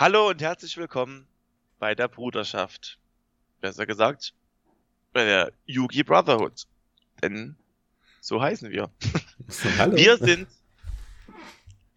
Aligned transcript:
Hallo 0.00 0.30
und 0.30 0.40
herzlich 0.40 0.78
willkommen 0.78 1.26
bei 1.78 1.94
der 1.94 2.08
Bruderschaft. 2.08 2.98
Besser 3.60 3.84
gesagt, 3.84 4.32
bei 5.12 5.26
der 5.26 5.52
Yugi 5.66 6.04
Brotherhood. 6.04 6.66
Denn 7.22 7.54
so 8.22 8.40
heißen 8.40 8.70
wir. 8.70 8.88
Hallo. 9.76 9.94
Wir 9.98 10.16
sind 10.16 10.48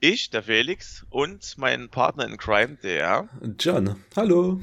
ich, 0.01 0.29
der 0.31 0.43
Felix, 0.43 1.05
und 1.11 1.57
mein 1.57 1.87
Partner 1.87 2.25
in 2.25 2.35
Crime, 2.35 2.75
der 2.83 3.29
John. 3.57 4.03
Hallo. 4.17 4.61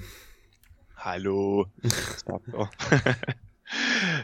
Hallo. 0.97 1.67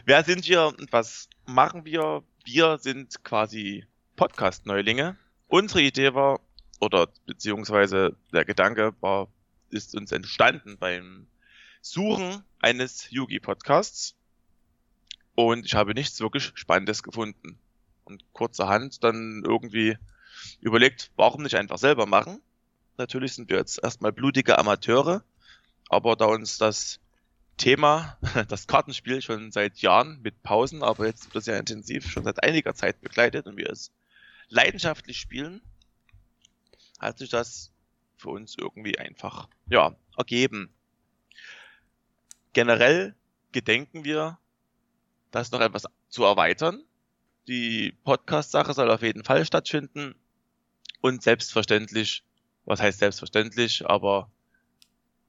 Wer 0.05 0.23
sind 0.25 0.47
wir 0.47 0.67
und 0.67 0.93
was 0.93 1.27
machen 1.47 1.85
wir? 1.85 2.21
Wir 2.45 2.77
sind 2.77 3.23
quasi 3.23 3.83
Podcast-Neulinge. 4.15 5.17
Unsere 5.47 5.81
Idee 5.81 6.13
war, 6.13 6.39
oder 6.79 7.07
beziehungsweise 7.25 8.15
der 8.33 8.45
Gedanke 8.45 8.93
war, 9.01 9.27
ist 9.69 9.95
uns 9.95 10.11
entstanden 10.11 10.77
beim 10.77 11.27
Suchen 11.81 12.43
eines 12.59 13.09
Yugi-Podcasts. 13.11 14.15
Und 15.35 15.65
ich 15.65 15.75
habe 15.75 15.93
nichts 15.93 16.19
wirklich 16.19 16.51
Spannendes 16.55 17.03
gefunden. 17.03 17.59
Und 18.03 18.23
kurzerhand 18.33 19.03
dann 19.03 19.43
irgendwie 19.45 19.97
überlegt, 20.61 21.11
warum 21.15 21.43
nicht 21.43 21.55
einfach 21.55 21.77
selber 21.77 22.05
machen? 22.05 22.41
Natürlich 22.97 23.33
sind 23.33 23.49
wir 23.49 23.57
jetzt 23.57 23.83
erstmal 23.83 24.11
blutige 24.11 24.57
Amateure, 24.57 25.23
aber 25.89 26.15
da 26.15 26.25
uns 26.25 26.57
das 26.57 26.99
Thema, 27.57 28.17
das 28.47 28.67
Kartenspiel 28.67 29.21
schon 29.21 29.51
seit 29.51 29.79
Jahren 29.79 30.21
mit 30.21 30.41
Pausen, 30.43 30.83
aber 30.83 31.05
jetzt 31.05 31.25
wird 31.33 31.41
es 31.41 31.45
ja 31.47 31.57
intensiv 31.57 32.09
schon 32.09 32.23
seit 32.23 32.43
einiger 32.43 32.73
Zeit 32.73 33.01
begleitet 33.01 33.45
und 33.47 33.57
wir 33.57 33.69
es 33.69 33.91
leidenschaftlich 34.49 35.19
spielen, 35.19 35.61
hat 36.99 37.17
sich 37.19 37.29
das 37.29 37.71
für 38.17 38.29
uns 38.29 38.55
irgendwie 38.57 38.97
einfach, 38.97 39.47
ja, 39.69 39.95
ergeben. 40.17 40.73
Generell 42.53 43.15
gedenken 43.51 44.03
wir, 44.03 44.39
das 45.31 45.51
noch 45.51 45.61
etwas 45.61 45.85
zu 46.09 46.23
erweitern. 46.23 46.83
Die 47.47 47.93
Podcast-Sache 48.03 48.73
soll 48.73 48.89
auf 48.89 49.01
jeden 49.01 49.23
Fall 49.23 49.45
stattfinden. 49.45 50.15
Und 51.01 51.21
selbstverständlich, 51.21 52.23
was 52.65 52.81
heißt 52.81 52.99
selbstverständlich, 52.99 53.87
aber 53.87 54.31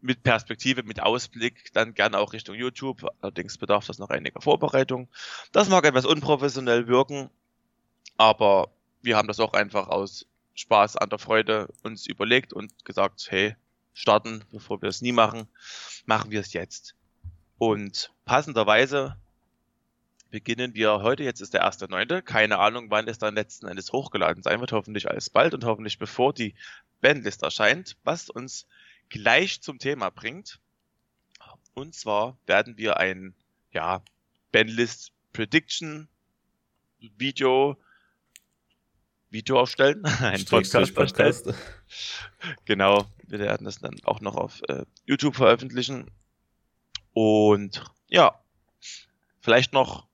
mit 0.00 0.22
Perspektive, 0.22 0.82
mit 0.82 1.00
Ausblick, 1.00 1.72
dann 1.74 1.94
gerne 1.94 2.18
auch 2.18 2.32
Richtung 2.32 2.54
YouTube. 2.54 3.06
Allerdings 3.20 3.58
bedarf 3.58 3.86
das 3.86 3.98
noch 3.98 4.10
einiger 4.10 4.40
Vorbereitung. 4.40 5.08
Das 5.52 5.68
mag 5.68 5.84
etwas 5.84 6.06
unprofessionell 6.06 6.86
wirken, 6.86 7.30
aber 8.16 8.70
wir 9.02 9.16
haben 9.16 9.28
das 9.28 9.40
auch 9.40 9.52
einfach 9.52 9.88
aus 9.88 10.26
Spaß 10.58 10.96
an 10.96 11.08
der 11.08 11.20
Freude 11.20 11.68
uns 11.84 12.06
überlegt 12.06 12.52
und 12.52 12.84
gesagt, 12.84 13.28
hey, 13.30 13.54
starten, 13.94 14.44
bevor 14.50 14.82
wir 14.82 14.88
es 14.88 15.02
nie 15.02 15.12
machen, 15.12 15.46
machen 16.04 16.32
wir 16.32 16.40
es 16.40 16.52
jetzt. 16.52 16.96
Und 17.58 18.12
passenderweise 18.24 19.16
beginnen 20.30 20.74
wir 20.74 21.00
heute, 21.02 21.22
jetzt 21.22 21.40
ist 21.40 21.54
der 21.54 21.60
erste 21.60 21.88
Neunte, 21.88 22.22
keine 22.22 22.58
Ahnung, 22.58 22.90
wann 22.90 23.06
es 23.06 23.18
dann 23.18 23.36
letzten 23.36 23.68
Endes 23.68 23.92
hochgeladen 23.92 24.42
sein 24.42 24.58
wird, 24.58 24.72
hoffentlich 24.72 25.08
alsbald 25.08 25.54
und 25.54 25.64
hoffentlich 25.64 25.98
bevor 25.98 26.34
die 26.34 26.56
Bandlist 27.00 27.44
erscheint, 27.44 27.96
was 28.02 28.28
uns 28.28 28.66
gleich 29.10 29.62
zum 29.62 29.78
Thema 29.78 30.10
bringt. 30.10 30.58
Und 31.74 31.94
zwar 31.94 32.36
werden 32.46 32.76
wir 32.76 32.96
ein, 32.96 33.34
ja, 33.70 34.02
Bandlist 34.50 35.12
Prediction 35.32 36.08
Video 36.98 37.78
Video 39.30 39.60
aufstellen, 39.60 40.04
ein 40.20 40.44
Podcast, 40.44 40.94
Podcast. 40.94 41.46
Genau, 42.64 43.06
wir 43.26 43.38
werden 43.40 43.64
das 43.64 43.78
dann 43.78 43.96
auch 44.04 44.20
noch 44.20 44.36
auf 44.36 44.60
äh, 44.68 44.84
YouTube 45.06 45.36
veröffentlichen. 45.36 46.10
Und 47.12 47.84
ja, 48.06 48.40
vielleicht 49.40 49.72
noch, 49.72 50.06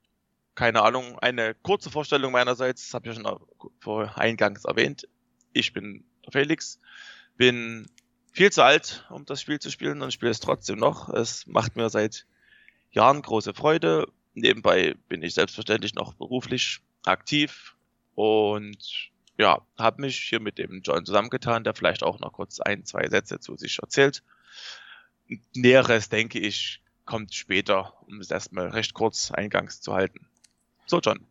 keine 0.55 0.83
Ahnung, 0.83 1.19
eine 1.19 1.55
kurze 1.55 1.91
Vorstellung 1.91 2.33
meinerseits, 2.33 2.87
das 2.87 2.95
habe 2.95 3.09
ich 3.09 3.17
ja 3.17 3.23
schon 3.23 3.41
vor 3.81 4.17
eingangs 4.17 4.65
erwähnt. 4.65 5.07
Ich 5.53 5.73
bin 5.73 6.05
Felix, 6.31 6.81
bin 7.37 7.87
viel 8.33 8.51
zu 8.51 8.63
alt, 8.63 9.07
um 9.11 9.27
das 9.27 9.41
Spiel 9.41 9.59
zu 9.59 9.71
spielen 9.71 10.03
und 10.03 10.13
spiele 10.13 10.31
es 10.31 10.41
trotzdem 10.41 10.79
noch. 10.79 11.09
Es 11.09 11.47
macht 11.47 11.77
mir 11.77 11.91
seit 11.91 12.27
Jahren 12.91 13.23
große 13.23 13.55
Freude. 13.55 14.09
Nebenbei 14.35 14.95
bin 15.09 15.23
ich 15.23 15.35
selbstverständlich 15.35 15.95
noch 15.95 16.15
beruflich 16.15 16.81
aktiv 17.05 17.75
und 18.15 19.11
ja, 19.39 19.61
habe 19.79 20.03
mich 20.03 20.19
hier 20.19 20.41
mit 20.41 20.59
dem 20.59 20.83
John 20.83 21.05
zusammengetan, 21.05 21.65
der 21.65 21.75
vielleicht 21.75 22.03
auch 22.03 22.21
noch 22.21 22.33
kurz 22.33 22.61
ein, 22.61 22.85
zwei 22.85 23.09
Sätze 23.09 23.41
zu 23.41 23.57
sich 23.57 23.79
erzählt. 23.81 24.23
Näheres, 25.55 26.09
denke 26.09 26.39
ich, 26.39 26.83
kommt 27.05 27.35
später, 27.35 27.95
um 28.07 28.21
es 28.21 28.31
erstmal 28.31 28.69
recht 28.69 28.95
kurz 28.95 29.31
eingangs 29.31 29.81
zu 29.81 29.95
halten. 29.95 30.27
So, 30.87 31.01
John. 31.01 31.27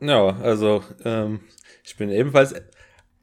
Ja, 0.00 0.36
also 0.36 0.84
ähm, 1.04 1.40
ich 1.84 1.96
bin 1.96 2.10
ebenfalls 2.10 2.54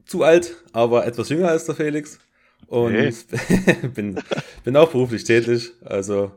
zu 0.05 0.23
alt, 0.23 0.55
aber 0.73 1.05
etwas 1.05 1.29
jünger 1.29 1.49
als 1.49 1.65
der 1.65 1.75
Felix. 1.75 2.19
Und 2.67 2.93
hey. 2.93 3.13
bin, 3.93 4.21
bin 4.63 4.77
auch 4.77 4.91
beruflich 4.91 5.23
tätig. 5.23 5.71
Also 5.83 6.31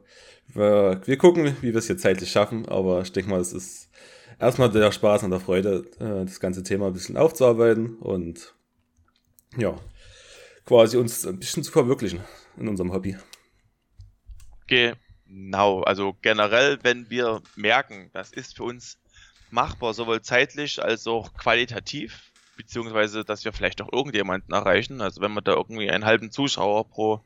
wir, 0.49 1.01
wir 1.05 1.17
gucken, 1.17 1.57
wie 1.61 1.73
wir 1.73 1.77
es 1.79 1.87
hier 1.87 1.99
zeitlich 1.99 2.31
schaffen, 2.31 2.69
aber 2.69 3.03
ich 3.03 3.13
denke 3.13 3.31
mal, 3.31 3.41
es 3.41 3.53
ist 3.53 3.89
erstmal 4.43 4.71
der 4.71 4.93
Spaß 4.93 5.23
und 5.23 5.31
der 5.31 5.41
Freude, 5.41 5.87
äh, 5.99 6.27
das 6.27 6.41
ganze 6.41 6.63
Thema 6.63 6.89
ein 6.89 6.93
bisschen 6.93 7.17
aufzuarbeiten 7.17 7.97
und 7.97 8.55
ja, 9.57 9.79
quasi 10.65 10.97
uns 10.97 11.27
ein 11.27 11.39
bisschen 11.39 11.63
zu 11.63 11.73
verwirklichen 11.73 12.21
in 12.57 12.69
unserem 12.69 12.93
Hobby. 12.93 13.17
Genau, 14.67 15.83
also 15.83 16.17
generell, 16.21 16.79
wenn 16.83 17.09
wir 17.09 17.43
merken, 17.57 18.11
das 18.13 18.33
ist 18.33 18.57
für 18.57 18.65
uns 18.65 18.99
machbar, 19.51 19.95
sowohl 19.95 20.23
zeitlich 20.23 20.83
als 20.83 21.07
auch 21.07 21.35
qualitativ, 21.35 22.33
beziehungsweise, 22.57 23.25
dass 23.25 23.45
wir 23.45 23.53
vielleicht 23.53 23.81
auch 23.83 23.93
irgendjemanden 23.93 24.55
erreichen. 24.55 25.01
Also 25.01 25.21
wenn 25.21 25.35
wir 25.35 25.43
da 25.43 25.53
irgendwie 25.53 25.91
einen 25.91 26.05
halben 26.05 26.31
Zuschauer 26.31 26.89
pro 26.89 27.25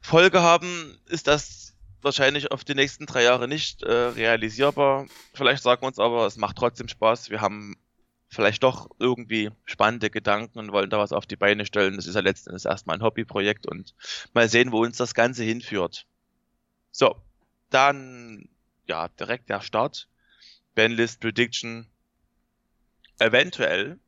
Folge 0.00 0.40
haben, 0.40 0.98
ist 1.06 1.26
das 1.26 1.59
wahrscheinlich 2.02 2.50
auf 2.50 2.64
die 2.64 2.74
nächsten 2.74 3.06
drei 3.06 3.22
Jahre 3.22 3.48
nicht 3.48 3.82
äh, 3.82 3.92
realisierbar. 3.92 5.06
Vielleicht 5.34 5.62
sagen 5.62 5.82
wir 5.82 5.88
uns 5.88 5.98
aber, 5.98 6.26
es 6.26 6.36
macht 6.36 6.56
trotzdem 6.56 6.88
Spaß. 6.88 7.30
Wir 7.30 7.40
haben 7.40 7.76
vielleicht 8.28 8.62
doch 8.62 8.88
irgendwie 8.98 9.50
spannende 9.64 10.10
Gedanken 10.10 10.58
und 10.58 10.72
wollen 10.72 10.90
da 10.90 10.98
was 10.98 11.12
auf 11.12 11.26
die 11.26 11.36
Beine 11.36 11.66
stellen. 11.66 11.96
Das 11.96 12.06
ist 12.06 12.14
ja 12.14 12.20
letzten 12.20 12.50
Endes 12.50 12.64
erstmal 12.64 12.96
ein 12.96 13.02
Hobbyprojekt 13.02 13.66
und 13.66 13.94
mal 14.32 14.48
sehen, 14.48 14.72
wo 14.72 14.82
uns 14.82 14.96
das 14.96 15.14
Ganze 15.14 15.42
hinführt. 15.42 16.06
So, 16.92 17.16
dann 17.70 18.48
ja, 18.86 19.08
direkt 19.08 19.48
der 19.48 19.60
Start. 19.60 20.08
Bandlist 20.74 21.20
Prediction. 21.20 21.86
Eventuell, 23.18 23.98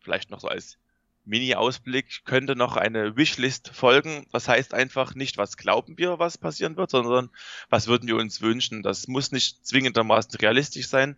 vielleicht 0.00 0.30
noch 0.30 0.40
so 0.40 0.48
als 0.48 0.78
Mini-Ausblick 1.24 2.24
könnte 2.24 2.54
noch 2.54 2.76
eine 2.76 3.16
Wishlist 3.16 3.70
folgen. 3.74 4.26
Das 4.32 4.48
heißt 4.48 4.74
einfach 4.74 5.14
nicht, 5.14 5.38
was 5.38 5.56
glauben 5.56 5.96
wir, 5.96 6.18
was 6.18 6.38
passieren 6.38 6.76
wird, 6.76 6.90
sondern 6.90 7.30
was 7.70 7.86
würden 7.86 8.06
wir 8.08 8.16
uns 8.16 8.42
wünschen. 8.42 8.82
Das 8.82 9.08
muss 9.08 9.32
nicht 9.32 9.66
zwingendermaßen 9.66 10.34
realistisch 10.38 10.88
sein, 10.88 11.16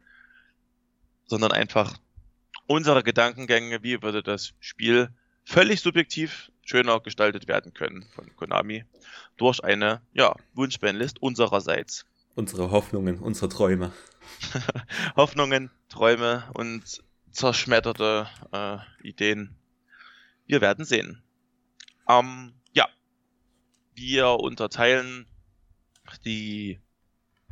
sondern 1.27 1.53
einfach 1.53 1.97
unsere 2.67 3.03
Gedankengänge, 3.03 3.83
wie 3.83 4.03
würde 4.03 4.23
das 4.23 4.53
Spiel 4.61 5.11
völlig 5.45 5.81
subjektiv 5.81 6.51
schöner 6.65 7.01
gestaltet 7.01 7.49
werden 7.49 7.73
können 7.75 8.07
von 8.15 8.35
Konami 8.37 8.85
durch 9.37 9.63
eine 9.63 10.03
ja, 10.13 10.35
Wunschbandlist 10.55 11.23
unsererseits. 11.23 12.05
Unsere 12.35 12.71
Hoffnungen, 12.71 13.19
unsere 13.19 13.49
Träume. 13.49 13.93
Hoffnungen, 15.17 15.71
Träume 15.89 16.45
und 16.55 17.03
zerschmetterte 17.31 18.29
äh, 18.53 18.79
Ideen 19.03 19.55
wir 20.47 20.61
werden 20.61 20.85
sehen. 20.85 21.23
Ähm, 22.09 22.55
ja, 22.73 22.89
wir 23.95 24.29
unterteilen 24.31 25.27
die, 26.25 26.81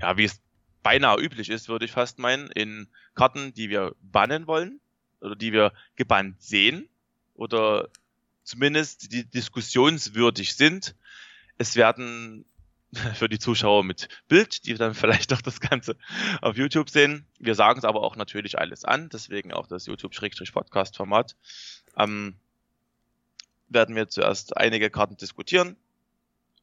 ja, 0.00 0.16
wie 0.16 0.24
es 0.24 0.40
beinahe 0.82 1.18
üblich 1.18 1.48
ist, 1.48 1.68
würde 1.68 1.84
ich 1.84 1.92
fast 1.92 2.18
meinen, 2.18 2.48
in 2.50 2.88
Karten, 3.14 3.52
die 3.54 3.70
wir 3.70 3.94
bannen 4.00 4.46
wollen 4.46 4.80
oder 5.20 5.34
die 5.34 5.52
wir 5.52 5.72
gebannt 5.96 6.42
sehen 6.42 6.88
oder 7.34 7.88
zumindest 8.44 9.12
die 9.12 9.24
diskussionswürdig 9.28 10.54
sind. 10.54 10.94
Es 11.58 11.76
werden 11.76 12.44
für 13.14 13.28
die 13.28 13.38
Zuschauer 13.38 13.82
mit 13.82 14.08
Bild, 14.28 14.66
die 14.66 14.74
dann 14.74 14.94
vielleicht 14.94 15.32
auch 15.32 15.42
das 15.42 15.60
Ganze 15.60 15.96
auf 16.40 16.56
YouTube 16.56 16.90
sehen. 16.90 17.26
Wir 17.38 17.54
sagen 17.54 17.78
es 17.78 17.84
aber 17.84 18.02
auch 18.02 18.16
natürlich 18.16 18.58
alles 18.58 18.84
an, 18.84 19.08
deswegen 19.08 19.52
auch 19.52 19.66
das 19.66 19.86
YouTube-Podcast-Format. 19.86 21.36
Ähm, 21.96 22.36
werden 23.74 23.94
wir 23.96 24.08
zuerst 24.08 24.56
einige 24.56 24.90
Karten 24.90 25.16
diskutieren 25.16 25.76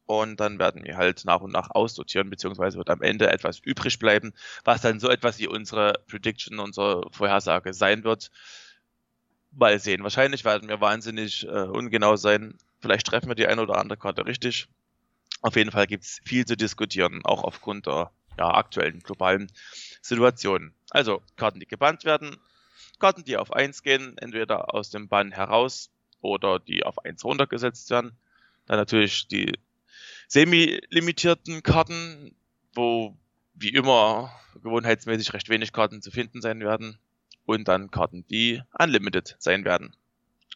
und 0.06 0.40
dann 0.40 0.58
werden 0.58 0.84
wir 0.84 0.96
halt 0.96 1.24
nach 1.24 1.40
und 1.40 1.52
nach 1.52 1.70
aussortieren, 1.70 2.30
beziehungsweise 2.30 2.76
wird 2.76 2.90
am 2.90 3.02
Ende 3.02 3.30
etwas 3.30 3.58
übrig 3.60 3.98
bleiben, 3.98 4.32
was 4.64 4.80
dann 4.80 5.00
so 5.00 5.08
etwas 5.08 5.38
wie 5.38 5.46
unsere 5.46 6.00
Prediction, 6.08 6.58
unsere 6.58 7.08
Vorhersage 7.12 7.72
sein 7.72 8.04
wird. 8.04 8.30
Mal 9.52 9.78
sehen. 9.78 10.02
Wahrscheinlich 10.02 10.44
werden 10.44 10.68
wir 10.68 10.80
wahnsinnig 10.80 11.46
äh, 11.46 11.62
ungenau 11.62 12.16
sein. 12.16 12.56
Vielleicht 12.80 13.06
treffen 13.06 13.28
wir 13.28 13.34
die 13.34 13.46
eine 13.46 13.62
oder 13.62 13.76
andere 13.78 13.98
Karte 13.98 14.26
richtig. 14.26 14.66
Auf 15.42 15.56
jeden 15.56 15.70
Fall 15.70 15.86
gibt 15.86 16.04
es 16.04 16.20
viel 16.24 16.46
zu 16.46 16.56
diskutieren, 16.56 17.20
auch 17.24 17.44
aufgrund 17.44 17.86
der 17.86 18.10
ja, 18.38 18.54
aktuellen 18.54 19.00
globalen 19.00 19.52
Situation. 20.00 20.74
Also 20.90 21.22
Karten, 21.36 21.60
die 21.60 21.66
gebannt 21.66 22.04
werden, 22.04 22.36
Karten, 22.98 23.24
die 23.24 23.36
auf 23.36 23.52
1 23.52 23.82
gehen, 23.82 24.16
entweder 24.18 24.74
aus 24.74 24.90
dem 24.90 25.08
Bann 25.08 25.32
heraus 25.32 25.90
oder 26.22 26.58
die 26.58 26.84
auf 26.84 27.04
1 27.04 27.24
runtergesetzt 27.24 27.90
werden. 27.90 28.16
Dann 28.66 28.78
natürlich 28.78 29.28
die 29.28 29.58
semi-limitierten 30.28 31.62
Karten, 31.62 32.34
wo 32.74 33.16
wie 33.54 33.68
immer 33.68 34.32
gewohnheitsmäßig 34.62 35.32
recht 35.34 35.48
wenig 35.48 35.72
Karten 35.72 36.00
zu 36.00 36.10
finden 36.10 36.40
sein 36.40 36.60
werden. 36.60 36.98
Und 37.44 37.68
dann 37.68 37.90
Karten, 37.90 38.24
die 38.28 38.62
unlimited 38.78 39.36
sein 39.38 39.64
werden. 39.64 39.94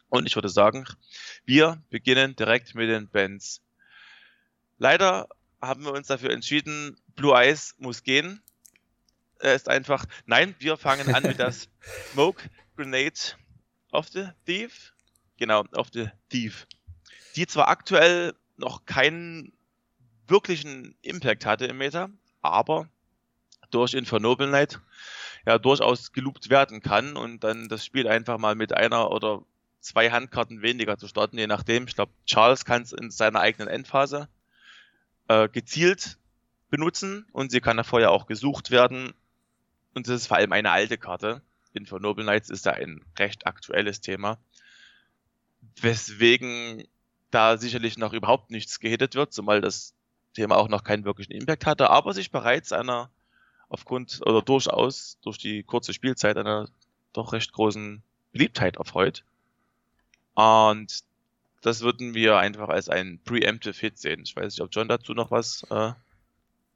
Und 0.08 0.26
ich 0.26 0.36
würde 0.36 0.48
sagen, 0.48 0.86
wir 1.44 1.82
beginnen 1.90 2.36
direkt 2.36 2.74
mit 2.74 2.88
den 2.88 3.08
Bands. 3.08 3.60
Leider 4.78 5.28
haben 5.60 5.84
wir 5.84 5.92
uns 5.92 6.06
dafür 6.06 6.30
entschieden, 6.30 6.96
Blue 7.16 7.34
Eyes 7.34 7.74
muss 7.78 8.02
gehen. 8.02 8.40
Er 9.38 9.54
ist 9.54 9.68
einfach, 9.68 10.06
nein, 10.26 10.54
wir 10.58 10.76
fangen 10.76 11.14
an 11.14 11.24
mit 11.24 11.38
das 11.38 11.68
Smoke 12.12 12.42
Grenade 12.76 13.34
of 13.90 14.08
the 14.08 14.28
Thief. 14.44 14.92
Genau, 15.36 15.64
of 15.74 15.88
the 15.92 16.08
Thief. 16.30 16.66
Die 17.36 17.46
zwar 17.46 17.68
aktuell 17.68 18.34
noch 18.56 18.86
keinen 18.86 19.52
wirklichen 20.26 20.96
Impact 21.02 21.46
hatte 21.46 21.66
im 21.66 21.78
Meta, 21.78 22.08
aber 22.42 22.88
durch 23.70 23.94
Infernoble 23.94 24.48
Knight 24.48 24.80
ja 25.46 25.58
durchaus 25.58 26.12
geloopt 26.12 26.50
werden 26.50 26.80
kann 26.80 27.16
und 27.16 27.44
dann 27.44 27.68
das 27.68 27.84
Spiel 27.84 28.08
einfach 28.08 28.38
mal 28.38 28.54
mit 28.54 28.72
einer 28.72 29.10
oder 29.10 29.42
zwei 29.80 30.10
Handkarten 30.10 30.62
weniger 30.62 30.98
zu 30.98 31.06
starten, 31.06 31.38
je 31.38 31.46
nachdem. 31.46 31.86
Ich 31.86 31.94
glaube, 31.94 32.12
Charles 32.26 32.64
kann 32.64 32.82
es 32.82 32.92
in 32.92 33.10
seiner 33.10 33.40
eigenen 33.40 33.68
Endphase 33.68 34.28
äh, 35.28 35.48
gezielt 35.48 36.18
benutzen 36.70 37.26
und 37.32 37.52
sie 37.52 37.60
kann 37.60 37.76
davor 37.76 38.00
ja 38.00 38.10
auch 38.10 38.26
gesucht 38.26 38.70
werden. 38.70 39.12
Und 39.94 40.08
das 40.08 40.16
ist 40.16 40.26
vor 40.26 40.36
allem 40.36 40.52
eine 40.52 40.72
alte 40.72 40.98
Karte. 40.98 41.42
Infer 41.72 42.00
Noble 42.00 42.24
Knights 42.24 42.50
ist 42.50 42.66
da 42.66 42.72
ein 42.72 43.04
recht 43.18 43.46
aktuelles 43.46 44.00
Thema. 44.00 44.38
Weswegen 45.81 46.84
da 47.31 47.58
sicherlich 47.58 47.99
noch 47.99 48.12
überhaupt 48.12 48.50
nichts 48.50 48.81
gehittet 48.81 49.14
wird, 49.14 49.32
zumal 49.32 49.61
das 49.61 49.94
Thema 50.34 50.56
auch 50.56 50.69
noch 50.69 50.84
keinen 50.84 51.05
wirklichen 51.05 51.32
Impact 51.32 51.67
hatte, 51.67 51.90
aber 51.90 52.12
sich 52.12 52.31
bereits 52.31 52.73
einer 52.73 53.11
aufgrund 53.69 54.20
oder 54.25 54.43
durchaus 54.43 55.19
durch 55.23 55.38
die 55.38 55.62
kurze 55.62 55.93
Spielzeit 55.93 56.37
einer 56.37 56.69
doch 57.12 57.32
recht 57.32 57.52
großen 57.52 58.02
Beliebtheit 58.32 58.76
erfreut. 58.76 59.25
Und 60.34 61.02
das 61.62 61.81
würden 61.81 62.14
wir 62.14 62.37
einfach 62.37 62.69
als 62.69 62.88
ein 62.88 63.19
Preemptive 63.25 63.76
Hit 63.76 63.99
sehen. 63.99 64.20
Ich 64.25 64.37
weiß 64.37 64.52
nicht, 64.52 64.61
ob 64.61 64.69
John 64.70 64.88
dazu 64.88 65.14
noch 65.14 65.31
was 65.31 65.67
äh, 65.70 65.93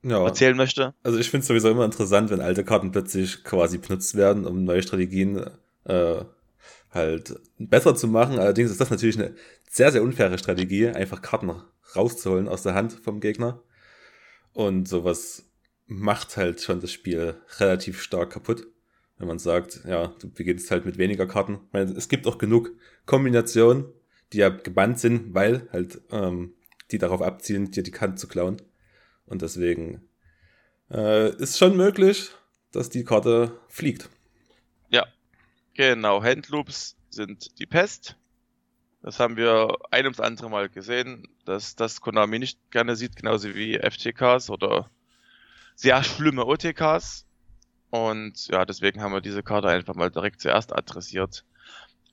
ja. 0.03 0.25
erzählen 0.25 0.57
möchte. 0.57 0.95
Also 1.03 1.19
ich 1.19 1.31
finde 1.31 1.43
es 1.43 1.49
sowieso 1.49 1.71
immer 1.71 1.85
interessant, 1.85 2.31
wenn 2.31 2.41
alte 2.41 2.65
Karten 2.65 2.91
plötzlich 2.91 3.45
quasi 3.45 3.79
benutzt 3.79 4.17
werden, 4.17 4.47
um 4.47 4.65
neue 4.65 4.83
Strategien 4.83 5.49
äh, 5.85 6.25
halt 6.91 7.39
besser 7.59 7.95
zu 7.95 8.09
machen. 8.09 8.39
Allerdings 8.39 8.71
ist 8.71 8.81
das 8.81 8.91
natürlich 8.91 9.19
eine 9.19 9.35
sehr, 9.69 9.93
sehr 9.93 10.03
unfaire 10.03 10.39
Strategie, 10.39 10.89
einfach 10.89 11.23
Karten 11.23 11.53
rauszuholen 11.95 12.49
aus 12.49 12.63
der 12.63 12.75
Hand 12.75 12.93
vom 12.93 13.21
Gegner. 13.21 13.63
Und 14.53 14.89
sowas 14.89 15.45
macht 15.87 16.37
halt 16.37 16.61
schon 16.61 16.81
das 16.81 16.93
Spiel 16.93 17.35
relativ 17.59 18.03
stark 18.03 18.31
kaputt. 18.31 18.67
Wenn 19.19 19.29
man 19.29 19.39
sagt, 19.39 19.83
ja, 19.87 20.09
du 20.19 20.31
beginnst 20.31 20.71
halt 20.71 20.87
mit 20.87 20.97
weniger 20.99 21.27
Karten. 21.27 21.61
Ich 21.67 21.73
meine, 21.73 21.91
es 21.93 22.09
gibt 22.09 22.27
auch 22.27 22.39
genug 22.39 22.73
Kombinationen, 23.07 23.85
die 24.33 24.39
ja 24.39 24.49
gebannt 24.49 24.99
sind, 24.99 25.35
weil 25.35 25.69
halt 25.73 26.01
ähm, 26.11 26.55
die 26.91 26.99
darauf 26.99 27.23
abzielen, 27.23 27.71
dir 27.71 27.83
die 27.83 27.91
Kante 27.91 28.17
zu 28.17 28.29
klauen. 28.29 28.63
Und 29.27 29.43
deswegen 29.43 30.03
äh, 30.91 31.35
ist 31.37 31.59
schon 31.59 31.77
möglich, 31.77 32.31
dass 32.73 32.89
die 32.89 33.05
Karte 33.05 33.53
fliegt. 33.69 34.09
Genau. 35.75 36.23
Handloops 36.23 36.97
sind 37.11 37.59
die 37.59 37.67
Pest. 37.67 38.17
Das 39.03 39.19
haben 39.19 39.37
wir 39.37 39.79
ein 39.91 40.05
ums 40.05 40.21
andere 40.21 40.51
Mal 40.51 40.69
gesehen, 40.69 41.27
dass 41.47 41.75
das 41.75 42.01
Konami 42.01 42.39
nicht 42.39 42.59
gerne 42.71 42.97
sieht, 42.97 43.17
genauso 43.17 43.55
wie 43.55 43.79
FTKs 43.79 44.51
oder 44.51 44.91
sehr 45.75 46.05
schlimme 46.05 46.45
OTKs. 46.45 47.25
Und 47.89 48.49
ja, 48.49 48.65
deswegen 48.65 49.01
haben 49.01 49.13
wir 49.13 49.21
diese 49.23 49.43
Karte 49.43 49.69
einfach 49.69 49.95
mal 49.95 50.11
direkt 50.11 50.41
zuerst 50.41 50.73
adressiert. 50.75 51.45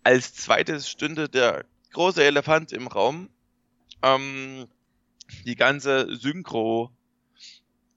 Als 0.03 0.33
zweites 0.33 0.89
stünde 0.89 1.27
der 1.27 1.65
große 1.91 2.23
Elefant 2.23 2.71
im 2.71 2.87
Raum. 2.87 3.29
Ähm, 4.01 4.67
die 5.45 5.55
ganze 5.55 6.15
Synchro 6.15 6.91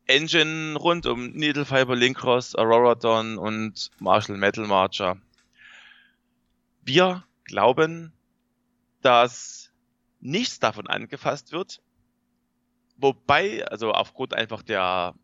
Engine 0.07 0.77
rund 0.77 1.07
um 1.07 1.31
Needle 1.31 1.65
Fiber, 1.65 1.95
Linkross, 1.95 2.57
Aurora 2.57 2.97
Dawn 2.97 3.39
und 3.39 3.91
Marshall 4.01 4.37
Metal 4.37 4.67
Marcher. 4.67 5.19
Wir 6.83 7.25
glauben, 7.45 8.13
dass 9.03 9.71
nichts 10.21 10.59
davon 10.59 10.87
angefasst 10.87 11.53
wird. 11.53 11.81
Wobei, 12.97 13.67
also 13.67 13.93
aufgrund 13.93 14.35
einfach 14.35 14.63
der, 14.63 15.15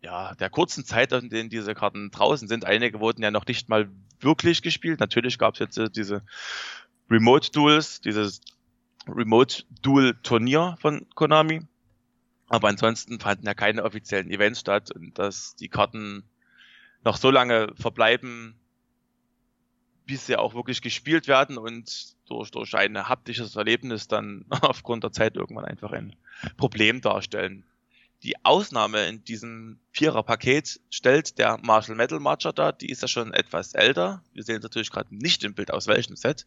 ja, 0.00 0.34
der 0.34 0.50
kurzen 0.50 0.84
Zeit, 0.84 1.12
in 1.12 1.28
denen 1.28 1.50
diese 1.50 1.74
Karten 1.74 2.10
draußen 2.10 2.48
sind, 2.48 2.64
einige 2.64 3.00
wurden 3.00 3.22
ja 3.22 3.30
noch 3.30 3.46
nicht 3.46 3.68
mal 3.68 3.90
wirklich 4.20 4.62
gespielt. 4.62 5.00
Natürlich 5.00 5.38
gab 5.38 5.54
es 5.54 5.60
jetzt 5.60 5.78
äh, 5.78 5.90
diese 5.90 6.22
Remote 7.10 7.50
Duels, 7.50 8.00
dieses 8.00 8.40
Remote 9.06 9.64
Duel 9.82 10.14
Turnier 10.22 10.76
von 10.80 11.06
Konami. 11.14 11.62
Aber 12.48 12.68
ansonsten 12.68 13.18
fanden 13.18 13.46
ja 13.46 13.54
keine 13.54 13.84
offiziellen 13.84 14.30
Events 14.30 14.60
statt 14.60 14.90
und 14.90 15.18
dass 15.18 15.56
die 15.56 15.68
Karten 15.68 16.24
noch 17.04 17.16
so 17.16 17.30
lange 17.30 17.72
verbleiben, 17.76 18.54
bis 20.06 20.26
sie 20.26 20.36
auch 20.36 20.54
wirklich 20.54 20.82
gespielt 20.82 21.28
werden 21.28 21.58
und 21.58 22.16
durch, 22.26 22.50
durch 22.50 22.74
ein 22.74 23.08
haptisches 23.08 23.56
Erlebnis 23.56 24.08
dann 24.08 24.44
aufgrund 24.62 25.04
der 25.04 25.12
Zeit 25.12 25.36
irgendwann 25.36 25.64
einfach 25.64 25.92
ein 25.92 26.16
Problem 26.56 27.00
darstellen. 27.00 27.64
Die 28.22 28.44
Ausnahme 28.44 29.06
in 29.06 29.24
diesem 29.24 29.80
Vierer-Paket 29.90 30.80
stellt 30.90 31.38
der 31.38 31.58
Marshall 31.62 31.96
Metal 31.96 32.20
Marcher 32.20 32.52
da. 32.52 32.70
Die 32.70 32.88
ist 32.88 33.02
ja 33.02 33.08
schon 33.08 33.34
etwas 33.34 33.74
älter. 33.74 34.22
Wir 34.32 34.44
sehen 34.44 34.60
natürlich 34.62 34.90
gerade 34.90 35.14
nicht 35.14 35.42
im 35.42 35.54
Bild 35.54 35.72
aus 35.72 35.88
welchem 35.88 36.14
Set. 36.14 36.46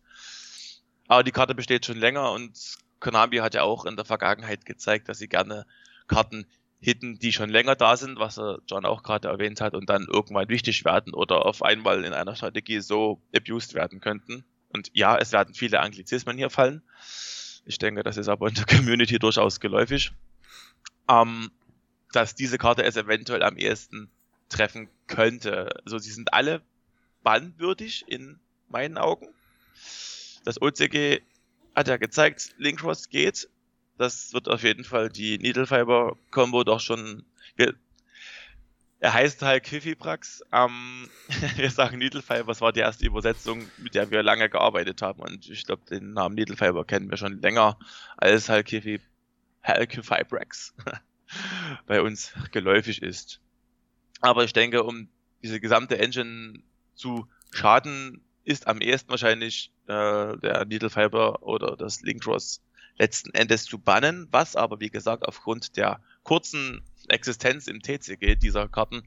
Aber 1.07 1.23
die 1.23 1.31
Karte 1.31 1.53
besteht 1.53 1.85
schon 1.85 1.97
länger 1.97 2.31
und 2.31 2.77
Konami 3.01 3.37
hat 3.37 3.55
ja 3.55 3.63
auch 3.63 3.85
in 3.85 3.97
der 3.97 4.05
Vergangenheit 4.05 4.65
gezeigt, 4.65 5.09
dass 5.09 5.17
sie 5.17 5.27
gerne 5.27 5.65
Karten 6.07 6.47
hitten, 6.85 7.17
die 7.17 7.33
schon 7.33 7.49
länger 7.49 7.75
da 7.75 7.97
sind, 7.97 8.19
was 8.19 8.39
John 8.67 8.85
auch 8.85 9.01
gerade 9.01 9.27
erwähnt 9.27 9.59
hat, 9.59 9.73
und 9.73 9.89
dann 9.89 10.05
irgendwann 10.07 10.49
wichtig 10.49 10.85
werden 10.85 11.13
oder 11.13 11.45
auf 11.45 11.63
einmal 11.63 12.05
in 12.05 12.13
einer 12.13 12.35
Strategie 12.35 12.79
so 12.79 13.19
abused 13.35 13.73
werden 13.73 13.99
könnten. 13.99 14.45
Und 14.69 14.91
ja, 14.93 15.17
es 15.17 15.31
werden 15.31 15.55
viele 15.55 15.79
Anglizismen 15.79 16.37
hier 16.37 16.51
fallen. 16.51 16.83
Ich 17.65 17.79
denke, 17.79 18.03
das 18.03 18.17
ist 18.17 18.27
aber 18.27 18.47
in 18.49 18.53
der 18.53 18.65
Community 18.77 19.17
durchaus 19.17 19.59
geläufig. 19.59 20.11
Ähm, 21.09 21.49
dass 22.11 22.35
diese 22.35 22.59
Karte 22.59 22.83
es 22.83 22.95
eventuell 22.95 23.41
am 23.41 23.57
ehesten 23.57 24.11
treffen 24.49 24.87
könnte. 25.07 25.69
Also 25.85 25.97
sie 25.97 26.11
sind 26.11 26.33
alle 26.33 26.61
bannwürdig 27.23 28.05
in 28.07 28.39
meinen 28.69 28.99
Augen. 28.99 29.27
Das 30.43 30.61
OCG 30.61 31.21
hat 31.75 31.87
ja 31.87 31.97
gezeigt, 31.97 32.53
Linkross 32.57 33.09
geht 33.09 33.49
das 33.97 34.33
wird 34.33 34.47
auf 34.47 34.63
jeden 34.63 34.83
Fall 34.83 35.09
die 35.09 35.37
Needle 35.37 35.67
Fiber 35.67 36.17
Combo 36.31 36.63
doch 36.63 36.79
schon. 36.79 37.23
Wir, 37.55 37.73
er 38.99 39.13
heißt 39.13 39.41
halt 39.41 39.63
Kifiprax. 39.63 40.43
Ähm, 40.51 41.09
wir 41.55 41.69
sagen 41.71 41.97
Needle 41.97 42.21
Fiber, 42.21 42.47
das 42.47 42.61
war 42.61 42.73
die 42.73 42.81
erste 42.81 43.05
Übersetzung, 43.05 43.69
mit 43.77 43.95
der 43.95 44.11
wir 44.11 44.23
lange 44.23 44.49
gearbeitet 44.49 45.01
haben. 45.01 45.21
Und 45.21 45.49
ich 45.49 45.65
glaube, 45.65 45.83
den 45.89 46.13
Namen 46.13 46.35
Needle 46.35 46.57
Fiber 46.57 46.85
kennen 46.85 47.09
wir 47.09 47.17
schon 47.17 47.41
länger 47.41 47.77
als 48.17 48.49
halt 48.49 48.71
Halkifibrax 49.63 50.75
bei 51.87 52.01
uns 52.01 52.33
geläufig 52.51 53.01
ist. 53.01 53.39
Aber 54.21 54.43
ich 54.43 54.53
denke, 54.53 54.83
um 54.83 55.07
diese 55.41 55.59
gesamte 55.59 55.97
Engine 55.97 56.59
zu 56.95 57.27
schaden, 57.51 58.21
ist 58.43 58.67
am 58.67 58.79
ehesten 58.79 59.09
wahrscheinlich 59.09 59.71
äh, 59.87 60.37
der 60.37 60.65
Needle 60.65 60.89
Fiber 60.89 61.43
oder 61.43 61.75
das 61.75 62.01
Linkross 62.01 62.61
letzten 62.97 63.31
Endes 63.33 63.65
zu 63.65 63.79
bannen, 63.79 64.27
was 64.31 64.55
aber 64.55 64.79
wie 64.79 64.89
gesagt 64.89 65.27
aufgrund 65.27 65.77
der 65.77 65.99
kurzen 66.23 66.81
Existenz 67.07 67.67
im 67.67 67.81
TCG 67.81 68.35
dieser 68.35 68.67
Karten, 68.67 69.03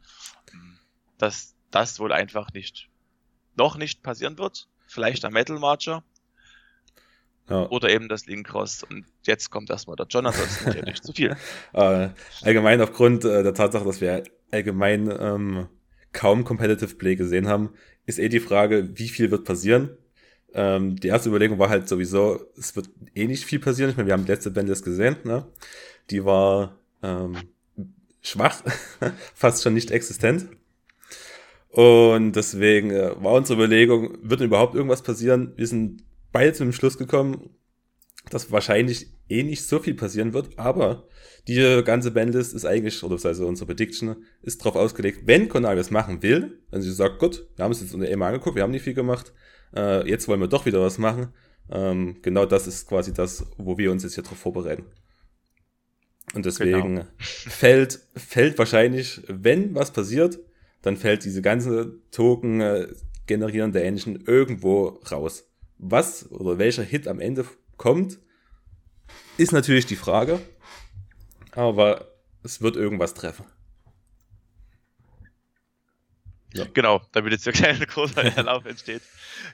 dass 1.19 1.55
das 1.71 1.99
wohl 1.99 2.13
einfach 2.13 2.53
nicht 2.53 2.89
noch 3.57 3.77
nicht 3.77 4.03
passieren 4.03 4.39
wird. 4.39 4.69
Vielleicht 4.87 5.25
am 5.25 5.33
Metal 5.35 5.59
Marcher. 5.59 6.03
Ja. 7.49 7.67
Oder 7.69 7.91
eben 7.91 8.09
das 8.09 8.27
Link 8.27 8.47
Cross. 8.47 8.85
Und 8.85 9.07
jetzt 9.23 9.51
kommt 9.51 9.71
erstmal 9.71 9.97
der 9.97 10.07
ja 10.75 10.85
nicht 10.85 11.05
zu 11.05 11.13
viel. 11.13 11.37
Äh, 11.73 12.11
allgemein 12.43 12.81
aufgrund 12.81 13.25
äh, 13.25 13.43
der 13.43 13.55
Tatsache, 13.55 13.85
dass 13.85 14.01
wir 14.01 14.23
allgemein 14.51 15.11
ähm, 15.19 15.69
kaum 16.13 16.45
Competitive 16.45 16.95
Play 16.95 17.17
gesehen 17.17 17.49
haben, 17.49 17.71
ist 18.07 18.19
eh 18.19 18.29
die 18.29 18.41
Frage, 18.41 18.99
wie 18.99 19.09
viel 19.09 19.31
wird 19.31 19.45
passieren. 19.45 19.97
Ähm, 20.55 20.97
die 20.97 21.09
erste 21.09 21.29
Überlegung 21.29 21.59
war 21.59 21.69
halt 21.69 21.89
sowieso, 21.89 22.41
es 22.57 22.75
wird 22.75 22.89
eh 23.15 23.27
nicht 23.27 23.45
viel 23.45 23.59
passieren. 23.59 23.91
Ich 23.91 23.97
meine, 23.97 24.07
wir 24.07 24.15
haben 24.15 24.25
die 24.25 24.33
letzte 24.33 24.51
Bandes 24.51 24.83
gesehen, 24.83 25.17
ne? 25.25 25.47
Die 26.11 26.25
war 26.25 26.79
ähm, 27.03 27.37
schwach, 28.23 28.63
fast 29.35 29.63
schon 29.63 29.75
nicht 29.75 29.91
existent. 29.91 30.49
Und 31.69 32.33
deswegen 32.33 32.91
äh, 32.91 33.13
war 33.23 33.35
unsere 33.35 33.59
Überlegung, 33.59 34.19
wird 34.23 34.41
überhaupt 34.41 34.75
irgendwas 34.75 35.03
passieren? 35.03 35.53
Wir 35.57 35.67
sind 35.67 36.03
beide 36.33 36.53
zu 36.53 36.65
dem 36.65 36.73
Schluss 36.73 36.97
gekommen, 36.97 37.51
dass 38.31 38.51
wahrscheinlich 38.51 39.09
eh 39.29 39.43
nicht 39.43 39.65
so 39.65 39.79
viel 39.79 39.95
passieren 39.95 40.33
wird, 40.33 40.59
aber 40.59 41.07
die 41.47 41.83
ganze 41.85 42.11
Bandlist 42.11 42.55
ist 42.55 42.65
eigentlich, 42.65 43.03
oder 43.03 43.23
also 43.25 43.47
unsere 43.47 43.67
Prediction, 43.67 44.17
ist 44.43 44.61
darauf 44.61 44.77
ausgelegt, 44.77 45.23
wenn 45.25 45.49
Konami 45.49 45.77
das 45.77 45.91
machen 45.91 46.23
will, 46.23 46.59
wenn 46.71 46.83
sie 46.83 46.93
sagt, 46.93 47.19
gut, 47.19 47.47
wir 47.57 47.65
haben 47.65 47.73
es 47.73 47.81
jetzt 47.81 47.95
unter 47.95 48.09
immer 48.09 48.27
angeguckt, 48.27 48.57
wir 48.57 48.63
haben 48.63 48.71
nicht 48.71 48.83
viel 48.83 48.95
gemacht, 48.95 49.33
äh, 49.75 50.09
jetzt 50.09 50.29
wollen 50.29 50.41
wir 50.41 50.49
doch 50.49 50.67
wieder 50.67 50.81
was 50.81 50.99
machen. 50.99 51.33
Ähm, 51.71 52.17
genau 52.23 52.47
das 52.47 52.67
ist 52.67 52.89
quasi 52.89 53.13
das, 53.13 53.47
wo 53.57 53.77
wir 53.79 53.91
uns 53.93 54.03
jetzt 54.03 54.15
hier 54.15 54.25
drauf 54.25 54.39
vorbereiten. 54.39 54.87
Und 56.35 56.45
deswegen 56.47 56.97
genau. 56.97 57.07
fällt, 57.19 58.01
fällt 58.15 58.59
wahrscheinlich, 58.59 59.23
wenn 59.29 59.75
was 59.75 59.93
passiert, 59.93 60.39
dann 60.83 60.97
fällt 60.97 61.25
diese 61.25 61.43
ganze 61.43 62.01
Token 62.11 62.61
äh, 62.61 62.89
generierende 63.27 63.83
Engine 63.83 64.21
irgendwo 64.27 65.01
raus. 65.11 65.49
Was 65.79 66.31
oder 66.31 66.59
welcher 66.59 66.83
Hit 66.83 67.09
am 67.09 67.21
Ende 67.21 67.45
kommt, 67.77 68.19
ist 69.37 69.53
natürlich 69.53 69.87
die 69.87 69.97
Frage. 69.97 70.41
Aber 71.53 72.13
es 72.43 72.61
wird 72.61 72.77
irgendwas 72.77 73.15
treffen. 73.15 73.45
Ja. 76.55 76.65
Genau, 76.73 77.03
damit 77.13 77.33
jetzt 77.33 77.47
der 77.47 77.53
kleine 77.55 77.87
großer 77.87 78.33
Verlauf 78.33 78.65
entsteht, 78.65 79.03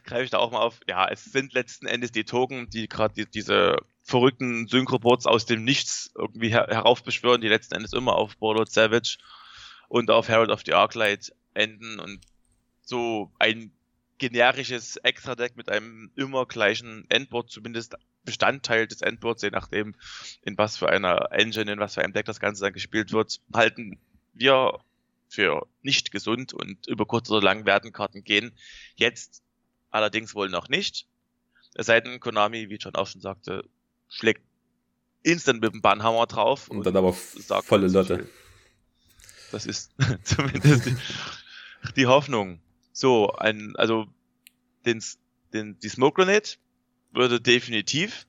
greife 0.04 0.24
ich 0.24 0.30
da 0.30 0.38
auch 0.38 0.50
mal 0.50 0.60
auf. 0.60 0.80
Ja, 0.88 1.08
es 1.08 1.24
sind 1.24 1.52
letzten 1.52 1.86
Endes 1.86 2.12
die 2.12 2.24
Token, 2.24 2.70
die 2.70 2.88
gerade 2.88 3.14
die, 3.14 3.30
diese 3.30 3.76
verrückten 4.02 4.68
Synchrobots 4.68 5.26
aus 5.26 5.46
dem 5.46 5.64
Nichts 5.64 6.12
irgendwie 6.16 6.50
her 6.50 6.66
heraufbeschwören, 6.70 7.40
die 7.40 7.48
letzten 7.48 7.74
Endes 7.74 7.92
immer 7.92 8.14
auf 8.14 8.36
Borderlands 8.36 8.74
Savage 8.74 9.18
und 9.88 10.10
auf 10.10 10.28
Herald 10.28 10.50
of 10.50 10.62
the 10.64 10.74
Arclight 10.74 11.32
enden 11.54 11.98
und 11.98 12.20
so 12.82 13.32
ein 13.38 13.72
generisches 14.18 14.96
Extra-Deck 14.96 15.56
mit 15.56 15.68
einem 15.68 16.10
immer 16.14 16.46
gleichen 16.46 17.04
Endboard, 17.08 17.50
zumindest 17.50 17.96
Bestandteil 18.24 18.86
des 18.86 19.02
Endboards, 19.02 19.42
je 19.42 19.50
nachdem, 19.50 19.94
in 20.42 20.56
was 20.56 20.76
für 20.76 20.88
einer 20.88 21.32
Engine, 21.32 21.72
in 21.72 21.78
was 21.78 21.94
für 21.94 22.02
einem 22.02 22.12
Deck 22.12 22.26
das 22.26 22.40
Ganze 22.40 22.62
dann 22.62 22.72
gespielt 22.72 23.12
wird, 23.12 23.40
halten 23.52 23.98
wir 24.32 24.78
für 25.34 25.66
nicht 25.82 26.12
gesund 26.12 26.54
und 26.54 26.86
über 26.86 27.06
kurz 27.06 27.30
oder 27.30 27.42
lang 27.42 27.66
werden 27.66 27.92
Karten 27.92 28.24
gehen. 28.24 28.52
Jetzt 28.96 29.42
allerdings 29.90 30.34
wohl 30.34 30.48
noch 30.48 30.68
nicht. 30.68 31.06
Es 31.74 31.86
sei 31.86 32.00
denn, 32.00 32.20
Konami, 32.20 32.70
wie 32.70 32.76
John 32.76 32.94
auch 32.94 33.06
schon 33.06 33.20
sagte, 33.20 33.68
schlägt 34.08 34.42
instant 35.22 35.60
mit 35.60 35.72
dem 35.72 35.82
Bannhammer 35.82 36.26
drauf. 36.26 36.68
Und, 36.68 36.78
und 36.78 36.86
dann 36.86 36.96
aber 36.96 37.12
volle 37.12 37.88
Lotte. 37.88 38.28
Das 39.50 39.66
ist 39.66 39.92
zumindest 40.22 40.86
die, 40.86 40.96
die, 41.96 42.06
Hoffnung. 42.06 42.60
So, 42.92 43.32
ein, 43.32 43.74
also 43.76 44.06
den, 44.86 45.02
den, 45.52 45.78
die 45.80 45.88
Smoke 45.88 46.22
Grenade 46.22 46.50
würde 47.12 47.40
definitiv 47.40 48.26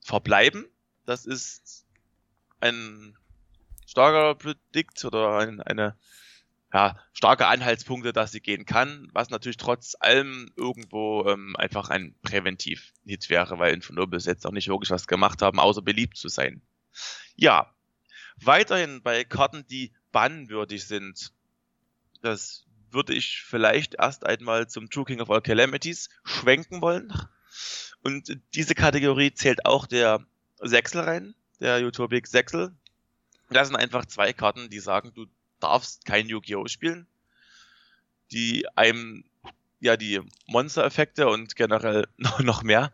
verbleiben. 0.00 0.66
Das 1.04 1.26
ist 1.26 1.86
ein 2.60 3.16
starker 3.90 4.36
Predict 4.36 5.04
oder 5.04 5.38
ein, 5.38 5.60
eine 5.60 5.96
ja, 6.72 6.96
starke 7.12 7.48
Anhaltspunkte, 7.48 8.12
dass 8.12 8.30
sie 8.30 8.40
gehen 8.40 8.64
kann, 8.64 9.08
was 9.12 9.30
natürlich 9.30 9.56
trotz 9.56 9.96
allem 9.98 10.52
irgendwo 10.54 11.26
ähm, 11.26 11.56
einfach 11.56 11.90
ein 11.90 12.14
Präventiv-Hit 12.22 13.28
wäre, 13.28 13.58
weil 13.58 13.74
Infonobles 13.74 14.26
jetzt 14.26 14.46
auch 14.46 14.52
nicht 14.52 14.68
wirklich 14.68 14.90
was 14.90 15.08
gemacht 15.08 15.42
haben, 15.42 15.58
außer 15.58 15.82
beliebt 15.82 16.16
zu 16.16 16.28
sein. 16.28 16.62
Ja, 17.34 17.74
weiterhin 18.36 19.02
bei 19.02 19.24
Karten, 19.24 19.66
die 19.66 19.92
bannwürdig 20.12 20.86
sind, 20.86 21.32
das 22.22 22.66
würde 22.92 23.14
ich 23.14 23.42
vielleicht 23.42 23.94
erst 23.94 24.24
einmal 24.24 24.68
zum 24.68 24.88
True 24.90 25.04
King 25.04 25.20
of 25.20 25.30
All 25.30 25.42
Calamities 25.42 26.10
schwenken 26.24 26.80
wollen. 26.80 27.12
Und 28.02 28.38
diese 28.54 28.76
Kategorie 28.76 29.34
zählt 29.34 29.66
auch 29.66 29.86
der 29.86 30.24
Sechsel 30.60 31.00
rein, 31.00 31.34
der 31.58 31.84
Utopic 31.84 32.28
Sechsel. 32.28 32.76
Das 33.50 33.68
sind 33.68 33.76
einfach 33.76 34.06
zwei 34.06 34.32
Karten, 34.32 34.70
die 34.70 34.80
sagen, 34.80 35.12
du 35.14 35.26
darfst 35.58 36.04
kein 36.04 36.28
Yu-Gi-Oh! 36.28 36.66
spielen, 36.68 37.06
die 38.32 38.66
einem 38.76 39.24
ja 39.80 39.96
die 39.96 40.20
Monster-Effekte 40.46 41.28
und 41.28 41.56
generell 41.56 42.06
noch 42.40 42.62
mehr 42.62 42.92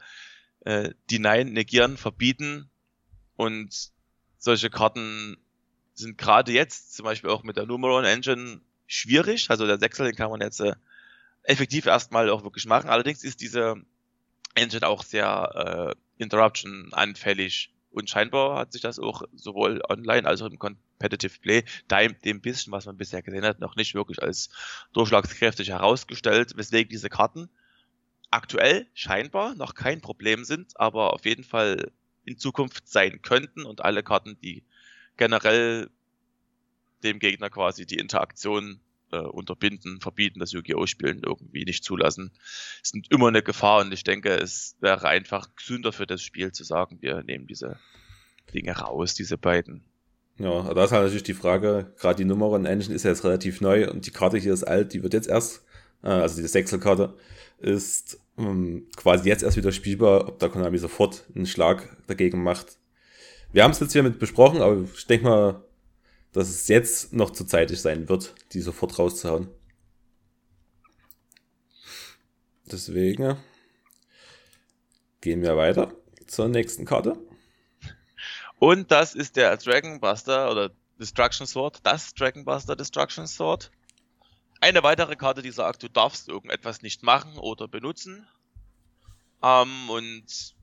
äh, 0.60 0.90
denyen, 1.10 1.52
negieren, 1.52 1.96
verbieten 1.96 2.70
und 3.36 3.90
solche 4.38 4.70
Karten 4.70 5.36
sind 5.94 6.18
gerade 6.18 6.52
jetzt 6.52 6.94
zum 6.94 7.04
Beispiel 7.04 7.30
auch 7.30 7.42
mit 7.42 7.56
der 7.56 7.66
Numeron 7.66 8.04
Engine 8.04 8.60
schwierig. 8.86 9.50
Also 9.50 9.66
der 9.66 9.78
Sechsel, 9.78 10.06
den 10.06 10.16
kann 10.16 10.30
man 10.30 10.40
jetzt 10.40 10.60
äh, 10.60 10.74
effektiv 11.42 11.86
erstmal 11.86 12.28
auch 12.30 12.44
wirklich 12.44 12.66
machen. 12.66 12.88
Allerdings 12.88 13.24
ist 13.24 13.40
diese 13.40 13.76
Engine 14.54 14.86
auch 14.86 15.02
sehr 15.02 15.94
äh, 16.18 16.22
Interruption 16.22 16.92
anfällig 16.92 17.72
und 17.96 18.10
scheinbar 18.10 18.58
hat 18.58 18.72
sich 18.72 18.82
das 18.82 18.98
auch 18.98 19.22
sowohl 19.34 19.80
online 19.88 20.28
als 20.28 20.42
auch 20.42 20.50
im 20.50 20.58
Competitive 20.58 21.40
Play, 21.40 21.64
dem 22.24 22.42
bisschen, 22.42 22.70
was 22.72 22.84
man 22.84 22.98
bisher 22.98 23.22
gesehen 23.22 23.44
hat, 23.44 23.58
noch 23.58 23.74
nicht 23.74 23.94
wirklich 23.94 24.22
als 24.22 24.50
durchschlagskräftig 24.92 25.70
herausgestellt, 25.70 26.52
weswegen 26.56 26.90
diese 26.90 27.08
Karten 27.08 27.48
aktuell 28.30 28.86
scheinbar 28.92 29.54
noch 29.54 29.74
kein 29.74 30.02
Problem 30.02 30.44
sind, 30.44 30.78
aber 30.78 31.14
auf 31.14 31.24
jeden 31.24 31.44
Fall 31.44 31.90
in 32.26 32.36
Zukunft 32.36 32.86
sein 32.86 33.22
könnten 33.22 33.64
und 33.64 33.82
alle 33.82 34.02
Karten, 34.02 34.36
die 34.42 34.62
generell 35.16 35.88
dem 37.02 37.18
Gegner 37.18 37.48
quasi 37.48 37.86
die 37.86 37.98
Interaktion 37.98 38.80
äh, 39.12 39.18
unterbinden, 39.18 40.00
verbieten, 40.00 40.40
das 40.40 40.52
Yu-Gi-Oh! 40.52 40.86
Spielen 40.86 41.22
irgendwie 41.24 41.64
nicht 41.64 41.84
zulassen, 41.84 42.32
sind 42.82 43.10
immer 43.10 43.28
eine 43.28 43.42
Gefahr 43.42 43.80
und 43.80 43.92
ich 43.92 44.04
denke, 44.04 44.30
es 44.30 44.76
wäre 44.80 45.08
einfach 45.08 45.48
gesünder 45.56 45.92
für 45.92 46.06
das 46.06 46.22
Spiel 46.22 46.52
zu 46.52 46.64
sagen, 46.64 46.98
wir 47.00 47.22
nehmen 47.22 47.46
diese 47.46 47.78
Dinge 48.52 48.72
raus, 48.72 49.14
diese 49.14 49.38
beiden. 49.38 49.84
Ja, 50.38 50.74
da 50.74 50.84
ist 50.84 50.92
halt 50.92 51.04
natürlich 51.04 51.22
die 51.22 51.34
Frage, 51.34 51.92
gerade 51.98 52.16
die 52.16 52.24
Nummern 52.24 52.66
Engine 52.66 52.94
ist 52.94 53.04
ja 53.04 53.10
jetzt 53.10 53.24
relativ 53.24 53.60
neu 53.60 53.90
und 53.90 54.06
die 54.06 54.10
Karte 54.10 54.36
hier 54.36 54.52
ist 54.52 54.64
alt, 54.64 54.92
die 54.92 55.02
wird 55.02 55.14
jetzt 55.14 55.28
erst, 55.28 55.64
äh, 56.02 56.08
also 56.08 56.36
diese 56.36 56.48
Sechselkarte, 56.48 57.14
ist 57.58 58.20
ähm, 58.36 58.86
quasi 58.96 59.28
jetzt 59.28 59.42
erst 59.42 59.56
wieder 59.56 59.72
spielbar, 59.72 60.28
ob 60.28 60.38
da 60.38 60.48
Konami 60.48 60.76
sofort 60.78 61.24
einen 61.34 61.46
Schlag 61.46 61.96
dagegen 62.06 62.42
macht. 62.42 62.76
Wir 63.52 63.64
haben 63.64 63.70
es 63.70 63.80
jetzt 63.80 63.92
hier 63.92 64.02
mit 64.02 64.18
besprochen, 64.18 64.60
aber 64.60 64.82
ich 64.82 65.06
denke 65.06 65.26
mal, 65.26 65.64
dass 66.36 66.50
es 66.50 66.68
jetzt 66.68 67.14
noch 67.14 67.30
zu 67.30 67.46
zeitig 67.46 67.80
sein 67.80 68.10
wird, 68.10 68.34
die 68.52 68.60
sofort 68.60 68.98
rauszuhauen. 68.98 69.48
Deswegen 72.70 73.38
gehen 75.22 75.40
wir 75.40 75.56
weiter 75.56 75.94
zur 76.26 76.48
nächsten 76.48 76.84
Karte. 76.84 77.16
Und 78.58 78.90
das 78.90 79.14
ist 79.14 79.36
der 79.36 79.56
Dragon 79.56 79.98
Buster 79.98 80.50
oder 80.50 80.72
Destruction 81.00 81.46
Sword, 81.46 81.80
das 81.84 82.12
Dragon 82.12 82.44
Buster 82.44 82.76
Destruction 82.76 83.26
Sword. 83.26 83.70
Eine 84.60 84.82
weitere 84.82 85.16
Karte, 85.16 85.40
die 85.40 85.50
sagt, 85.50 85.82
du 85.84 85.88
darfst 85.88 86.28
irgendetwas 86.28 86.82
nicht 86.82 87.02
machen 87.02 87.38
oder 87.38 87.66
benutzen. 87.66 88.26
Ähm, 89.42 89.88
und 89.88 90.54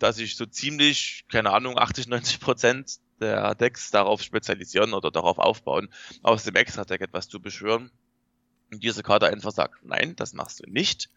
dass 0.00 0.18
ich 0.18 0.36
so 0.36 0.46
ziemlich, 0.46 1.24
keine 1.28 1.52
Ahnung, 1.52 1.78
80, 1.78 2.08
90 2.08 2.40
Prozent 2.40 2.99
der 3.20 3.54
Decks 3.54 3.90
darauf 3.90 4.22
spezialisieren 4.22 4.94
oder 4.94 5.10
darauf 5.10 5.38
aufbauen, 5.38 5.88
aus 6.22 6.44
dem 6.44 6.56
Extra-Deck 6.56 7.00
etwas 7.00 7.28
zu 7.28 7.40
beschwören. 7.40 7.90
Und 8.72 8.82
diese 8.82 9.02
Karte 9.02 9.26
einfach 9.26 9.52
sagt, 9.52 9.84
nein, 9.84 10.16
das 10.16 10.32
machst 10.32 10.60
du 10.60 10.70
nicht. 10.70 11.10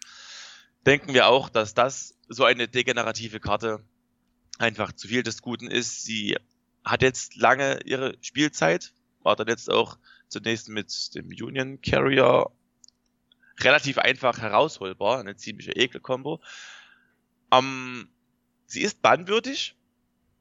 Denken 0.85 1.13
wir 1.13 1.27
auch, 1.27 1.49
dass 1.49 1.73
das 1.73 2.17
so 2.27 2.43
eine 2.43 2.67
degenerative 2.67 3.39
Karte 3.39 3.83
einfach 4.59 4.91
zu 4.91 5.07
viel 5.07 5.23
des 5.23 5.41
Guten 5.41 5.67
ist. 5.67 6.03
Sie 6.03 6.37
hat 6.83 7.01
jetzt 7.01 7.35
lange 7.35 7.79
ihre 7.85 8.17
Spielzeit, 8.21 8.93
war 9.21 9.35
dann 9.35 9.47
jetzt 9.47 9.69
auch 9.69 9.97
zunächst 10.27 10.69
mit 10.69 11.15
dem 11.15 11.27
Union 11.27 11.81
Carrier 11.81 12.49
relativ 13.59 13.97
einfach 13.97 14.39
herausholbar, 14.39 15.19
eine 15.19 15.35
ziemliche 15.35 15.73
Ekel-Kombo. 15.73 16.41
Ähm, 17.51 18.09
sie 18.65 18.81
ist 18.81 19.01
bannwürdig, 19.01 19.75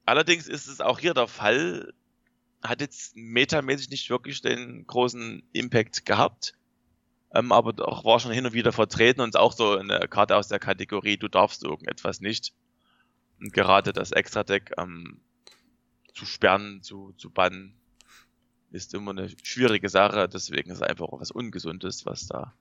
Allerdings 0.04 0.48
ist 0.48 0.66
es 0.66 0.80
auch 0.80 0.98
hier 0.98 1.14
der 1.14 1.28
Fall, 1.28 1.92
hat 2.62 2.80
jetzt 2.80 3.16
metamäßig 3.16 3.90
nicht 3.90 4.10
wirklich 4.10 4.40
den 4.40 4.86
großen 4.86 5.42
Impact 5.52 6.04
gehabt, 6.06 6.54
ähm, 7.34 7.52
aber 7.52 7.72
doch 7.72 8.04
war 8.04 8.20
schon 8.20 8.32
hin 8.32 8.46
und 8.46 8.52
wieder 8.52 8.72
vertreten 8.72 9.20
und 9.20 9.36
auch 9.36 9.52
so 9.52 9.76
eine 9.76 10.06
Karte 10.08 10.36
aus 10.36 10.48
der 10.48 10.58
Kategorie, 10.58 11.16
du 11.16 11.28
darfst 11.28 11.64
irgendetwas 11.64 12.20
nicht. 12.20 12.52
Und 13.40 13.52
gerade 13.52 13.92
das 13.92 14.12
Extra-Deck 14.12 14.74
ähm, 14.78 15.20
zu 16.14 16.26
sperren, 16.26 16.82
zu, 16.82 17.12
zu 17.16 17.30
bannen, 17.30 17.74
ist 18.70 18.94
immer 18.94 19.10
eine 19.10 19.28
schwierige 19.42 19.88
Sache, 19.88 20.28
deswegen 20.28 20.70
ist 20.70 20.78
es 20.78 20.82
einfach 20.82 21.06
auch 21.06 21.20
was 21.20 21.30
Ungesundes, 21.30 22.06
was 22.06 22.26
da 22.26 22.54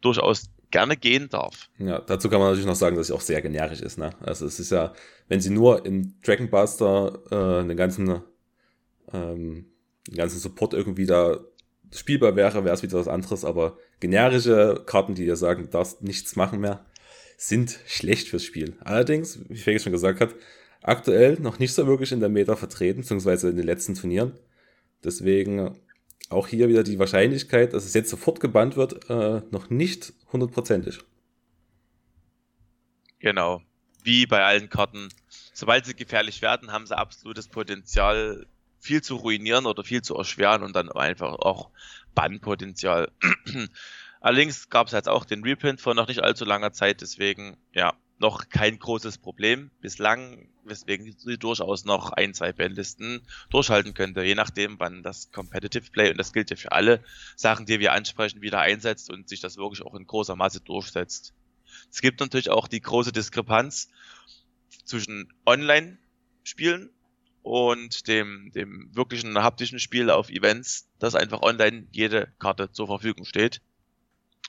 durchaus 0.00 0.50
gerne 0.70 0.96
gehen 0.96 1.28
darf. 1.28 1.68
Ja, 1.78 2.00
dazu 2.00 2.28
kann 2.28 2.40
man 2.40 2.48
natürlich 2.48 2.66
noch 2.66 2.74
sagen, 2.74 2.96
dass 2.96 3.06
sie 3.06 3.14
auch 3.14 3.20
sehr 3.20 3.40
generisch 3.40 3.80
ist. 3.80 3.98
Ne? 3.98 4.10
Also 4.20 4.46
es 4.46 4.60
ist 4.60 4.70
ja, 4.70 4.92
wenn 5.28 5.40
sie 5.40 5.50
nur 5.50 5.84
in 5.86 6.14
Dragon 6.22 6.50
Buster 6.50 7.20
äh, 7.30 7.66
den 7.66 7.76
ganzen, 7.76 8.22
ähm, 9.12 9.66
den 10.06 10.16
ganzen 10.16 10.38
Support 10.38 10.74
irgendwie 10.74 11.06
da 11.06 11.38
spielbar 11.94 12.36
wäre, 12.36 12.64
wäre 12.64 12.74
es 12.74 12.82
wieder 12.82 12.98
was 12.98 13.08
anderes. 13.08 13.44
Aber 13.44 13.78
generische 14.00 14.82
Karten, 14.86 15.14
die 15.14 15.24
dir 15.24 15.36
sagen, 15.36 15.64
du 15.64 15.68
darfst 15.70 16.02
nichts 16.02 16.36
machen 16.36 16.60
mehr, 16.60 16.84
sind 17.36 17.78
schlecht 17.86 18.28
fürs 18.28 18.44
Spiel. 18.44 18.76
Allerdings, 18.80 19.38
wie 19.48 19.56
Felix 19.56 19.84
schon 19.84 19.92
gesagt 19.92 20.20
hat, 20.20 20.34
aktuell 20.82 21.38
noch 21.40 21.58
nicht 21.58 21.72
so 21.72 21.86
wirklich 21.86 22.12
in 22.12 22.20
der 22.20 22.28
Meta 22.28 22.56
vertreten, 22.56 23.00
beziehungsweise 23.00 23.50
in 23.50 23.56
den 23.56 23.66
letzten 23.66 23.94
Turnieren. 23.94 24.32
Deswegen 25.04 25.76
auch 26.30 26.46
hier 26.48 26.68
wieder 26.68 26.82
die 26.82 26.98
Wahrscheinlichkeit, 26.98 27.72
dass 27.72 27.84
es 27.84 27.94
jetzt 27.94 28.10
sofort 28.10 28.40
gebannt 28.40 28.76
wird, 28.76 29.08
äh, 29.08 29.42
noch 29.50 29.70
nicht 29.70 30.12
hundertprozentig. 30.32 31.00
Genau. 33.18 33.62
Wie 34.02 34.26
bei 34.26 34.44
allen 34.44 34.68
Karten. 34.68 35.08
Sobald 35.52 35.86
sie 35.86 35.94
gefährlich 35.94 36.42
werden, 36.42 36.72
haben 36.72 36.86
sie 36.86 36.96
absolutes 36.96 37.48
Potenzial, 37.48 38.46
viel 38.80 39.02
zu 39.02 39.16
ruinieren 39.16 39.66
oder 39.66 39.82
viel 39.82 40.02
zu 40.02 40.14
erschweren 40.14 40.62
und 40.62 40.76
dann 40.76 40.90
einfach 40.90 41.32
auch 41.32 41.70
Bannpotenzial. 42.14 43.10
Allerdings 44.20 44.68
gab 44.68 44.86
es 44.86 44.92
jetzt 44.92 45.08
auch 45.08 45.24
den 45.24 45.42
Reprint 45.42 45.80
vor 45.80 45.94
noch 45.94 46.08
nicht 46.08 46.22
allzu 46.22 46.44
langer 46.44 46.72
Zeit, 46.72 47.00
deswegen, 47.00 47.56
ja, 47.72 47.94
noch 48.18 48.48
kein 48.48 48.78
großes 48.78 49.18
Problem 49.18 49.70
bislang, 49.80 50.48
weswegen 50.64 51.12
sie 51.16 51.38
durchaus 51.38 51.84
noch 51.84 52.10
ein, 52.10 52.34
zwei 52.34 52.52
Bandlisten 52.52 53.22
durchhalten 53.50 53.94
könnte, 53.94 54.22
je 54.22 54.34
nachdem, 54.34 54.78
wann 54.78 55.02
das 55.02 55.30
Competitive 55.30 55.90
Play, 55.90 56.10
und 56.10 56.18
das 56.18 56.32
gilt 56.32 56.50
ja 56.50 56.56
für 56.56 56.72
alle 56.72 57.02
Sachen, 57.36 57.66
die 57.66 57.80
wir 57.80 57.92
ansprechen, 57.92 58.42
wieder 58.42 58.60
einsetzt 58.60 59.10
und 59.10 59.28
sich 59.28 59.40
das 59.40 59.56
wirklich 59.56 59.82
auch 59.82 59.94
in 59.94 60.06
großer 60.06 60.36
Masse 60.36 60.60
durchsetzt. 60.60 61.32
Es 61.90 62.00
gibt 62.00 62.20
natürlich 62.20 62.50
auch 62.50 62.68
die 62.68 62.80
große 62.80 63.12
Diskrepanz 63.12 63.88
zwischen 64.84 65.32
Online-Spielen 65.46 66.90
und 67.42 68.08
dem, 68.08 68.50
dem 68.52 68.94
wirklichen 68.94 69.38
haptischen 69.38 69.78
Spiel 69.78 70.10
auf 70.10 70.28
Events, 70.28 70.88
dass 70.98 71.14
einfach 71.14 71.42
online 71.42 71.86
jede 71.92 72.32
Karte 72.38 72.72
zur 72.72 72.88
Verfügung 72.88 73.24
steht. 73.24 73.62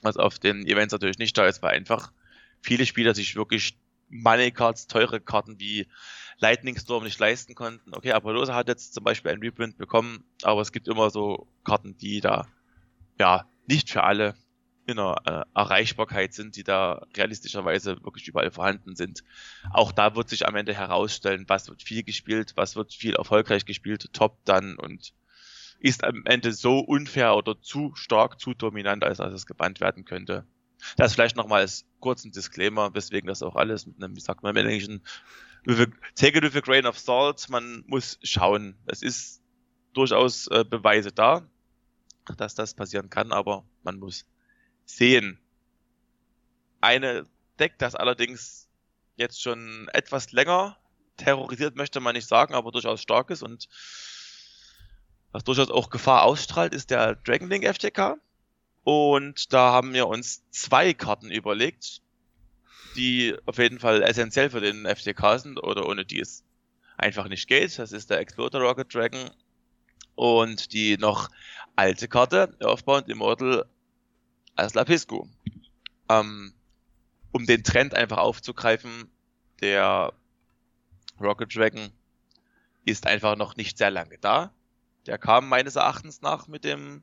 Was 0.02 0.16
auf 0.16 0.38
den 0.38 0.66
Events 0.66 0.92
natürlich 0.92 1.18
nicht 1.18 1.36
da 1.36 1.46
ist, 1.46 1.62
weil 1.62 1.76
einfach 1.76 2.12
viele 2.60 2.86
Spieler 2.86 3.14
sich 3.14 3.36
wirklich 3.36 3.76
Money 4.08 4.50
Cards, 4.50 4.86
teure 4.86 5.20
Karten 5.20 5.60
wie 5.60 5.86
Lightning 6.38 6.76
Storm 6.76 7.04
nicht 7.04 7.18
leisten 7.18 7.54
konnten. 7.54 7.94
Okay, 7.94 8.12
Apollosa 8.12 8.54
hat 8.54 8.68
jetzt 8.68 8.94
zum 8.94 9.04
Beispiel 9.04 9.30
ein 9.30 9.40
Reprint 9.40 9.78
bekommen, 9.78 10.24
aber 10.42 10.60
es 10.60 10.72
gibt 10.72 10.88
immer 10.88 11.10
so 11.10 11.46
Karten, 11.64 11.96
die 11.96 12.20
da 12.20 12.48
ja 13.18 13.46
nicht 13.66 13.90
für 13.90 14.02
alle 14.02 14.34
in 14.86 14.96
der 14.96 15.16
äh, 15.54 15.58
Erreichbarkeit 15.58 16.34
sind, 16.34 16.56
die 16.56 16.64
da 16.64 17.06
realistischerweise 17.16 18.02
wirklich 18.02 18.26
überall 18.26 18.50
vorhanden 18.50 18.96
sind. 18.96 19.22
Auch 19.72 19.92
da 19.92 20.16
wird 20.16 20.28
sich 20.28 20.46
am 20.46 20.56
Ende 20.56 20.74
herausstellen, 20.74 21.44
was 21.46 21.68
wird 21.68 21.82
viel 21.82 22.02
gespielt, 22.02 22.52
was 22.56 22.76
wird 22.76 22.92
viel 22.92 23.14
erfolgreich 23.14 23.64
gespielt, 23.64 24.12
top 24.12 24.38
dann 24.44 24.76
und 24.76 25.12
ist 25.78 26.04
am 26.04 26.22
Ende 26.26 26.52
so 26.52 26.80
unfair 26.80 27.36
oder 27.36 27.60
zu 27.60 27.94
stark, 27.94 28.40
zu 28.40 28.52
dominant, 28.54 29.04
als 29.04 29.18
dass 29.18 29.32
es 29.32 29.46
gebannt 29.46 29.80
werden 29.80 30.04
könnte. 30.04 30.44
Das 30.96 31.14
vielleicht 31.14 31.36
nochmal 31.36 31.62
als 31.62 31.84
kurzen 32.00 32.32
Disclaimer, 32.32 32.94
weswegen 32.94 33.28
das 33.28 33.42
auch 33.42 33.56
alles 33.56 33.86
mit 33.86 34.02
einem, 34.02 34.16
wie 34.16 34.20
sagt 34.20 34.42
man 34.42 34.56
im 34.56 34.66
Englischen, 34.66 35.02
take 36.14 36.38
it 36.38 36.42
with 36.42 36.56
a 36.56 36.60
grain 36.60 36.86
of 36.86 36.98
salt. 36.98 37.48
Man 37.48 37.84
muss 37.86 38.18
schauen. 38.22 38.76
Es 38.86 39.02
ist 39.02 39.42
durchaus 39.92 40.46
äh, 40.48 40.64
Beweise 40.64 41.12
da, 41.12 41.46
dass 42.36 42.54
das 42.54 42.74
passieren 42.74 43.10
kann, 43.10 43.32
aber 43.32 43.64
man 43.82 43.98
muss 43.98 44.26
sehen. 44.84 45.38
Eine 46.80 47.26
Deck, 47.58 47.78
das 47.78 47.94
allerdings 47.94 48.68
jetzt 49.16 49.42
schon 49.42 49.88
etwas 49.92 50.32
länger 50.32 50.78
terrorisiert, 51.16 51.76
möchte 51.76 52.00
man 52.00 52.14
nicht 52.14 52.26
sagen, 52.26 52.54
aber 52.54 52.72
durchaus 52.72 53.02
stark 53.02 53.30
ist 53.30 53.42
und 53.42 53.68
was 55.32 55.44
durchaus 55.44 55.70
auch 55.70 55.90
Gefahr 55.90 56.24
ausstrahlt, 56.24 56.74
ist 56.74 56.90
der 56.90 57.14
Dragon 57.14 57.48
Link 57.48 57.64
FTK. 57.64 58.16
Und 58.84 59.52
da 59.52 59.72
haben 59.72 59.92
wir 59.92 60.08
uns 60.08 60.42
zwei 60.50 60.94
Karten 60.94 61.30
überlegt, 61.30 62.00
die 62.96 63.36
auf 63.46 63.58
jeden 63.58 63.78
Fall 63.78 64.02
essentiell 64.02 64.50
für 64.50 64.60
den 64.60 64.86
FTK 64.86 65.38
sind 65.38 65.62
oder 65.62 65.86
ohne 65.86 66.04
die 66.04 66.20
es 66.20 66.44
einfach 66.96 67.28
nicht 67.28 67.48
geht. 67.48 67.78
Das 67.78 67.92
ist 67.92 68.10
der 68.10 68.20
Exploder 68.20 68.60
Rocket 68.60 68.92
Dragon 68.92 69.30
und 70.14 70.72
die 70.72 70.96
noch 70.96 71.28
alte 71.76 72.08
Karte, 72.08 72.56
Earthbound 72.60 73.08
Immortal 73.08 73.66
Aslapiscu. 74.56 75.26
Ähm, 76.08 76.52
um 77.32 77.46
den 77.46 77.62
Trend 77.62 77.94
einfach 77.94 78.18
aufzugreifen, 78.18 79.10
der 79.60 80.12
Rocket 81.20 81.54
Dragon 81.54 81.90
ist 82.84 83.06
einfach 83.06 83.36
noch 83.36 83.56
nicht 83.56 83.78
sehr 83.78 83.90
lange 83.90 84.18
da. 84.18 84.52
Der 85.06 85.18
kam 85.18 85.48
meines 85.48 85.76
Erachtens 85.76 86.22
nach 86.22 86.48
mit 86.48 86.64
dem 86.64 87.02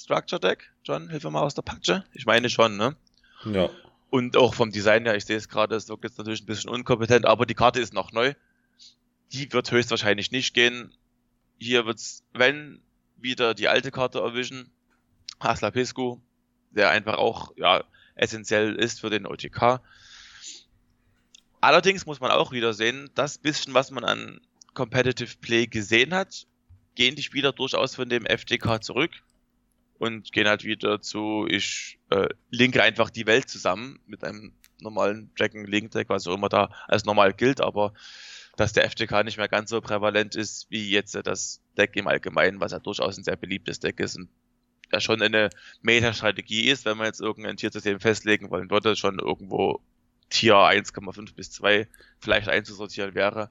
Structure 0.00 0.40
Deck. 0.40 0.72
John, 0.82 1.10
hilf 1.10 1.24
mir 1.24 1.30
mal 1.30 1.42
aus 1.42 1.54
der 1.54 1.62
Patsche. 1.62 2.04
Ich 2.14 2.24
meine 2.24 2.48
schon, 2.48 2.78
ne? 2.78 2.96
Ja. 3.44 3.68
Und 4.08 4.36
auch 4.36 4.54
vom 4.54 4.72
Design 4.72 5.04
her, 5.04 5.14
ich 5.14 5.26
sehe 5.26 5.36
es 5.36 5.48
gerade, 5.48 5.76
es 5.76 5.88
wirkt 5.88 6.04
jetzt 6.04 6.16
natürlich 6.16 6.42
ein 6.42 6.46
bisschen 6.46 6.70
unkompetent, 6.70 7.26
aber 7.26 7.44
die 7.44 7.54
Karte 7.54 7.80
ist 7.80 7.92
noch 7.92 8.10
neu. 8.10 8.34
Die 9.32 9.52
wird 9.52 9.70
höchstwahrscheinlich 9.70 10.32
nicht 10.32 10.54
gehen. 10.54 10.94
Hier 11.58 11.84
wird's, 11.84 12.24
wenn, 12.32 12.80
wieder 13.18 13.52
die 13.52 13.68
alte 13.68 13.90
Karte 13.90 14.20
erwischen. 14.20 14.70
Haslapiscu, 15.38 16.18
der 16.70 16.90
einfach 16.90 17.18
auch, 17.18 17.52
ja, 17.56 17.84
essentiell 18.14 18.76
ist 18.76 19.00
für 19.00 19.10
den 19.10 19.26
OTK. 19.26 19.80
Allerdings 21.60 22.06
muss 22.06 22.20
man 22.20 22.30
auch 22.30 22.52
wieder 22.52 22.72
sehen, 22.72 23.10
das 23.14 23.36
bisschen, 23.36 23.74
was 23.74 23.90
man 23.90 24.04
an 24.04 24.40
Competitive 24.72 25.36
Play 25.42 25.66
gesehen 25.66 26.14
hat, 26.14 26.46
gehen 26.94 27.16
die 27.16 27.22
Spieler 27.22 27.52
durchaus 27.52 27.94
von 27.94 28.08
dem 28.08 28.24
FTK 28.24 28.82
zurück 28.82 29.12
und 30.00 30.32
gehen 30.32 30.48
halt 30.48 30.64
wieder 30.64 31.02
zu, 31.02 31.46
ich 31.46 31.98
äh, 32.08 32.30
linke 32.48 32.82
einfach 32.82 33.10
die 33.10 33.26
Welt 33.26 33.50
zusammen 33.50 34.00
mit 34.06 34.24
einem 34.24 34.54
normalen 34.80 35.30
Dragon 35.36 35.66
Link 35.66 35.90
Deck, 35.90 36.08
was 36.08 36.26
auch 36.26 36.34
immer 36.34 36.48
da 36.48 36.70
als 36.88 37.04
normal 37.04 37.34
gilt, 37.34 37.60
aber 37.60 37.92
dass 38.56 38.72
der 38.72 38.88
FTK 38.88 39.24
nicht 39.24 39.36
mehr 39.36 39.48
ganz 39.48 39.68
so 39.68 39.78
prävalent 39.82 40.36
ist 40.36 40.70
wie 40.70 40.88
jetzt 40.88 41.14
das 41.24 41.60
Deck 41.76 41.96
im 41.96 42.08
Allgemeinen, 42.08 42.60
was 42.60 42.72
ja 42.72 42.78
durchaus 42.78 43.18
ein 43.18 43.24
sehr 43.24 43.36
beliebtes 43.36 43.78
Deck 43.78 44.00
ist 44.00 44.16
und 44.16 44.30
ja 44.90 45.00
schon 45.00 45.20
eine 45.20 45.50
Meta-Strategie 45.82 46.70
ist, 46.70 46.86
wenn 46.86 46.96
man 46.96 47.06
jetzt 47.06 47.20
irgendein 47.20 47.58
Tiersystem 47.58 48.00
festlegen 48.00 48.50
wollen 48.50 48.70
würde, 48.70 48.96
schon 48.96 49.18
irgendwo 49.18 49.82
Tier 50.30 50.54
1,5 50.54 51.34
bis 51.34 51.50
2 51.50 51.86
vielleicht 52.20 52.48
einzusortieren 52.48 53.14
wäre. 53.14 53.50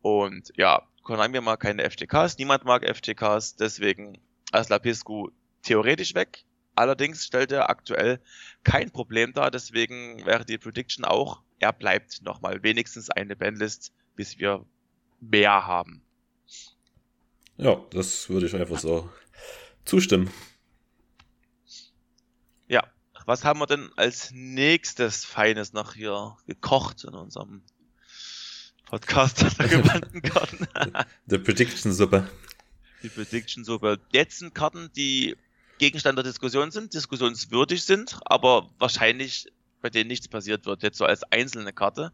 Und 0.00 0.50
ja, 0.56 0.82
Konami 1.02 1.42
mag 1.42 1.60
keine 1.60 1.88
FTKs, 1.88 2.38
niemand 2.38 2.64
mag 2.64 2.88
FTKs, 2.88 3.56
deswegen 3.56 4.18
als 4.50 4.70
Lapiscu 4.70 5.30
theoretisch 5.64 6.14
weg. 6.14 6.44
Allerdings 6.76 7.24
stellt 7.24 7.52
er 7.52 7.70
aktuell 7.70 8.20
kein 8.64 8.90
Problem 8.90 9.32
dar, 9.32 9.50
deswegen 9.50 10.24
wäre 10.26 10.44
die 10.44 10.58
Prediction 10.58 11.04
auch, 11.04 11.42
er 11.58 11.72
bleibt 11.72 12.22
nochmal 12.22 12.62
wenigstens 12.62 13.10
eine 13.10 13.36
Bandlist, 13.36 13.92
bis 14.16 14.38
wir 14.38 14.64
mehr 15.20 15.66
haben. 15.66 16.02
Ja, 17.56 17.76
das 17.90 18.28
würde 18.28 18.46
ich 18.46 18.56
einfach 18.56 18.78
so 18.78 19.08
zustimmen. 19.84 20.30
Ja, 22.66 22.82
was 23.26 23.44
haben 23.44 23.60
wir 23.60 23.66
denn 23.66 23.90
als 23.96 24.32
nächstes 24.32 25.24
Feines 25.24 25.72
noch 25.72 25.94
hier 25.94 26.36
gekocht 26.46 27.04
in 27.04 27.14
unserem 27.14 27.62
Podcast 28.86 29.42
der 29.58 29.68
gewandten 29.68 30.22
Karten? 30.22 30.66
The 31.26 31.38
Prediction 31.38 31.92
Suppe. 31.92 32.28
Die 33.04 33.08
Prediction 33.08 33.64
Suppe. 33.64 34.00
Jetzt 34.12 34.40
sind 34.40 34.54
Karten, 34.54 34.90
die 34.96 35.36
Gegenstand 35.78 36.16
der 36.16 36.24
Diskussion 36.24 36.70
sind, 36.70 36.94
diskussionswürdig 36.94 37.84
sind, 37.84 38.18
aber 38.24 38.70
wahrscheinlich 38.78 39.52
bei 39.80 39.90
denen 39.90 40.08
nichts 40.08 40.28
passiert 40.28 40.66
wird. 40.66 40.82
Jetzt 40.82 40.98
so 40.98 41.04
als 41.04 41.24
einzelne 41.24 41.72
Karte, 41.72 42.12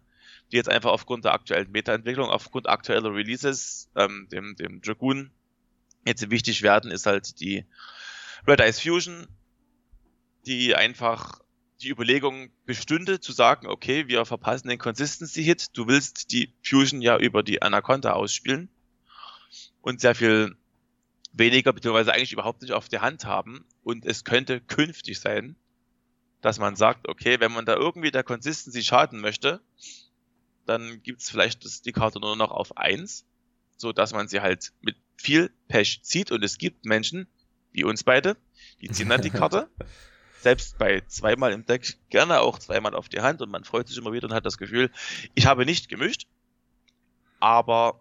die 0.51 0.57
jetzt 0.57 0.68
einfach 0.68 0.90
aufgrund 0.90 1.25
der 1.25 1.35
aktuellen 1.35 1.70
Meta-Entwicklung, 1.70 2.29
aufgrund 2.29 2.68
aktueller 2.68 3.14
Releases, 3.14 3.90
ähm, 3.94 4.29
dem, 4.33 4.57
dem 4.57 4.81
Dragoon, 4.81 5.31
jetzt 6.05 6.31
wichtig 6.31 6.62
werden, 6.62 6.90
ist 6.90 7.07
halt 7.07 7.40
die 7.40 7.64
Red 8.46 8.61
Eyes 8.61 8.81
Fusion, 8.81 9.29
die 10.46 10.75
einfach 10.75 11.40
die 11.83 11.90
Überlegung 11.90 12.51
bestünde 12.66 13.20
zu 13.20 13.33
sagen, 13.33 13.66
okay, 13.66 14.09
wir 14.09 14.25
verpassen 14.25 14.68
den 14.68 14.79
Consistency-Hit, 14.79 15.77
du 15.77 15.87
willst 15.87 16.33
die 16.33 16.53
Fusion 16.62 17.01
ja 17.01 17.18
über 17.18 17.42
die 17.42 17.62
Anaconda 17.62 18.12
ausspielen 18.12 18.68
und 19.81 20.01
sehr 20.01 20.14
viel 20.14 20.57
weniger, 21.33 21.73
beziehungsweise 21.73 22.12
eigentlich 22.12 22.33
überhaupt 22.33 22.62
nicht 22.62 22.73
auf 22.73 22.88
der 22.88 23.03
Hand 23.03 23.25
haben. 23.25 23.64
Und 23.83 24.05
es 24.07 24.25
könnte 24.25 24.61
künftig 24.61 25.21
sein, 25.21 25.57
dass 26.40 26.59
man 26.59 26.77
sagt, 26.77 27.09
okay, 27.09 27.40
wenn 27.40 27.53
man 27.53 27.66
da 27.66 27.75
irgendwie 27.75 28.11
der 28.11 28.25
Consistency 28.25 28.83
schaden 28.83 29.21
möchte, 29.21 29.61
dann 30.66 31.03
gibt's 31.03 31.31
vielleicht 31.31 31.64
das, 31.64 31.83
die 31.83 31.93
Karte 31.93 32.21
nur 32.21 32.37
noch 32.37 32.51
auf 32.51 32.77
eins, 32.77 33.27
so 33.77 33.93
dass 33.93 34.12
man 34.12 34.29
sie 34.29 34.40
halt 34.40 34.73
mit 34.81 34.97
viel 35.16 35.51
Pech 35.69 36.03
zieht. 36.03 36.31
Und 36.33 36.43
es 36.43 36.59
gibt 36.59 36.85
Menschen, 36.85 37.27
wie 37.73 37.85
uns 37.85 38.05
beide, 38.05 38.37
die 38.81 38.90
ziehen 38.90 39.09
dann 39.09 39.23
die 39.23 39.31
Karte. 39.31 39.69
selbst 40.40 40.79
bei 40.79 41.03
zweimal 41.07 41.53
im 41.53 41.66
Deck 41.66 41.99
gerne 42.09 42.40
auch 42.40 42.59
zweimal 42.59 42.95
auf 42.95 43.09
die 43.09 43.21
Hand 43.21 43.43
und 43.43 43.51
man 43.51 43.64
freut 43.64 43.88
sich 43.88 43.99
immer 43.99 44.12
wieder 44.12 44.27
und 44.29 44.35
hat 44.35 44.47
das 44.47 44.59
Gefühl, 44.59 44.90
ich 45.35 45.47
habe 45.47 45.66
nicht 45.66 45.88
gemischt, 45.88 46.27
aber 47.40 48.01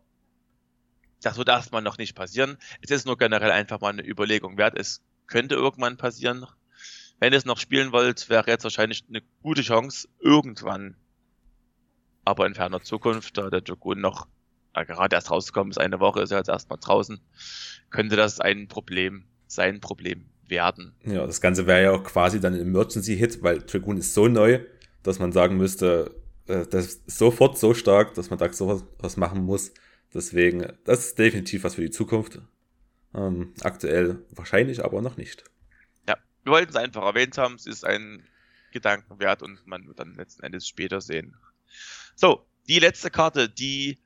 das 1.22 1.38
wird 1.38 1.50
erstmal 1.50 1.82
noch 1.82 1.98
nicht 1.98 2.16
passieren. 2.16 2.58
Es 2.82 2.92
ist 2.92 3.06
nur 3.06 3.18
generell 3.18 3.52
einfach 3.52 3.80
mal 3.82 3.90
eine 3.90 4.06
Überlegung 4.06 4.58
wert. 4.58 4.78
Es 4.78 5.02
könnte 5.28 5.56
irgendwann 5.56 5.98
passieren. 5.98 6.46
Wenn 7.20 7.34
ihr 7.34 7.38
es 7.38 7.46
noch 7.46 7.60
spielen 7.60 7.92
wollt, 7.92 8.30
wäre 8.30 8.48
jetzt 8.48 8.64
wahrscheinlich 8.64 9.04
eine 9.10 9.22
gute 9.42 9.62
Chance, 9.62 10.08
irgendwann, 10.20 10.96
aber 12.24 12.46
in 12.46 12.56
ferner 12.56 12.82
Zukunft, 12.82 13.38
da 13.38 13.50
der 13.50 13.62
Jogun 13.62 14.00
noch 14.00 14.28
äh, 14.74 14.86
gerade 14.86 15.16
erst 15.16 15.32
rausgekommen 15.32 15.72
ist, 15.72 15.80
eine 15.80 16.00
Woche 16.00 16.22
ist 16.22 16.32
er 16.32 16.38
jetzt 16.38 16.50
erstmal 16.50 16.80
draußen, 16.80 17.20
könnte 17.90 18.16
das 18.16 18.40
ein 18.40 18.68
Problem, 18.68 19.26
sein 19.48 19.82
Problem 19.82 20.30
werden. 20.48 20.96
Ja, 21.04 21.26
das 21.26 21.42
Ganze 21.42 21.68
wäre 21.68 21.84
ja 21.84 21.92
auch 21.92 22.04
quasi 22.04 22.40
dann 22.40 22.54
ein 22.54 22.62
Emergency-Hit, 22.62 23.44
weil 23.44 23.60
Dragoon 23.60 23.98
ist 23.98 24.14
so 24.14 24.28
neu, 24.28 24.60
dass 25.04 25.20
man 25.20 25.32
sagen 25.32 25.58
müsste, 25.58 26.16
äh, 26.48 26.66
das 26.68 26.86
ist 26.86 27.18
sofort 27.18 27.58
so 27.58 27.74
stark, 27.74 28.14
dass 28.14 28.30
man 28.30 28.40
da 28.40 28.52
sowas 28.52 28.84
was 29.00 29.18
machen 29.18 29.44
muss. 29.44 29.74
Deswegen, 30.14 30.74
das 30.86 31.06
ist 31.06 31.20
definitiv 31.20 31.64
was 31.64 31.76
für 31.76 31.82
die 31.82 31.92
Zukunft. 31.92 32.42
Ähm, 33.14 33.54
aktuell 33.62 34.24
wahrscheinlich, 34.32 34.84
aber 34.84 35.02
noch 35.02 35.18
nicht. 35.18 35.44
Ja, 36.08 36.18
wir 36.44 36.54
wollten 36.54 36.70
es 36.70 36.76
einfach 36.76 37.04
erwähnt 37.04 37.38
haben. 37.38 37.56
Es 37.56 37.66
ist 37.66 37.86
ein 37.86 38.24
Gedanken 38.72 39.20
wert 39.20 39.44
und 39.44 39.66
man 39.66 39.88
wird 39.88 40.00
dann 40.00 40.16
letzten 40.16 40.44
Endes 40.44 40.68
später 40.68 41.02
sehen. 41.02 41.36
So, 42.16 42.46
die 42.68 42.80
letzte 42.80 43.10
Karte, 43.10 43.50
die 43.50 44.00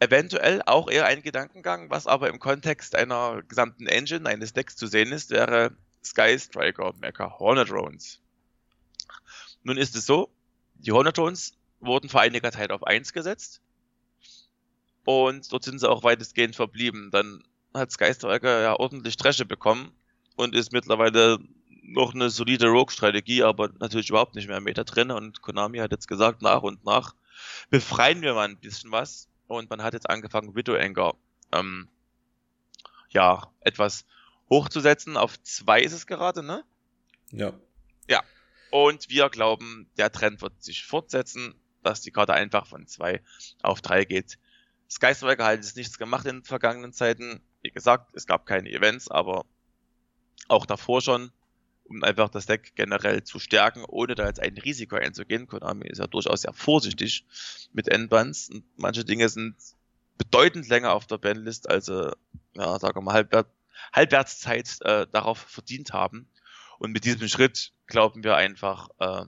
eventuell 0.00 0.62
auch 0.66 0.90
eher 0.90 1.06
ein 1.06 1.22
Gedankengang, 1.22 1.88
was 1.90 2.06
aber 2.06 2.28
im 2.28 2.38
Kontext 2.38 2.94
einer 2.94 3.42
gesamten 3.42 3.86
Engine, 3.86 4.28
eines 4.28 4.52
Decks 4.52 4.76
zu 4.76 4.86
sehen 4.86 5.12
ist, 5.12 5.30
wäre 5.30 5.74
Sky 6.04 6.38
Striker 6.38 6.94
Mecha 7.00 7.38
Hornet 7.38 7.70
Drones. 7.70 8.20
Nun 9.62 9.78
ist 9.78 9.96
es 9.96 10.06
so, 10.06 10.30
die 10.74 10.92
Hornet 10.92 11.16
Drones 11.16 11.54
wurden 11.80 12.08
vor 12.08 12.20
einiger 12.20 12.52
Zeit 12.52 12.70
auf 12.70 12.86
1 12.86 13.12
gesetzt 13.12 13.62
und 15.06 15.50
dort 15.52 15.64
sind 15.64 15.78
sie 15.78 15.88
auch 15.88 16.02
weitestgehend 16.02 16.56
verblieben. 16.56 17.10
Dann 17.12 17.44
hat 17.72 17.92
Sky 17.92 18.12
Striker 18.12 18.60
ja 18.60 18.74
ordentlich 18.78 19.16
Dresche 19.16 19.46
bekommen 19.46 19.92
und 20.34 20.54
ist 20.54 20.72
mittlerweile 20.72 21.38
noch 21.82 22.12
eine 22.12 22.28
solide 22.28 22.66
Rogue-Strategie, 22.66 23.44
aber 23.44 23.70
natürlich 23.78 24.10
überhaupt 24.10 24.34
nicht 24.34 24.48
mehr 24.48 24.60
Meta 24.60 24.82
drin. 24.82 25.12
Und 25.12 25.42
Konami 25.42 25.78
hat 25.78 25.92
jetzt 25.92 26.08
gesagt, 26.08 26.42
nach 26.42 26.62
und 26.62 26.84
nach 26.84 27.14
befreien 27.70 28.20
wir 28.20 28.34
mal 28.34 28.48
ein 28.48 28.58
bisschen 28.58 28.90
was. 28.90 29.28
Und 29.46 29.70
man 29.70 29.80
hat 29.80 29.94
jetzt 29.94 30.10
angefangen, 30.10 30.56
Widow 30.56 30.74
Anger 30.74 31.14
ähm, 31.52 31.88
ja, 33.10 33.52
etwas 33.60 34.06
hochzusetzen. 34.50 35.16
Auf 35.16 35.40
zwei 35.42 35.82
ist 35.82 35.92
es 35.92 36.08
gerade, 36.08 36.42
ne? 36.42 36.64
Ja. 37.30 37.52
Ja. 38.08 38.24
Und 38.72 39.08
wir 39.08 39.28
glauben, 39.28 39.88
der 39.98 40.10
Trend 40.10 40.42
wird 40.42 40.60
sich 40.64 40.84
fortsetzen, 40.84 41.54
dass 41.84 42.00
die 42.00 42.10
Karte 42.10 42.34
einfach 42.34 42.66
von 42.66 42.88
zwei 42.88 43.22
auf 43.62 43.80
drei 43.80 44.04
geht. 44.04 44.38
Skystriker 44.90 45.44
hat 45.44 45.56
jetzt 45.56 45.76
nichts 45.76 45.98
gemacht 45.98 46.26
in 46.26 46.36
den 46.36 46.44
vergangenen 46.44 46.92
Zeiten. 46.92 47.40
Wie 47.62 47.70
gesagt, 47.70 48.10
es 48.14 48.26
gab 48.26 48.46
keine 48.46 48.70
Events, 48.70 49.10
aber 49.10 49.44
auch 50.48 50.66
davor 50.66 51.00
schon, 51.00 51.32
um 51.84 52.02
einfach 52.04 52.28
das 52.28 52.46
Deck 52.46 52.72
generell 52.76 53.22
zu 53.24 53.38
stärken, 53.38 53.84
ohne 53.84 54.14
da 54.14 54.26
jetzt 54.26 54.40
ein 54.40 54.56
Risiko 54.58 54.96
einzugehen. 54.96 55.46
Konami 55.46 55.88
ist 55.88 55.98
ja 55.98 56.06
durchaus 56.06 56.42
sehr 56.42 56.52
vorsichtig 56.52 57.24
mit 57.72 57.88
Endbands 57.88 58.48
und 58.50 58.64
manche 58.76 59.04
Dinge 59.04 59.28
sind 59.28 59.56
bedeutend 60.18 60.68
länger 60.68 60.92
auf 60.92 61.06
der 61.06 61.18
Bandlist, 61.18 61.68
als 61.68 61.86
sie, 61.86 62.16
ja, 62.54 62.78
sagen 62.78 62.96
wir 62.96 63.02
mal, 63.02 63.14
Halbwert, 63.14 63.48
Halbwertszeit 63.92 64.78
äh, 64.82 65.06
darauf 65.12 65.38
verdient 65.38 65.92
haben. 65.92 66.28
Und 66.78 66.92
mit 66.92 67.04
diesem 67.04 67.28
Schritt 67.28 67.72
glauben 67.86 68.24
wir 68.24 68.36
einfach, 68.36 68.88
äh, 68.98 69.24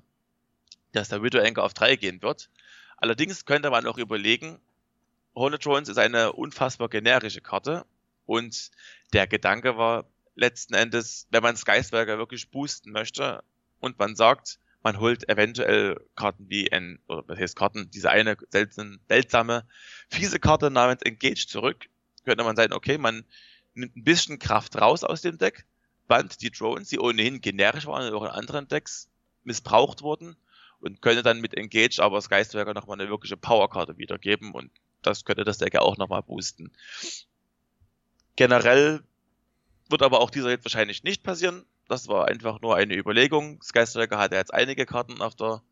dass 0.93 1.09
der 1.09 1.23
Widow 1.23 1.41
Anchor 1.41 1.65
auf 1.65 1.75
3 1.75 1.97
gehen 1.97 2.23
wird. 2.23 2.51
Allerdings 2.97 3.45
könnte 3.45 3.71
man 3.71 3.87
auch 3.87 3.99
überlegen, 3.99 4.59
Holotrons 5.35 5.89
ist 5.89 5.99
eine 5.99 6.33
unfassbar 6.33 6.89
generische 6.89 7.41
Karte. 7.41 7.85
Und 8.27 8.71
der 9.13 9.27
Gedanke 9.27 9.77
war 9.77 10.05
letzten 10.35 10.75
Endes, 10.75 11.27
wenn 11.31 11.43
man 11.43 11.57
Skyswerker 11.57 12.19
wirklich 12.19 12.51
boosten 12.51 12.93
möchte 12.93 13.43
und 13.81 13.99
man 13.99 14.17
sagt, 14.17 14.59
man 14.83 15.01
holt 15.01 15.29
eventuell 15.29 16.01
Karten 16.15 16.49
wie 16.49 16.71
ein, 16.71 17.01
oder 17.09 17.25
was 17.27 17.39
heißt 17.39 17.57
Karten, 17.57 17.91
diese 17.91 18.11
eine 18.11 18.37
seltsame, 18.51 18.99
seltsame, 19.09 19.67
fiese 20.09 20.39
Karte 20.39 20.71
namens 20.71 21.03
Engage 21.03 21.47
zurück, 21.49 21.89
könnte 22.25 22.45
man 22.45 22.57
sagen, 22.57 22.73
okay, 22.73 22.99
man 22.99 23.25
nimmt 23.75 23.97
ein 23.97 24.05
bisschen 24.05 24.39
Kraft 24.39 24.81
raus 24.81 25.05
aus 25.05 25.23
dem 25.23 25.39
Deck, 25.39 25.65
band 26.07 26.41
die 26.43 26.51
Drones, 26.51 26.89
die 26.89 26.99
ohnehin 26.99 27.41
generisch 27.41 27.87
waren 27.87 28.13
auch 28.13 28.25
in 28.25 28.31
anderen 28.31 28.69
Decks 28.69 29.09
missbraucht 29.45 30.03
wurden 30.03 30.37
und 30.81 31.03
könnte 31.03 31.23
dann 31.23 31.41
mit 31.41 31.55
Engage 31.55 32.01
aber 32.01 32.21
Skyswerker 32.21 32.75
nochmal 32.75 33.01
eine 33.01 33.11
wirkliche 33.11 33.37
Powerkarte 33.37 33.99
wiedergeben 33.99 34.53
und 34.53 34.71
das 35.03 35.25
könnte 35.25 35.45
das 35.45 35.59
Deck 35.59 35.75
ja 35.75 35.81
auch 35.81 35.97
nochmal 35.97 36.23
boosten. 36.23 36.73
Generell 38.37 39.03
wird 39.89 40.03
aber 40.03 40.21
auch 40.21 40.31
dieser 40.31 40.51
jetzt 40.51 40.65
wahrscheinlich 40.65 41.03
nicht 41.03 41.23
passieren. 41.23 41.65
Das 41.89 42.09
war 42.09 42.29
einfach 42.29 42.61
nur 42.61 42.77
eine 42.77 42.95
Überlegung. 42.95 43.63
Sky 43.63 43.87
Striker 43.87 44.19
hat 44.19 44.33
ja 44.33 44.39
jetzt 44.39 44.53
einige 44.53 44.87
Karten 44.87 45.23
auf 45.23 45.35
der, 45.35 45.63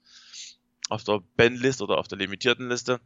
auf 0.88 1.04
der 1.04 1.20
Ben-List 1.36 1.82
oder 1.82 1.98
auf 1.98 2.08
der 2.08 2.18
limitierten 2.18 2.68
Liste. 2.68 3.00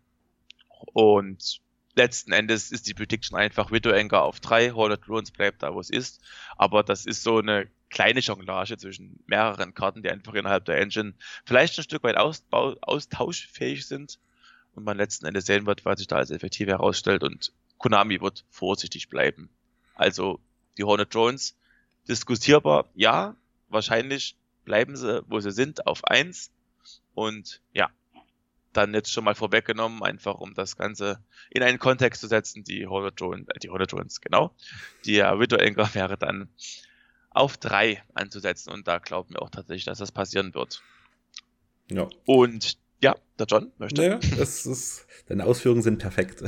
Und 0.92 1.60
letzten 1.96 2.32
Endes 2.32 2.70
ist 2.70 2.86
die 2.86 2.94
Prediction 2.94 3.38
einfach 3.38 3.72
Widow 3.72 3.92
Anchor 3.92 4.22
auf 4.22 4.40
3, 4.40 4.70
Hoarded 4.70 5.08
Runes 5.08 5.32
bleibt 5.32 5.62
da, 5.62 5.74
wo 5.74 5.80
es 5.80 5.90
ist. 5.90 6.20
Aber 6.56 6.82
das 6.82 7.04
ist 7.04 7.22
so 7.22 7.38
eine 7.38 7.68
kleine 7.90 8.20
Jonglage 8.20 8.78
zwischen 8.78 9.22
mehreren 9.26 9.74
Karten, 9.74 10.02
die 10.02 10.10
einfach 10.10 10.34
innerhalb 10.34 10.64
der 10.64 10.78
Engine 10.78 11.14
vielleicht 11.44 11.76
ein 11.76 11.82
Stück 11.82 12.04
weit 12.04 12.16
austauschfähig 12.16 13.86
sind 13.86 14.20
und 14.80 14.86
man 14.86 14.96
letzten 14.96 15.26
Endes 15.26 15.46
sehen 15.46 15.66
wird, 15.66 15.84
was 15.84 15.98
sich 15.98 16.08
da 16.08 16.16
als 16.16 16.30
effektiv 16.30 16.68
herausstellt 16.68 17.22
und 17.22 17.52
Konami 17.78 18.20
wird 18.20 18.44
vorsichtig 18.50 19.08
bleiben. 19.08 19.50
Also 19.94 20.40
die 20.78 20.84
Hornet 20.84 21.14
Drones 21.14 21.56
diskutierbar, 22.08 22.88
ja, 22.94 23.36
wahrscheinlich 23.68 24.36
bleiben 24.64 24.96
sie, 24.96 25.22
wo 25.28 25.40
sie 25.40 25.52
sind, 25.52 25.86
auf 25.86 26.04
eins 26.04 26.50
und 27.14 27.60
ja, 27.74 27.90
dann 28.72 28.94
jetzt 28.94 29.12
schon 29.12 29.24
mal 29.24 29.34
vorweggenommen, 29.34 30.02
einfach 30.02 30.36
um 30.36 30.54
das 30.54 30.76
Ganze 30.76 31.22
in 31.50 31.62
einen 31.62 31.78
Kontext 31.78 32.20
zu 32.20 32.28
setzen, 32.28 32.64
die 32.64 32.86
Hornet 32.86 33.20
Drones, 33.20 33.46
äh, 33.48 33.58
die 33.58 33.68
Hornet 33.68 33.92
Drones, 33.92 34.20
genau, 34.20 34.54
die 35.04 35.14
ja, 35.14 35.38
Widow 35.38 35.56
Anchor 35.56 35.90
wäre 35.94 36.16
dann 36.16 36.48
auf 37.28 37.58
drei 37.58 38.02
anzusetzen 38.14 38.72
und 38.72 38.88
da 38.88 38.98
glauben 38.98 39.34
wir 39.34 39.42
auch 39.42 39.50
tatsächlich, 39.50 39.84
dass 39.84 39.98
das 39.98 40.10
passieren 40.10 40.54
wird. 40.54 40.82
Ja. 41.90 42.08
Und 42.24 42.78
ja, 43.00 43.16
der 43.38 43.46
John 43.46 43.72
möchte. 43.78 44.00
Naja, 44.00 44.20
das 44.36 44.66
ist, 44.66 45.06
deine 45.28 45.44
Ausführungen 45.44 45.82
sind 45.82 45.98
perfekt. 45.98 46.42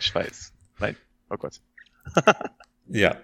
ich 0.00 0.14
weiß. 0.14 0.52
Nein, 0.78 0.96
oh 1.30 1.36
Gott. 1.36 1.60
ja. 2.88 3.16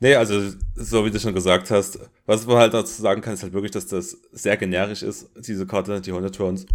Nee, 0.00 0.16
also, 0.16 0.52
so 0.74 1.04
wie 1.04 1.10
du 1.10 1.20
schon 1.20 1.34
gesagt 1.34 1.70
hast, 1.70 1.98
was 2.26 2.46
man 2.46 2.56
halt 2.56 2.74
dazu 2.74 3.00
sagen 3.00 3.20
kann, 3.20 3.34
ist 3.34 3.42
halt 3.44 3.52
wirklich, 3.52 3.70
dass 3.70 3.86
das 3.86 4.20
sehr 4.32 4.56
generisch 4.56 5.02
ist, 5.02 5.30
diese 5.36 5.66
Karte, 5.66 6.00
die 6.00 6.12
Honetrons. 6.12 6.66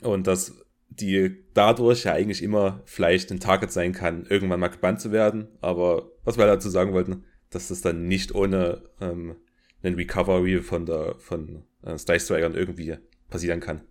Und 0.00 0.26
dass 0.26 0.54
die 0.88 1.44
dadurch 1.54 2.04
ja 2.04 2.14
eigentlich 2.14 2.42
immer 2.42 2.80
vielleicht 2.84 3.30
ein 3.30 3.40
Target 3.40 3.72
sein 3.72 3.92
kann, 3.92 4.24
irgendwann 4.26 4.60
mal 4.60 4.68
gebannt 4.68 5.00
zu 5.00 5.12
werden. 5.12 5.48
Aber 5.60 6.10
was 6.24 6.36
wir 6.36 6.44
halt 6.44 6.54
dazu 6.54 6.70
sagen 6.70 6.92
wollten, 6.92 7.24
dass 7.50 7.68
das 7.68 7.82
dann 7.82 8.08
nicht 8.08 8.34
ohne 8.34 8.82
ähm, 9.00 9.36
einen 9.82 9.96
Recovery 9.96 10.62
von 10.62 10.86
der 10.86 11.16
von 11.18 11.64
äh, 11.82 11.96
Slice 11.98 12.24
Strikern 12.24 12.54
irgendwie 12.54 12.96
passieren 13.28 13.60
kann. 13.60 13.82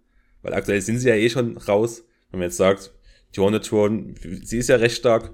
Weil 0.41 0.53
aktuell 0.53 0.81
sind 0.81 0.99
sie 0.99 1.09
ja 1.09 1.15
eh 1.15 1.29
schon 1.29 1.57
raus. 1.57 2.03
Wenn 2.31 2.39
man 2.39 2.47
jetzt 2.47 2.57
sagt, 2.57 2.93
die 3.35 3.39
Hornetron, 3.39 4.15
sie 4.43 4.57
ist 4.57 4.69
ja 4.69 4.77
recht 4.77 4.97
stark, 4.97 5.33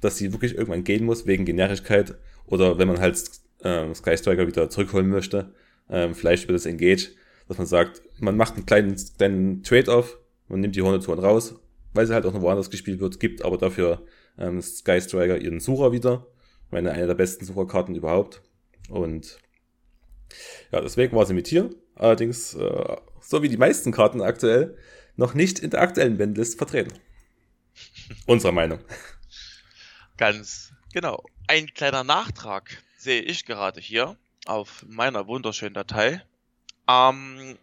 dass 0.00 0.16
sie 0.16 0.32
wirklich 0.32 0.54
irgendwann 0.54 0.84
gehen 0.84 1.04
muss 1.04 1.26
wegen 1.26 1.44
Generigkeit. 1.44 2.16
Oder 2.46 2.78
wenn 2.78 2.88
man 2.88 3.00
halt 3.00 3.22
äh, 3.60 3.94
Sky 3.94 4.16
Striker 4.16 4.46
wieder 4.46 4.68
zurückholen 4.68 5.08
möchte, 5.08 5.54
ähm, 5.88 6.14
vielleicht 6.14 6.44
über 6.44 6.52
das 6.52 6.66
Engage, 6.66 7.10
dass 7.48 7.58
man 7.58 7.66
sagt, 7.66 8.02
man 8.18 8.36
macht 8.36 8.54
einen 8.54 8.66
kleinen, 8.66 8.96
kleinen 9.16 9.62
Trade-off, 9.62 10.18
man 10.48 10.60
nimmt 10.60 10.76
die 10.76 10.82
Hornetron 10.82 11.18
raus, 11.18 11.54
weil 11.94 12.06
sie 12.06 12.14
halt 12.14 12.26
auch 12.26 12.32
noch 12.32 12.42
woanders 12.42 12.70
gespielt 12.70 13.00
wird, 13.00 13.20
gibt 13.20 13.44
aber 13.44 13.58
dafür 13.58 14.04
ähm, 14.38 14.60
Sky 14.60 15.00
Striker 15.00 15.38
ihren 15.38 15.60
Sucher 15.60 15.92
wieder. 15.92 16.26
Meine, 16.70 16.92
eine 16.92 17.06
der 17.06 17.14
besten 17.14 17.44
Sucherkarten 17.44 17.94
überhaupt. 17.94 18.42
Und 18.88 19.38
ja, 20.72 20.80
deswegen 20.80 21.14
war 21.14 21.26
sie 21.26 21.34
mit 21.34 21.46
hier. 21.46 21.70
Allerdings, 21.94 22.54
äh, 22.54 22.96
so 23.20 23.42
wie 23.42 23.48
die 23.48 23.56
meisten 23.56 23.92
Karten 23.92 24.22
aktuell, 24.22 24.76
noch 25.16 25.34
nicht 25.34 25.58
in 25.58 25.70
der 25.70 25.82
aktuellen 25.82 26.18
Bandlist 26.18 26.58
vertreten. 26.58 26.98
Unserer 28.26 28.52
Meinung. 28.52 28.80
Ganz 30.16 30.72
genau. 30.92 31.24
Ein 31.46 31.66
kleiner 31.66 32.04
Nachtrag 32.04 32.82
sehe 32.96 33.22
ich 33.22 33.44
gerade 33.44 33.80
hier 33.80 34.16
auf 34.46 34.84
meiner 34.88 35.26
wunderschönen 35.26 35.74
Datei. 35.74 36.22
Ähm, 36.88 37.58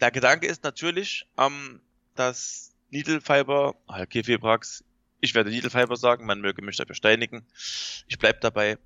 der 0.00 0.10
Gedanke 0.10 0.46
ist 0.46 0.64
natürlich, 0.64 1.26
ähm, 1.38 1.80
dass 2.14 2.72
Needle 2.90 3.20
Fiber, 3.20 3.74
Kefibrax, 4.10 4.84
ich 5.20 5.34
werde 5.34 5.50
Needle 5.50 5.70
Fiber 5.70 5.96
sagen, 5.96 6.26
man 6.26 6.40
möge 6.40 6.62
mich 6.62 6.76
dafür 6.76 6.94
steinigen. 6.94 7.46
Ich 8.08 8.18
bleibe 8.18 8.38
dabei. 8.40 8.78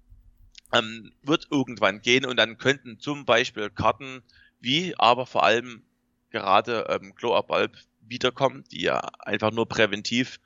ähm, 0.72 1.12
wird 1.22 1.48
irgendwann 1.50 2.00
gehen 2.00 2.24
und 2.24 2.36
dann 2.36 2.58
könnten 2.58 3.00
zum 3.00 3.24
Beispiel 3.24 3.70
Karten 3.70 4.22
wie 4.60 4.94
aber 4.98 5.26
vor 5.26 5.44
allem 5.44 5.82
gerade 6.30 6.86
ähm, 6.88 7.14
Glow 7.14 7.34
Up 7.34 7.48
Bulb 7.48 7.76
wiederkommen, 8.00 8.64
die 8.70 8.82
ja 8.82 9.00
einfach 9.20 9.50
nur 9.50 9.68
präventiv 9.68 10.40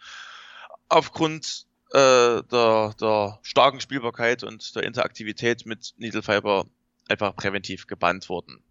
aufgrund 0.89 1.67
äh, 1.91 2.43
der, 2.43 2.95
der 3.01 3.39
starken 3.43 3.81
Spielbarkeit 3.81 4.43
und 4.43 4.75
der 4.75 4.85
Interaktivität 4.85 5.67
mit 5.67 5.95
Needle 5.97 6.23
Fiber 6.23 6.67
einfach 7.09 7.37
präventiv 7.37 7.87
gebannt 7.87 8.29
wurden. 8.29 8.63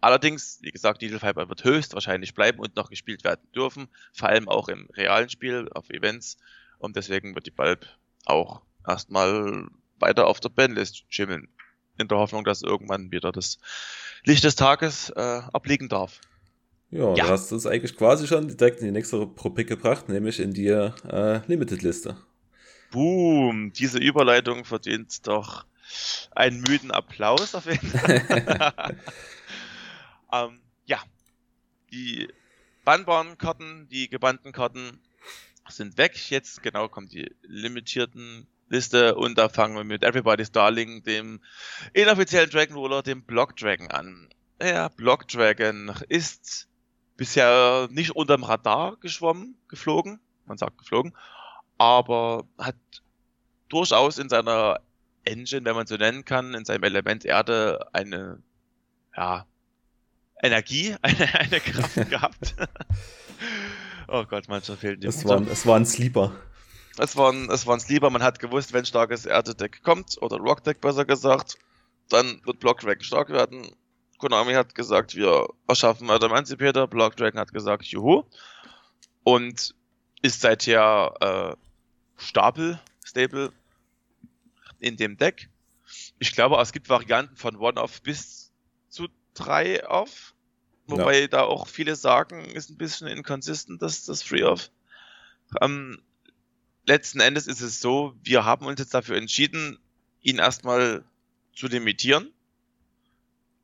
Allerdings, 0.00 0.58
wie 0.62 0.70
gesagt, 0.70 1.02
Needle 1.02 1.20
Fiber 1.20 1.48
wird 1.48 1.64
höchstwahrscheinlich 1.64 2.34
bleiben 2.34 2.58
und 2.58 2.76
noch 2.76 2.88
gespielt 2.88 3.22
werden 3.22 3.46
dürfen, 3.54 3.88
vor 4.12 4.28
allem 4.30 4.48
auch 4.48 4.68
im 4.68 4.88
realen 4.94 5.28
Spiel, 5.28 5.68
auf 5.74 5.90
Events. 5.90 6.38
Und 6.78 6.96
deswegen 6.96 7.34
wird 7.34 7.46
die 7.46 7.50
Bulb 7.50 7.86
auch 8.24 8.62
erstmal 8.86 9.66
weiter 9.98 10.26
auf 10.26 10.40
der 10.40 10.48
Bandlist 10.48 11.04
schimmeln. 11.10 11.48
In 12.00 12.08
der 12.08 12.18
Hoffnung, 12.18 12.44
dass 12.44 12.62
irgendwann 12.62 13.12
wieder 13.12 13.32
das 13.32 13.58
Licht 14.24 14.44
des 14.44 14.56
Tages 14.56 15.10
äh, 15.10 15.42
abliegen 15.52 15.88
darf. 15.88 16.20
Ja, 16.90 17.14
ja. 17.14 17.24
du 17.24 17.30
hast 17.30 17.52
es 17.52 17.66
eigentlich 17.66 17.96
quasi 17.96 18.26
schon 18.26 18.48
direkt 18.48 18.80
in 18.80 18.86
die 18.86 18.92
nächste 18.92 19.16
Rubrik 19.16 19.68
gebracht, 19.68 20.08
nämlich 20.08 20.40
in 20.40 20.52
die 20.52 20.68
äh, 20.68 21.40
Limited-Liste. 21.46 22.16
Boom, 22.90 23.72
diese 23.72 23.98
Überleitung 23.98 24.64
verdient 24.64 25.26
doch 25.28 25.64
einen 26.32 26.60
müden 26.62 26.90
Applaus 26.90 27.54
auf 27.54 27.66
jeden 27.66 27.86
Fall. 27.86 28.96
ähm, 30.32 30.60
ja, 30.86 30.98
die 31.92 32.28
bannbaren 32.84 33.38
Karten, 33.38 33.88
die 33.90 34.08
gebannten 34.08 34.52
Karten 34.52 35.00
sind 35.68 35.96
weg. 35.98 36.30
Jetzt 36.30 36.62
genau 36.62 36.88
kommen 36.88 37.08
die 37.08 37.30
limitierten 37.42 38.46
Liste 38.70 39.16
und 39.16 39.36
da 39.36 39.48
fangen 39.48 39.76
wir 39.76 39.84
mit 39.84 40.02
Everybody's 40.02 40.52
Darling, 40.52 41.02
dem 41.02 41.40
inoffiziellen 41.92 42.48
Dragon 42.48 42.76
Roller, 42.76 43.02
dem 43.02 43.22
Block 43.22 43.56
Dragon 43.56 43.90
an. 43.90 44.28
Der 44.60 44.90
Block 44.90 45.26
Dragon 45.28 45.92
ist 46.08 46.68
bisher 47.16 47.88
nicht 47.90 48.12
unterm 48.12 48.44
Radar 48.44 48.96
geschwommen, 49.00 49.56
geflogen, 49.68 50.20
man 50.46 50.56
sagt 50.56 50.78
geflogen, 50.78 51.14
aber 51.78 52.44
hat 52.58 52.76
durchaus 53.68 54.18
in 54.18 54.28
seiner 54.28 54.80
Engine, 55.24 55.64
wenn 55.64 55.74
man 55.74 55.86
so 55.86 55.96
nennen 55.96 56.24
kann, 56.24 56.54
in 56.54 56.64
seinem 56.64 56.84
Element 56.84 57.24
Erde 57.24 57.88
eine, 57.92 58.40
ja, 59.16 59.46
Energie, 60.42 60.94
eine, 61.02 61.34
eine 61.34 61.60
Kraft 61.60 61.94
gehabt. 62.10 62.54
oh 64.08 64.24
Gott, 64.24 64.48
manchmal 64.48 64.78
fehlt 64.78 65.02
die 65.02 65.08
es 65.08 65.24
war, 65.24 65.40
es 65.48 65.66
war 65.66 65.76
ein 65.76 65.86
Sleeper. 65.86 66.32
Es 67.00 67.16
war 67.16 67.32
ein, 67.32 67.50
es 67.50 67.66
war 67.66 67.74
ein 67.74 67.80
Sleeper, 67.80 68.10
man 68.10 68.22
hat 68.22 68.40
gewusst, 68.40 68.74
wenn 68.74 68.84
starkes 68.84 69.24
Erde-Deck 69.24 69.82
kommt, 69.82 70.20
oder 70.20 70.36
Rock-Deck 70.36 70.82
besser 70.82 71.06
gesagt, 71.06 71.56
dann 72.10 72.42
wird 72.44 72.60
Block 72.60 72.80
Dragon 72.80 73.02
stark 73.02 73.30
werden. 73.30 73.74
Konami 74.18 74.52
hat 74.52 74.74
gesagt, 74.74 75.14
wir 75.14 75.48
erschaffen 75.66 76.10
Emancipator, 76.10 76.86
Block 76.86 77.16
Dragon 77.16 77.40
hat 77.40 77.54
gesagt, 77.54 77.86
juhu. 77.86 78.24
Und 79.24 79.74
ist 80.20 80.42
seither 80.42 81.14
äh, 81.20 82.22
Stapel, 82.22 82.78
Stable 83.02 83.50
in 84.78 84.96
dem 84.98 85.16
Deck. 85.16 85.48
Ich 86.18 86.32
glaube, 86.32 86.60
es 86.60 86.72
gibt 86.72 86.90
Varianten 86.90 87.36
von 87.36 87.56
One-Off 87.56 88.02
bis 88.02 88.52
zu 88.90 89.08
drei 89.32 89.88
Off. 89.88 90.34
Wobei 90.86 91.20
ja. 91.20 91.28
da 91.28 91.42
auch 91.44 91.66
viele 91.66 91.96
sagen, 91.96 92.44
ist 92.44 92.68
ein 92.68 92.76
bisschen 92.76 93.06
inconsistent, 93.06 93.80
dass 93.80 94.04
das 94.04 94.22
Free-Off. 94.22 94.70
Ähm, 95.62 96.02
letzten 96.86 97.20
Endes 97.20 97.46
ist 97.46 97.60
es 97.60 97.80
so, 97.80 98.14
wir 98.22 98.44
haben 98.44 98.66
uns 98.66 98.80
jetzt 98.80 98.94
dafür 98.94 99.16
entschieden, 99.16 99.78
ihn 100.22 100.38
erstmal 100.38 101.04
zu 101.54 101.66
limitieren. 101.66 102.32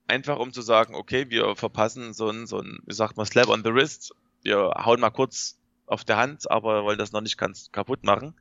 Einfach 0.09 0.38
um 0.38 0.52
zu 0.52 0.62
sagen, 0.62 0.94
okay, 0.94 1.31
wir 1.31 1.57
verpassen 1.57 2.12
so 2.12 2.31
ein, 2.31 2.46
so 2.46 2.61
ein, 2.61 2.79
wie 2.87 2.94
sagt 2.94 3.16
man, 3.16 3.26
Slap 3.26 3.48
on 3.48 3.64
the 3.64 3.74
Wrist. 3.74 4.14
Wir 4.42 4.72
hauen 4.76 5.00
mal 5.00 5.11
kurz 5.11 5.59
auf 5.87 6.05
der 6.05 6.16
Hand, 6.16 6.50
aber 6.50 6.85
wollen 6.85 6.98
das 6.98 7.12
noch 7.12 7.20
nicht 7.20 7.38
ganz 7.38 7.72
kaputt 7.72 8.05
machen 8.05 8.35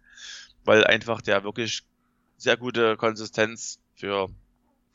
weil 0.65 0.83
einfach 0.83 1.21
der 1.21 1.43
wirklich 1.43 1.83
sehr 2.37 2.57
gute 2.57 2.97
Konsistenz 2.97 3.79
für 3.95 4.29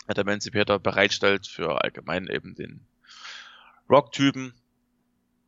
der 0.08 0.18
Emancipator 0.18 0.78
bereitstellt, 0.78 1.46
für 1.46 1.82
allgemein 1.82 2.26
eben 2.26 2.54
den 2.54 2.84
Rock-Typen. 3.88 4.52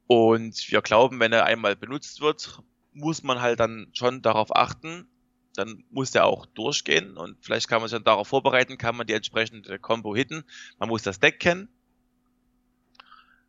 Und 0.07 0.71
wir 0.71 0.81
glauben, 0.81 1.18
wenn 1.21 1.33
er 1.33 1.45
einmal 1.45 1.75
benutzt 1.75 2.21
wird, 2.21 2.62
muss 2.92 3.22
man 3.22 3.40
halt 3.40 3.61
dann 3.61 3.88
schon 3.92 4.22
darauf 4.22 4.55
achten. 4.55 5.09
Dann 5.55 5.85
muss 5.90 6.12
der 6.12 6.24
auch 6.24 6.46
durchgehen 6.46 7.18
und 7.18 7.37
vielleicht 7.42 7.68
kann 7.68 7.81
man 7.81 7.88
sich 7.88 7.96
dann 7.96 8.05
darauf 8.05 8.28
vorbereiten, 8.28 8.78
kann 8.78 8.96
man 8.96 9.07
die 9.07 9.12
entsprechende 9.12 9.78
Combo 9.78 10.16
hitten. 10.16 10.44
Man 10.78 10.88
muss 10.88 11.02
das 11.02 11.20
Deck 11.20 11.40
kennen. 11.40 11.68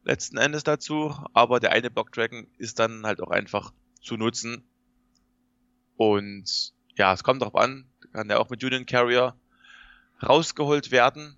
Letzten 0.04 0.38
Endes 0.38 0.66
dazu. 0.66 1.16
Aber 1.34 1.62
der 1.62 1.72
eine 1.72 1.90
Block 1.90 2.12
Dragon 2.12 2.46
ist 2.58 2.80
dann 2.80 3.06
halt 3.06 3.22
auch 3.22 3.32
einfach 3.32 3.72
zu 4.02 4.18
nutzen, 4.18 4.66
und 5.96 6.74
ja, 6.98 7.14
es 7.14 7.24
kommt 7.24 7.42
darauf 7.42 7.56
an, 7.56 7.86
kann 8.12 8.28
der 8.28 8.40
auch 8.40 8.50
mit 8.50 8.64
Union 8.64 8.86
Carrier 8.86 9.36
rausgeholt 10.22 10.92
werden. 10.92 11.36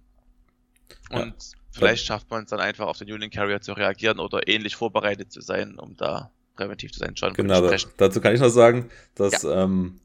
Und 1.10 1.34
ja. 1.34 1.60
vielleicht 1.72 2.06
schafft 2.06 2.30
man 2.30 2.44
es 2.44 2.50
dann 2.50 2.60
einfach 2.60 2.88
auf 2.88 2.98
den 2.98 3.12
Union 3.12 3.30
Carrier 3.30 3.62
zu 3.62 3.74
reagieren 3.74 4.20
oder 4.20 4.48
ähnlich 4.48 4.76
vorbereitet 4.76 5.32
zu 5.32 5.42
sein, 5.42 5.80
um 5.80 5.96
da 5.96 6.32
präventiv 6.56 6.92
zu 6.92 7.00
sein. 7.00 7.16
Schon 7.16 7.34
genau, 7.34 7.62
da, 7.62 7.76
dazu 7.98 8.22
kann 8.22 8.34
ich 8.34 8.42
noch 8.42 8.50
sagen, 8.50 8.90
dass 9.16 9.44
ja. 9.44 9.64
ähm, 9.64 10.00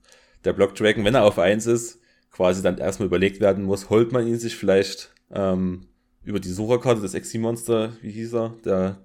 der 0.44 0.52
Block 0.52 0.74
Dragon, 0.74 1.04
wenn 1.04 1.14
er 1.14 1.24
auf 1.24 1.38
1 1.38 1.66
ist, 1.66 2.00
quasi 2.30 2.62
dann 2.62 2.78
erstmal 2.78 3.06
überlegt 3.06 3.40
werden 3.40 3.64
muss, 3.64 3.90
holt 3.90 4.12
man 4.12 4.26
ihn 4.26 4.38
sich 4.38 4.56
vielleicht 4.56 5.12
ähm, 5.32 5.86
über 6.24 6.40
die 6.40 6.50
Sucherkarte 6.50 7.00
des 7.00 7.14
Exi-Monster, 7.14 7.92
wie 8.02 8.12
hieß 8.12 8.34
er? 8.34 8.54
Der 8.64 8.98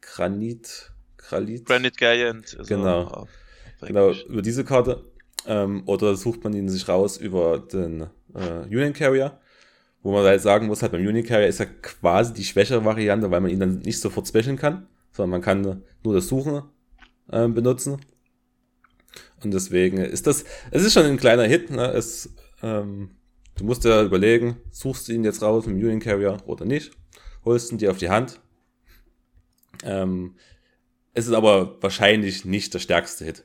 Granit, 0.00 0.92
Gralit? 1.16 1.66
Granite 1.66 1.96
Giant. 1.96 2.56
Also 2.58 2.74
genau. 2.74 3.26
Genau, 3.80 4.12
über 4.12 4.42
diese 4.42 4.64
Karte. 4.64 5.04
Ähm, 5.46 5.82
oder 5.86 6.16
sucht 6.16 6.42
man 6.44 6.52
ihn 6.52 6.68
sich 6.68 6.88
raus 6.88 7.16
über 7.16 7.58
den 7.58 8.08
äh, 8.34 8.64
Union 8.64 8.92
Carrier, 8.92 9.38
wo 10.02 10.12
man 10.12 10.24
halt 10.24 10.42
sagen 10.42 10.66
muss, 10.66 10.82
halt 10.82 10.92
beim 10.92 11.06
Union 11.06 11.24
Carrier 11.24 11.46
ist 11.46 11.60
ja 11.60 11.66
quasi 11.66 12.34
die 12.34 12.44
schwächere 12.44 12.84
Variante, 12.84 13.30
weil 13.30 13.40
man 13.40 13.50
ihn 13.50 13.60
dann 13.60 13.78
nicht 13.78 14.00
sofort 14.00 14.26
specialen 14.26 14.58
kann, 14.58 14.88
sondern 15.12 15.30
man 15.30 15.42
kann 15.42 15.84
nur 16.04 16.14
das 16.14 16.28
Suchen 16.28 16.62
äh, 17.30 17.48
benutzen. 17.48 18.00
Und 19.42 19.54
deswegen 19.54 19.98
ist 19.98 20.26
das, 20.26 20.44
es 20.70 20.82
ist 20.82 20.92
schon 20.92 21.06
ein 21.06 21.16
kleiner 21.16 21.44
Hit, 21.44 21.70
ne? 21.70 21.92
Es, 21.92 22.34
ähm, 22.62 23.10
du 23.56 23.64
musst 23.64 23.84
ja 23.84 24.02
überlegen, 24.02 24.56
suchst 24.70 25.08
du 25.08 25.12
ihn 25.12 25.24
jetzt 25.24 25.42
raus 25.42 25.66
mit 25.66 25.76
dem 25.76 25.82
Union 25.82 26.00
Carrier 26.00 26.38
oder 26.46 26.64
nicht, 26.64 26.92
holst 27.44 27.72
ihn 27.72 27.78
dir 27.78 27.90
auf 27.90 27.98
die 27.98 28.10
Hand. 28.10 28.40
Ähm, 29.84 30.34
es 31.14 31.26
ist 31.26 31.32
aber 31.32 31.80
wahrscheinlich 31.82 32.44
nicht 32.44 32.74
der 32.74 32.80
stärkste 32.80 33.24
Hit 33.24 33.44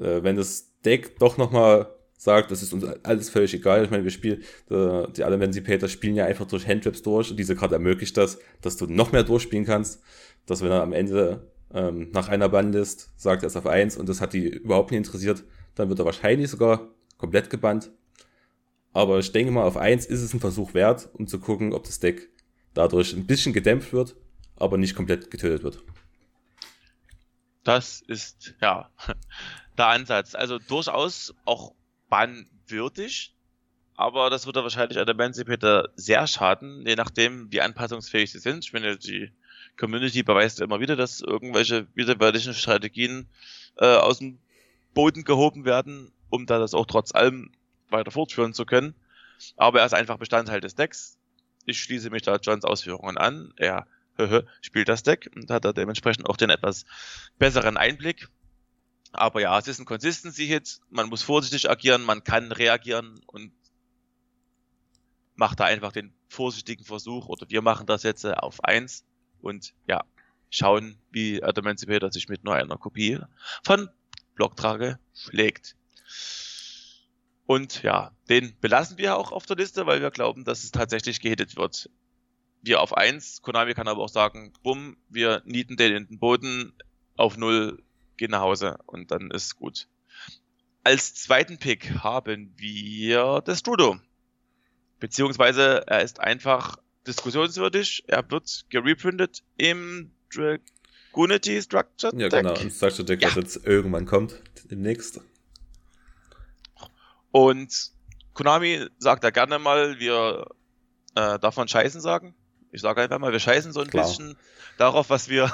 äh, 0.00 0.22
wenn 0.22 0.36
das 0.36 0.72
Deck 0.84 1.18
doch 1.18 1.36
nochmal 1.36 1.94
sagt, 2.16 2.50
das 2.50 2.62
ist 2.62 2.72
uns 2.72 2.84
alles 3.02 3.30
völlig 3.30 3.54
egal. 3.54 3.84
Ich 3.84 3.90
meine, 3.90 4.04
wir 4.04 4.10
spielen, 4.10 4.42
äh, 4.70 5.10
die 5.12 5.22
Emancipator 5.22 5.88
spielen 5.88 6.16
ja 6.16 6.26
einfach 6.26 6.46
durch 6.46 6.66
Handtraps 6.66 7.02
durch 7.02 7.30
und 7.30 7.38
diese 7.38 7.56
Karte 7.56 7.74
ermöglicht 7.74 8.16
das, 8.16 8.38
dass 8.60 8.76
du 8.76 8.86
noch 8.86 9.12
mehr 9.12 9.24
durchspielen 9.24 9.64
kannst, 9.64 10.02
dass 10.46 10.62
wenn 10.62 10.70
er 10.70 10.82
am 10.82 10.92
Ende 10.92 11.50
ähm, 11.72 12.10
nach 12.12 12.28
einer 12.28 12.48
Bandlist 12.48 13.12
sagt, 13.16 13.42
er 13.42 13.48
ist 13.48 13.56
auf 13.56 13.66
eins 13.66 13.96
und 13.96 14.08
das 14.08 14.20
hat 14.20 14.32
die 14.32 14.48
überhaupt 14.48 14.90
nicht 14.90 14.98
interessiert, 14.98 15.44
dann 15.74 15.88
wird 15.88 15.98
er 15.98 16.04
wahrscheinlich 16.04 16.50
sogar 16.50 16.88
komplett 17.16 17.50
gebannt. 17.50 17.90
Aber 18.92 19.18
ich 19.18 19.30
denke 19.30 19.52
mal, 19.52 19.64
auf 19.64 19.76
eins 19.76 20.06
ist 20.06 20.22
es 20.22 20.34
ein 20.34 20.40
Versuch 20.40 20.74
wert, 20.74 21.08
um 21.12 21.26
zu 21.26 21.38
gucken, 21.38 21.72
ob 21.72 21.84
das 21.84 22.00
Deck 22.00 22.28
dadurch 22.74 23.12
ein 23.12 23.26
bisschen 23.26 23.52
gedämpft 23.52 23.92
wird, 23.92 24.16
aber 24.56 24.78
nicht 24.78 24.96
komplett 24.96 25.30
getötet 25.30 25.62
wird. 25.62 25.82
Das 27.62 28.00
ist, 28.00 28.54
ja, 28.60 28.90
der 29.78 29.86
Ansatz. 29.86 30.34
Also 30.34 30.58
durchaus 30.58 31.34
auch 31.44 31.74
bannwürdig, 32.08 33.36
aber 33.94 34.30
das 34.30 34.46
würde 34.46 34.62
wahrscheinlich 34.62 34.98
an 34.98 35.06
der 35.06 35.14
Emancipator 35.14 35.88
sehr 35.94 36.26
schaden, 36.26 36.84
je 36.86 36.96
nachdem, 36.96 37.52
wie 37.52 37.60
anpassungsfähig 37.60 38.32
sie 38.32 38.38
sind. 38.38 38.64
Ich 38.64 38.72
meine, 38.72 38.96
die 38.96 39.30
Community 39.80 40.22
beweist 40.22 40.60
immer 40.60 40.78
wieder, 40.78 40.94
dass 40.94 41.20
irgendwelche 41.20 41.88
widerwärtigen 41.94 42.54
Strategien 42.54 43.28
äh, 43.78 43.96
aus 43.96 44.18
dem 44.18 44.38
Boden 44.94 45.24
gehoben 45.24 45.64
werden, 45.64 46.12
um 46.28 46.46
da 46.46 46.58
das 46.58 46.74
auch 46.74 46.86
trotz 46.86 47.14
allem 47.14 47.50
weiter 47.88 48.10
fortführen 48.10 48.52
zu 48.52 48.66
können. 48.66 48.94
Aber 49.56 49.80
er 49.80 49.86
ist 49.86 49.94
einfach 49.94 50.18
Bestandteil 50.18 50.60
des 50.60 50.74
Decks. 50.74 51.18
Ich 51.64 51.80
schließe 51.80 52.10
mich 52.10 52.22
da 52.22 52.36
Johns 52.36 52.64
Ausführungen 52.64 53.16
an. 53.16 53.52
Er 53.56 53.86
spielt 54.60 54.88
das 54.88 55.02
Deck 55.02 55.30
und 55.34 55.50
hat 55.50 55.64
da 55.64 55.72
dementsprechend 55.72 56.28
auch 56.28 56.36
den 56.36 56.50
etwas 56.50 56.84
besseren 57.38 57.78
Einblick. 57.78 58.28
Aber 59.12 59.40
ja, 59.40 59.58
es 59.58 59.66
ist 59.66 59.78
ein 59.78 59.86
Consistency-Hit. 59.86 60.80
Man 60.90 61.08
muss 61.08 61.22
vorsichtig 61.22 61.70
agieren, 61.70 62.02
man 62.02 62.22
kann 62.22 62.52
reagieren 62.52 63.20
und 63.26 63.52
macht 65.36 65.58
da 65.58 65.64
einfach 65.64 65.92
den 65.92 66.12
vorsichtigen 66.28 66.84
Versuch, 66.84 67.28
oder 67.28 67.48
wir 67.48 67.62
machen 67.62 67.86
das 67.86 68.02
jetzt 68.02 68.24
äh, 68.24 68.32
auf 68.32 68.62
eins 68.62 69.04
und 69.42 69.74
ja, 69.86 70.04
schauen, 70.50 70.96
wie 71.10 71.40
Emancipator 71.40 72.10
sich 72.10 72.28
mit 72.28 72.44
nur 72.44 72.54
einer 72.54 72.76
Kopie 72.76 73.18
von 73.62 73.88
Blocktrage 74.34 74.98
schlägt. 75.14 75.76
Und 77.46 77.82
ja, 77.82 78.12
den 78.28 78.56
belassen 78.60 78.98
wir 78.98 79.16
auch 79.16 79.32
auf 79.32 79.46
der 79.46 79.56
Liste, 79.56 79.86
weil 79.86 80.00
wir 80.00 80.10
glauben, 80.10 80.44
dass 80.44 80.62
es 80.62 80.70
tatsächlich 80.70 81.20
gehittet 81.20 81.56
wird. 81.56 81.90
Wir 82.62 82.80
auf 82.80 82.96
1, 82.96 83.42
Konami 83.42 83.74
kann 83.74 83.88
aber 83.88 84.02
auch 84.02 84.08
sagen, 84.08 84.52
bumm, 84.62 84.96
wir 85.08 85.42
nieten 85.44 85.76
den 85.76 85.96
in 85.96 86.06
den 86.06 86.18
Boden 86.18 86.72
auf 87.16 87.36
0, 87.36 87.82
gehen 88.16 88.30
nach 88.30 88.42
Hause 88.42 88.78
und 88.86 89.10
dann 89.10 89.30
ist 89.30 89.56
gut. 89.56 89.88
Als 90.84 91.14
zweiten 91.14 91.58
Pick 91.58 92.02
haben 92.02 92.52
wir 92.56 93.42
das 93.44 93.58
Strudo. 93.58 93.98
Beziehungsweise 94.98 95.84
er 95.86 96.02
ist 96.02 96.20
einfach 96.20 96.76
diskussionswürdig. 97.10 98.04
Er 98.06 98.28
wird 98.30 98.64
gereprintet 98.70 99.42
im 99.56 100.12
Dragunity 100.32 101.60
Structure 101.60 102.12
Deck. 102.12 102.20
Ja, 102.20 102.28
genau, 102.28 102.54
ein 102.54 102.70
Structure 102.70 103.04
Deck, 103.04 103.22
ja. 103.22 103.28
das 103.28 103.36
jetzt 103.36 103.66
irgendwann 103.66 104.06
kommt, 104.06 104.40
demnächst. 104.70 105.20
Und 107.32 107.92
Konami 108.34 108.86
sagt 108.98 109.24
da 109.24 109.30
gerne 109.30 109.58
mal, 109.58 109.98
wir 109.98 110.46
äh, 111.14 111.38
darf 111.38 111.56
man 111.56 111.68
scheißen 111.68 112.00
sagen. 112.00 112.34
Ich 112.72 112.80
sage 112.80 113.02
einfach 113.02 113.18
mal, 113.18 113.32
wir 113.32 113.40
scheißen 113.40 113.72
so 113.72 113.80
ein 113.80 113.88
Klar. 113.88 114.06
bisschen 114.06 114.36
darauf, 114.78 115.10
was 115.10 115.28
wir, 115.28 115.50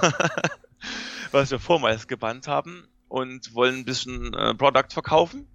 was 1.33 1.51
wir 1.51 1.59
vormals 1.59 2.07
gebannt 2.07 2.47
haben 2.47 2.87
und 3.09 3.55
wollen 3.55 3.77
ein 3.77 3.85
bisschen 3.85 4.35
äh, 4.35 4.55
Product 4.55 4.91
verkaufen. 4.91 5.47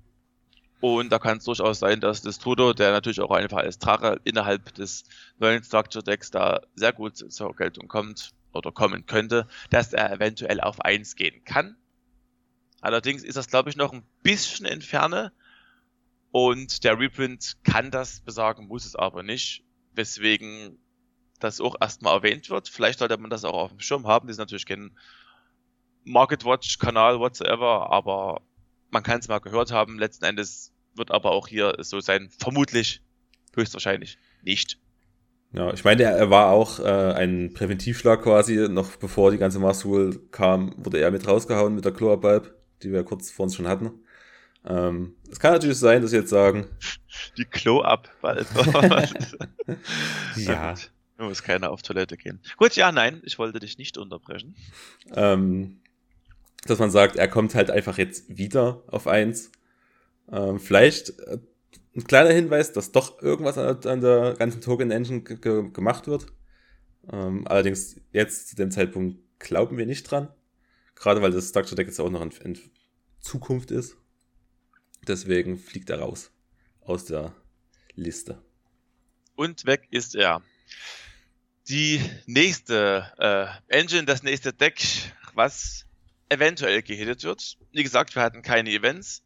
Und 0.82 1.12
da 1.12 1.20
kann 1.20 1.38
es 1.38 1.46
durchaus 1.46 1.80
sein, 1.80 2.02
dass 2.02 2.22
das 2.22 2.40
Todo, 2.40 2.74
der 2.74 2.92
natürlich 2.92 3.22
auch 3.22 3.32
einfach 3.32 3.60
als 3.60 3.80
Drache 3.80 4.20
innerhalb 4.24 4.74
des 4.74 5.04
neuen 5.38 5.64
Structure 5.64 6.04
Decks 6.04 6.32
da 6.32 6.62
sehr 6.76 6.92
gut 6.92 7.18
zur 7.18 7.56
Geltung 7.56 7.88
kommt 7.88 8.32
oder 8.52 8.72
kommen 8.72 9.06
könnte, 9.06 9.48
dass 9.70 9.94
er 9.94 10.12
eventuell 10.12 10.60
auf 10.60 10.82
1 10.82 11.16
gehen 11.16 11.44
kann. 11.46 11.78
Allerdings 12.82 13.24
ist 13.24 13.38
das, 13.38 13.48
glaube 13.48 13.70
ich, 13.70 13.78
noch 13.78 13.94
ein 13.94 14.04
bisschen 14.24 14.66
in 14.66 14.82
Ferne, 14.82 15.32
und 16.32 16.86
der 16.86 16.98
Reprint 16.98 17.58
kann 17.64 17.92
das 17.92 18.22
besagen, 18.22 18.68
muss 18.68 18.86
es 18.86 18.96
aber 18.96 19.22
nicht. 19.22 19.64
Weswegen 19.94 20.80
das 21.40 21.60
auch 21.60 21.76
erstmal 21.82 22.16
erwähnt 22.16 22.50
wird. 22.50 22.70
Vielleicht 22.70 23.00
sollte 23.00 23.18
man 23.18 23.30
das 23.30 23.44
auch 23.44 23.54
auf 23.54 23.72
dem 23.72 23.82
Schirm 23.82 24.08
haben. 24.08 24.28
Das 24.28 24.36
ist 24.36 24.40
natürlich 24.40 24.66
kein 24.66 24.98
Market 26.06 26.46
Watch 26.46 26.80
Kanal 26.80 27.20
whatsoever, 27.20 27.92
aber 27.92 28.42
man 28.92 29.04
kann 29.04 29.20
es 29.20 29.28
mal 29.28 29.40
gehört 29.40 29.72
haben. 29.72 29.98
Letzten 29.98 30.26
Endes 30.26 30.72
wird 30.96 31.12
aber 31.12 31.32
auch 31.32 31.48
hier 31.48 31.76
so 31.80 32.00
sein. 32.00 32.30
Vermutlich, 32.38 33.02
höchstwahrscheinlich 33.56 34.18
nicht. 34.44 34.78
Ja, 35.54 35.74
ich 35.74 35.84
meine, 35.84 36.04
er 36.04 36.30
war 36.30 36.52
auch 36.52 36.80
äh, 36.80 37.14
ein 37.14 37.54
Präventivschlag 37.54 38.22
quasi, 38.24 38.70
noch 38.70 38.96
bevor 38.96 39.32
die 39.32 39.38
ganze 39.38 39.60
Master 39.60 39.90
Rule 39.90 40.20
kam, 40.32 40.74
wurde 40.78 41.00
er 41.00 41.12
mit 41.12 41.28
rausgehauen 41.28 41.76
mit 41.76 41.84
der 41.84 41.92
Chlorbalb, 41.92 42.56
die 42.84 42.94
wir 42.94 43.04
kurz 43.04 43.32
vor 43.32 43.44
uns 43.44 43.56
schon 43.56 43.68
hatten. 43.68 43.92
Ähm, 44.64 45.16
es 45.30 45.40
kann 45.40 45.54
natürlich 45.54 45.78
sein, 45.78 46.02
dass 46.02 46.12
sie 46.12 46.18
jetzt 46.18 46.30
sagen. 46.30 46.68
Die 47.38 47.46
Klo 47.46 47.82
ab, 47.82 48.10
bald. 48.22 48.48
ja. 50.38 50.76
Du 51.18 51.26
musst 51.26 51.44
keiner 51.44 51.72
auf 51.72 51.82
Toilette 51.82 52.18
gehen. 52.18 52.40
Gut, 52.58 52.76
ja, 52.76 52.92
nein, 52.92 53.22
ich 53.26 53.38
wollte 53.38 53.60
dich 53.60 53.78
nicht 53.78 53.98
unterbrechen. 53.98 54.56
Ähm, 55.14 55.82
dass 56.66 56.80
man 56.80 56.92
sagt, 56.92 57.16
er 57.16 57.28
kommt 57.28 57.56
halt 57.56 57.72
einfach 57.72 57.98
jetzt 57.98 58.38
wieder 58.38 58.84
auf 58.88 59.08
eins. 59.08 59.52
Ähm, 60.32 60.60
vielleicht 60.60 61.20
äh, 61.20 61.40
ein 61.96 62.04
kleiner 62.06 62.32
Hinweis, 62.32 62.72
dass 62.72 62.92
doch 62.92 63.22
irgendwas 63.22 63.58
an, 63.58 63.84
an 63.86 64.02
der 64.02 64.36
ganzen 64.38 64.62
Token 64.62 64.92
Engine 64.92 65.22
gemacht 65.22 66.08
wird. 66.08 66.28
Ähm, 67.12 67.48
allerdings 67.48 68.00
jetzt 68.12 68.50
zu 68.50 68.56
dem 68.56 68.72
Zeitpunkt 68.72 69.20
glauben 69.40 69.78
wir 69.78 69.86
nicht 69.86 70.04
dran. 70.04 70.30
Gerade 70.96 71.22
weil 71.22 71.32
das 71.32 71.50
Structure 71.50 71.76
Deck 71.76 71.88
jetzt 71.88 72.00
auch 72.00 72.10
noch 72.10 72.22
in, 72.22 72.32
in 72.44 72.60
Zukunft 73.20 73.72
ist. 73.72 73.98
Deswegen 75.08 75.58
fliegt 75.58 75.90
er 75.90 76.00
raus 76.00 76.32
aus 76.82 77.06
der 77.06 77.34
Liste. 77.96 78.42
Und 79.36 79.66
weg 79.66 79.88
ist 79.90 80.16
er. 80.16 80.42
Die 81.68 82.02
nächste 82.26 83.12
äh, 83.18 83.76
Engine, 83.76 84.06
das 84.06 84.24
nächste 84.24 84.54
Deck, 84.54 84.82
was 85.34 85.86
eventuell 86.32 86.82
gehittet 86.82 87.24
wird. 87.24 87.58
Wie 87.72 87.84
gesagt, 87.84 88.16
wir 88.16 88.24
hatten 88.24 88.42
keine 88.42 88.72
Events. 88.72 89.24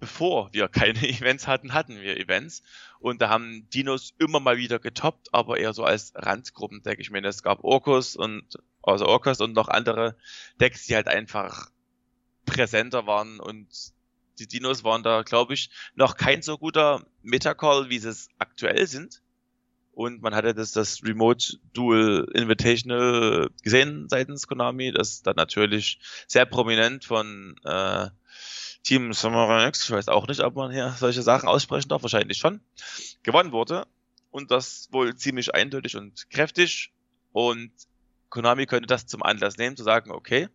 Bevor 0.00 0.52
wir 0.52 0.68
keine 0.68 1.06
Events 1.08 1.46
hatten, 1.46 1.74
hatten 1.74 2.00
wir 2.00 2.16
Events. 2.16 2.62
Und 3.00 3.20
da 3.20 3.28
haben 3.28 3.68
Dinos 3.70 4.14
immer 4.18 4.40
mal 4.40 4.56
wieder 4.56 4.78
getoppt, 4.78 5.28
aber 5.32 5.58
eher 5.58 5.74
so 5.74 5.84
als 5.84 6.12
Randgruppendeck. 6.14 6.98
Ich 7.00 7.10
meine, 7.10 7.28
es 7.28 7.42
gab 7.42 7.64
Orkus 7.64 8.16
und, 8.16 8.44
also 8.82 9.06
Orkus 9.06 9.40
und 9.40 9.52
noch 9.52 9.68
andere 9.68 10.16
Decks, 10.60 10.86
die 10.86 10.94
halt 10.94 11.08
einfach 11.08 11.70
präsenter 12.46 13.06
waren 13.06 13.40
und 13.40 13.68
die 14.38 14.46
Dinos 14.46 14.84
waren 14.84 15.02
da, 15.02 15.22
glaube 15.22 15.54
ich, 15.54 15.70
noch 15.94 16.16
kein 16.16 16.42
so 16.42 16.58
guter 16.58 17.04
Metacall, 17.22 17.90
wie 17.90 17.98
sie 17.98 18.08
es 18.08 18.28
aktuell 18.38 18.86
sind. 18.86 19.20
Und 19.98 20.22
man 20.22 20.32
hatte 20.32 20.54
das, 20.54 20.70
das 20.70 21.02
Remote 21.02 21.58
Dual 21.72 22.28
Invitational 22.32 23.50
gesehen 23.64 24.08
seitens 24.08 24.46
Konami, 24.46 24.92
das 24.92 25.24
dann 25.24 25.34
natürlich 25.34 25.98
sehr 26.28 26.46
prominent 26.46 27.04
von 27.04 27.56
äh, 27.64 28.06
Team 28.84 29.12
Samurai 29.12 29.66
X, 29.66 29.86
ich 29.86 29.90
weiß 29.90 30.06
auch 30.06 30.28
nicht, 30.28 30.38
ob 30.38 30.54
man 30.54 30.70
hier 30.70 30.94
solche 30.96 31.22
Sachen 31.22 31.48
aussprechen 31.48 31.88
darf, 31.88 32.02
wahrscheinlich 32.02 32.38
schon, 32.38 32.60
gewonnen 33.24 33.50
wurde. 33.50 33.88
Und 34.30 34.52
das 34.52 34.86
wohl 34.92 35.16
ziemlich 35.16 35.56
eindeutig 35.56 35.96
und 35.96 36.30
kräftig. 36.30 36.92
Und 37.32 37.72
Konami 38.28 38.66
könnte 38.66 38.86
das 38.86 39.08
zum 39.08 39.24
Anlass 39.24 39.56
nehmen, 39.56 39.76
zu 39.76 39.82
sagen, 39.82 40.12
okay, 40.12 40.48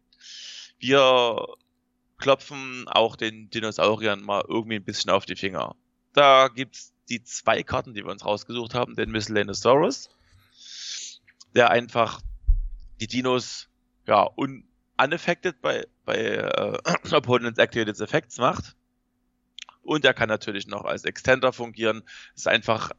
wir 0.80 1.48
klopfen 2.18 2.88
auch 2.88 3.18
den 3.18 3.50
Dinosauriern 3.50 4.22
mal 4.22 4.46
irgendwie 4.48 4.78
ein 4.78 4.86
bisschen 4.86 5.12
auf 5.12 5.26
die 5.26 5.36
Finger. 5.36 5.76
Da 6.14 6.48
gibt's 6.48 6.93
die 7.10 7.24
zwei 7.24 7.63
Karten, 7.63 7.94
die 7.94 8.04
wir 8.04 8.12
uns 8.12 8.26
rausgesucht 8.26 8.74
haben, 8.74 8.96
den 8.96 9.12
Miscellaneosaurus, 9.12 10.10
der 11.54 11.70
einfach 11.70 12.22
die 13.00 13.08
Dinos 13.08 13.70
ja 14.08 14.30
un 14.36 14.68
unaffected 15.02 15.62
bei, 15.62 15.86
bei 16.06 16.18
äh, 16.18 16.78
Opponents 17.16 17.60
Activated 17.60 18.00
Effects 18.00 18.38
macht. 18.38 18.76
Und 19.82 20.06
er 20.06 20.13
kann 20.13 20.30
natürlich 20.30 20.68
noch 20.68 20.86
als 20.86 21.04
Extender 21.04 21.52
fungieren. 21.52 22.04
Ist 22.36 22.48
einfach 22.48 22.92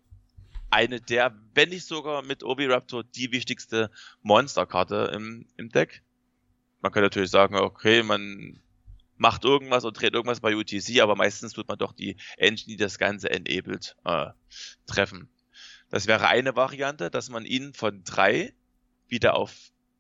eine 0.70 1.00
der, 1.00 1.34
wenn 1.54 1.70
nicht 1.70 1.86
sogar 1.86 2.22
mit 2.22 2.42
Oviraptor 2.42 3.04
die 3.04 3.32
wichtigste 3.32 3.90
Monsterkarte 4.22 5.12
im, 5.14 5.46
im 5.56 5.70
Deck. 5.70 6.02
Man 6.82 6.92
kann 6.92 7.02
natürlich 7.02 7.30
sagen, 7.30 7.56
okay, 7.56 8.02
man 8.02 8.60
macht 9.16 9.44
irgendwas 9.44 9.84
und 9.84 10.00
dreht 10.00 10.14
irgendwas 10.14 10.40
bei 10.40 10.56
UTC, 10.56 11.00
aber 11.00 11.16
meistens 11.16 11.52
tut 11.52 11.68
man 11.68 11.78
doch 11.78 11.92
die 11.92 12.16
Engine, 12.36 12.68
die 12.68 12.76
das 12.76 12.98
Ganze 12.98 13.30
enabled, 13.30 13.96
äh, 14.04 14.26
treffen. 14.86 15.28
Das 15.90 16.06
wäre 16.06 16.28
eine 16.28 16.56
Variante, 16.56 17.10
dass 17.10 17.30
man 17.30 17.44
ihn 17.44 17.72
von 17.72 18.02
drei 18.04 18.52
wieder 19.08 19.36
auf 19.36 19.54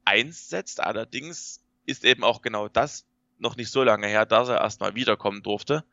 eins 0.04 0.48
setzt. 0.48 0.80
Allerdings 0.80 1.62
ist 1.86 2.04
eben 2.04 2.24
auch 2.24 2.42
genau 2.42 2.68
das 2.68 3.06
noch 3.38 3.56
nicht 3.56 3.70
so 3.70 3.82
lange 3.82 4.06
her, 4.06 4.26
dass 4.26 4.48
er 4.48 4.60
erstmal 4.60 4.94
wiederkommen 4.94 5.42
durfte. 5.42 5.84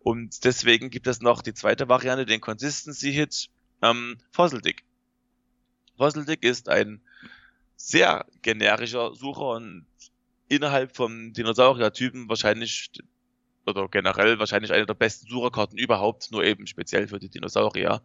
Und 0.00 0.44
deswegen 0.44 0.90
gibt 0.90 1.06
es 1.06 1.20
noch 1.20 1.42
die 1.42 1.54
zweite 1.54 1.88
Variante, 1.88 2.26
den 2.26 2.40
Consistency 2.40 3.12
Hit 3.12 3.50
ähm, 3.82 4.18
Fossil 4.30 4.60
Dick. 4.60 4.84
Fossil 5.96 6.24
Dick 6.24 6.42
ist 6.42 6.68
ein 6.68 7.00
sehr 7.76 8.26
generischer 8.42 9.14
Sucher 9.14 9.48
und 9.50 9.86
innerhalb 10.48 10.96
vom 10.96 11.32
Dinosaurier-Typen 11.32 12.28
wahrscheinlich 12.28 12.90
oder 13.66 13.88
generell 13.88 14.38
wahrscheinlich 14.38 14.72
eine 14.72 14.86
der 14.86 14.94
besten 14.94 15.28
Sucherkarten 15.28 15.76
überhaupt, 15.76 16.30
nur 16.30 16.44
eben 16.44 16.66
speziell 16.66 17.08
für 17.08 17.18
die 17.18 17.28
Dinosaurier. 17.28 18.00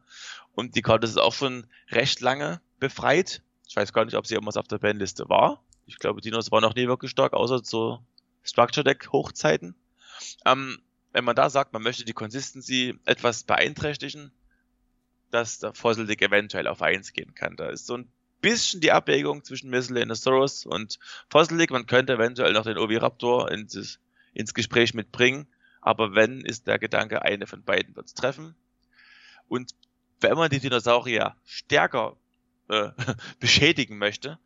Und 0.54 0.76
die 0.76 0.82
Karte 0.82 1.06
ist 1.06 1.20
auch 1.20 1.34
schon 1.34 1.68
recht 1.90 2.20
lange 2.20 2.62
befreit. 2.80 3.44
Ich 3.68 3.76
weiß 3.76 3.94
gar 3.94 4.06
nicht, 4.06 4.16
ob 4.16 4.26
sie 4.26 4.34
irgendwas 4.34 4.58
auf 4.58 4.68
der 4.68 4.80
Bandliste 4.80 5.30
war. 5.30 5.64
Ich 5.86 6.00
glaube, 6.00 6.22
Dinos 6.22 6.52
war 6.52 6.62
noch 6.62 6.76
nie 6.76 6.88
wirklich 6.88 7.12
stark, 7.12 7.34
außer 7.34 7.64
zu 7.64 8.00
Structure 8.44 8.84
Deck 8.84 9.12
Hochzeiten. 9.12 9.76
Ähm, 10.46 10.80
wenn 11.14 11.26
man 11.26 11.36
da 11.36 11.50
sagt, 11.50 11.74
man 11.74 11.84
möchte 11.84 12.06
die 12.06 12.14
Consistency 12.14 12.98
etwas 13.06 13.44
beeinträchtigen, 13.44 14.32
dass 15.30 15.60
der 15.60 15.74
Fossil 15.74 16.08
Deck 16.08 16.22
eventuell 16.22 16.68
auf 16.68 16.82
1 16.82 17.14
gehen 17.14 17.36
kann. 17.36 17.56
Da 17.56 17.70
ist 17.70 17.86
so 17.86 17.98
ein 17.98 18.12
bisschen 18.42 18.82
die 18.82 18.92
Abwägung 18.92 19.44
zwischen 19.44 19.70
Miscellaneosaurus 19.70 20.66
und 20.66 21.00
Fossilic. 21.30 21.72
Man 21.72 21.86
könnte 21.86 22.14
eventuell 22.14 22.54
noch 22.54 22.64
den 22.64 22.78
Oviraptor 22.78 23.52
ins, 23.52 24.00
ins 24.34 24.54
Gespräch 24.54 24.94
mitbringen. 24.94 25.48
Aber 25.82 26.14
wenn, 26.14 26.42
ist 26.42 26.68
der 26.68 26.80
Gedanke, 26.80 27.22
eine 27.24 27.48
von 27.48 27.64
beiden 27.64 27.96
wird 27.96 28.16
treffen. 28.16 28.56
Und 29.48 29.72
wenn 30.20 30.38
man 30.38 30.50
die 30.50 30.60
Dinosaurier 30.60 31.36
stärker 31.46 32.16
äh, 32.70 32.90
beschädigen 33.40 33.98
möchte, 33.98 34.38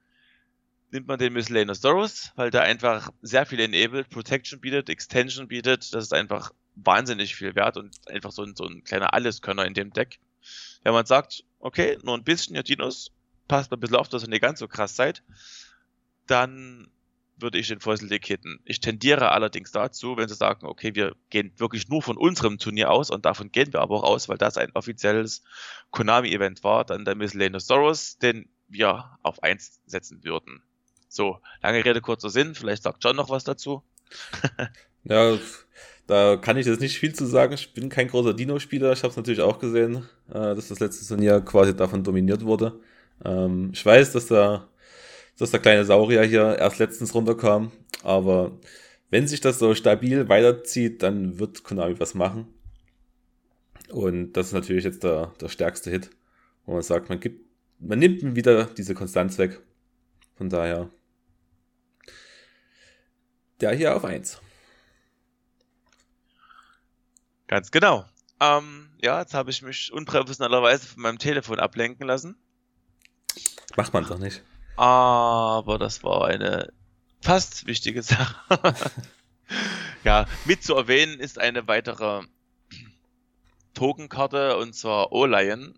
nimmt 0.91 1.07
man 1.07 1.19
den 1.19 1.33
Miscellaneosaurus, 1.33 2.31
weil 2.35 2.51
der 2.51 2.63
einfach 2.63 3.09
sehr 3.21 3.45
viel 3.45 3.59
enabled, 3.59 4.09
Protection 4.09 4.61
bietet, 4.61 4.89
Extension 4.89 5.47
bietet. 5.47 5.93
Das 5.93 6.05
ist 6.05 6.13
einfach 6.13 6.51
wahnsinnig 6.75 7.35
viel 7.35 7.55
wert 7.55 7.77
und 7.77 7.95
einfach 8.07 8.31
so 8.31 8.43
ein, 8.43 8.55
so 8.55 8.65
ein 8.65 8.83
kleiner 8.83 9.13
Alleskönner 9.13 9.65
in 9.65 9.73
dem 9.73 9.91
Deck. 9.91 10.19
Wenn 10.83 10.93
man 10.93 11.05
sagt, 11.05 11.43
okay, 11.59 11.97
nur 12.03 12.15
ein 12.15 12.23
bisschen, 12.23 12.55
ja, 12.55 12.63
Dinos, 12.63 13.11
passt 13.47 13.71
ein 13.71 13.79
bisschen 13.79 13.97
auf, 13.97 14.09
dass 14.09 14.23
ihr 14.23 14.29
nicht 14.29 14.41
ganz 14.41 14.59
so 14.59 14.67
krass 14.67 14.95
seid, 14.95 15.23
dann 16.27 16.87
würde 17.37 17.57
ich 17.57 17.67
den 17.67 17.79
Fossil 17.79 18.07
League 18.07 18.25
hitten. 18.25 18.59
Ich 18.63 18.79
tendiere 18.79 19.31
allerdings 19.31 19.71
dazu, 19.71 20.17
wenn 20.17 20.27
sie 20.27 20.35
sagen, 20.35 20.65
okay, 20.65 20.95
wir 20.95 21.15
gehen 21.29 21.51
wirklich 21.57 21.89
nur 21.89 22.01
von 22.01 22.17
unserem 22.17 22.57
Turnier 22.57 22.91
aus 22.91 23.09
und 23.09 23.25
davon 23.25 23.51
gehen 23.51 23.73
wir 23.73 23.81
aber 23.81 23.95
auch 23.95 24.03
aus, 24.03 24.29
weil 24.29 24.37
das 24.37 24.57
ein 24.57 24.71
offizielles 24.73 25.43
Konami-Event 25.91 26.63
war, 26.63 26.85
dann 26.85 27.05
der 27.05 27.15
Miscellaneous 27.15 28.17
den 28.19 28.49
wir 28.67 29.17
auf 29.21 29.43
1 29.43 29.81
setzen 29.85 30.23
würden. 30.23 30.63
So, 31.09 31.39
lange 31.61 31.83
Rede, 31.83 32.01
kurzer 32.01 32.29
Sinn. 32.29 32.55
Vielleicht 32.55 32.83
sagt 32.83 33.03
John 33.03 33.15
noch 33.15 33.29
was 33.29 33.43
dazu. 33.43 33.83
ja, 35.03 35.37
da 36.07 36.37
kann 36.37 36.57
ich 36.57 36.65
jetzt 36.65 36.81
nicht 36.81 36.99
viel 36.99 37.13
zu 37.13 37.25
sagen. 37.25 37.53
Ich 37.53 37.73
bin 37.73 37.89
kein 37.89 38.07
großer 38.07 38.33
Dino-Spieler. 38.33 38.91
Ich 38.93 39.03
habe 39.03 39.11
es 39.11 39.17
natürlich 39.17 39.41
auch 39.41 39.59
gesehen, 39.59 40.07
äh, 40.29 40.55
dass 40.55 40.69
das 40.69 40.79
letzte 40.79 41.05
Turnier 41.05 41.41
quasi 41.41 41.75
davon 41.75 42.03
dominiert 42.03 42.43
wurde. 42.43 42.79
Ähm, 43.23 43.71
ich 43.73 43.85
weiß, 43.85 44.11
dass 44.13 44.27
da 44.27 44.67
dass 45.37 45.51
der 45.51 45.59
kleine 45.59 45.85
Saurier 45.85 46.23
hier 46.23 46.57
erst 46.57 46.79
letztens 46.79 47.13
runterkam. 47.13 47.71
Aber 48.03 48.57
wenn 49.09 49.27
sich 49.27 49.41
das 49.41 49.59
so 49.59 49.75
stabil 49.75 50.29
weiterzieht, 50.29 51.03
dann 51.03 51.39
wird 51.39 51.63
Konami 51.63 51.99
was 51.99 52.13
machen. 52.13 52.53
Und 53.89 54.33
das 54.33 54.47
ist 54.47 54.53
natürlich 54.53 54.83
jetzt 54.83 55.03
der, 55.03 55.33
der 55.41 55.49
stärkste 55.49 55.91
Hit, 55.91 56.09
wo 56.65 56.73
man 56.73 56.81
sagt, 56.81 57.09
man 57.09 57.19
gibt, 57.19 57.45
man 57.79 57.99
nimmt 57.99 58.35
wieder 58.35 58.65
diese 58.65 58.95
Konstanz 58.95 59.37
weg. 59.37 59.61
Von 60.35 60.49
daher, 60.49 60.89
der 63.61 63.73
hier 63.73 63.95
auf 63.95 64.03
1. 64.03 64.41
Ganz 67.47 67.71
genau. 67.71 68.05
Ähm, 68.41 68.89
ja, 69.01 69.19
jetzt 69.19 69.33
habe 69.33 69.51
ich 69.51 69.61
mich 69.61 69.93
unprofessionellerweise 69.93 70.87
von 70.87 71.03
meinem 71.03 71.19
Telefon 71.19 71.59
ablenken 71.59 72.07
lassen. 72.07 72.35
Macht 73.75 73.93
man 73.93 74.05
doch 74.05 74.19
nicht. 74.19 74.41
Aber 74.77 75.77
das 75.79 76.03
war 76.03 76.25
eine 76.25 76.71
fast 77.21 77.65
wichtige 77.65 78.01
Sache. 78.01 78.35
ja, 80.03 80.27
mit 80.45 80.63
zu 80.63 80.75
erwähnen 80.75 81.19
ist 81.19 81.39
eine 81.39 81.67
weitere 81.67 82.23
Tokenkarte 83.73 84.57
und 84.57 84.73
zwar 84.73 85.11
O-Lion. 85.11 85.77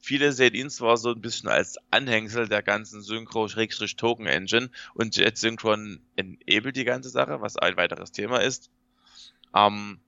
Viele 0.00 0.32
sehen 0.32 0.54
ihn 0.54 0.70
zwar 0.70 0.96
so 0.96 1.10
ein 1.10 1.20
bisschen 1.20 1.48
als 1.48 1.76
Anhängsel 1.90 2.48
der 2.48 2.62
ganzen 2.62 3.02
Synchro-Token-Engine 3.02 4.70
und 4.94 5.16
Jet 5.16 5.36
Synchron 5.36 6.00
enabelt 6.16 6.76
die 6.76 6.84
ganze 6.84 7.10
Sache, 7.10 7.40
was 7.40 7.56
ein 7.56 7.76
weiteres 7.76 8.12
Thema 8.12 8.38
ist. 8.38 8.70
Ähm, 9.54 10.00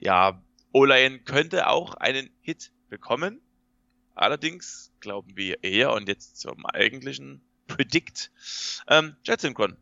ja, 0.00 0.42
O-Lion 0.72 1.24
könnte 1.24 1.68
auch 1.68 1.94
einen 1.94 2.30
Hit 2.42 2.72
bekommen. 2.88 3.40
Allerdings 4.14 4.89
glauben 5.00 5.36
wir 5.36 5.62
eher, 5.64 5.92
und 5.92 6.08
jetzt 6.08 6.38
zum 6.38 6.66
eigentlichen 6.66 7.42
Predict, 7.66 8.30
ähm, 8.88 9.16
Jet 9.24 9.40
Synchron. 9.40 9.76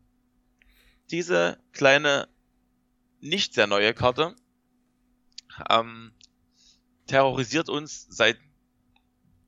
Diese 1.11 1.59
kleine, 1.73 2.27
nicht 3.19 3.53
sehr 3.53 3.67
neue 3.67 3.93
Karte 3.93 4.35
ähm, 5.69 6.13
terrorisiert 7.07 7.69
uns 7.69 8.07
seit 8.09 8.37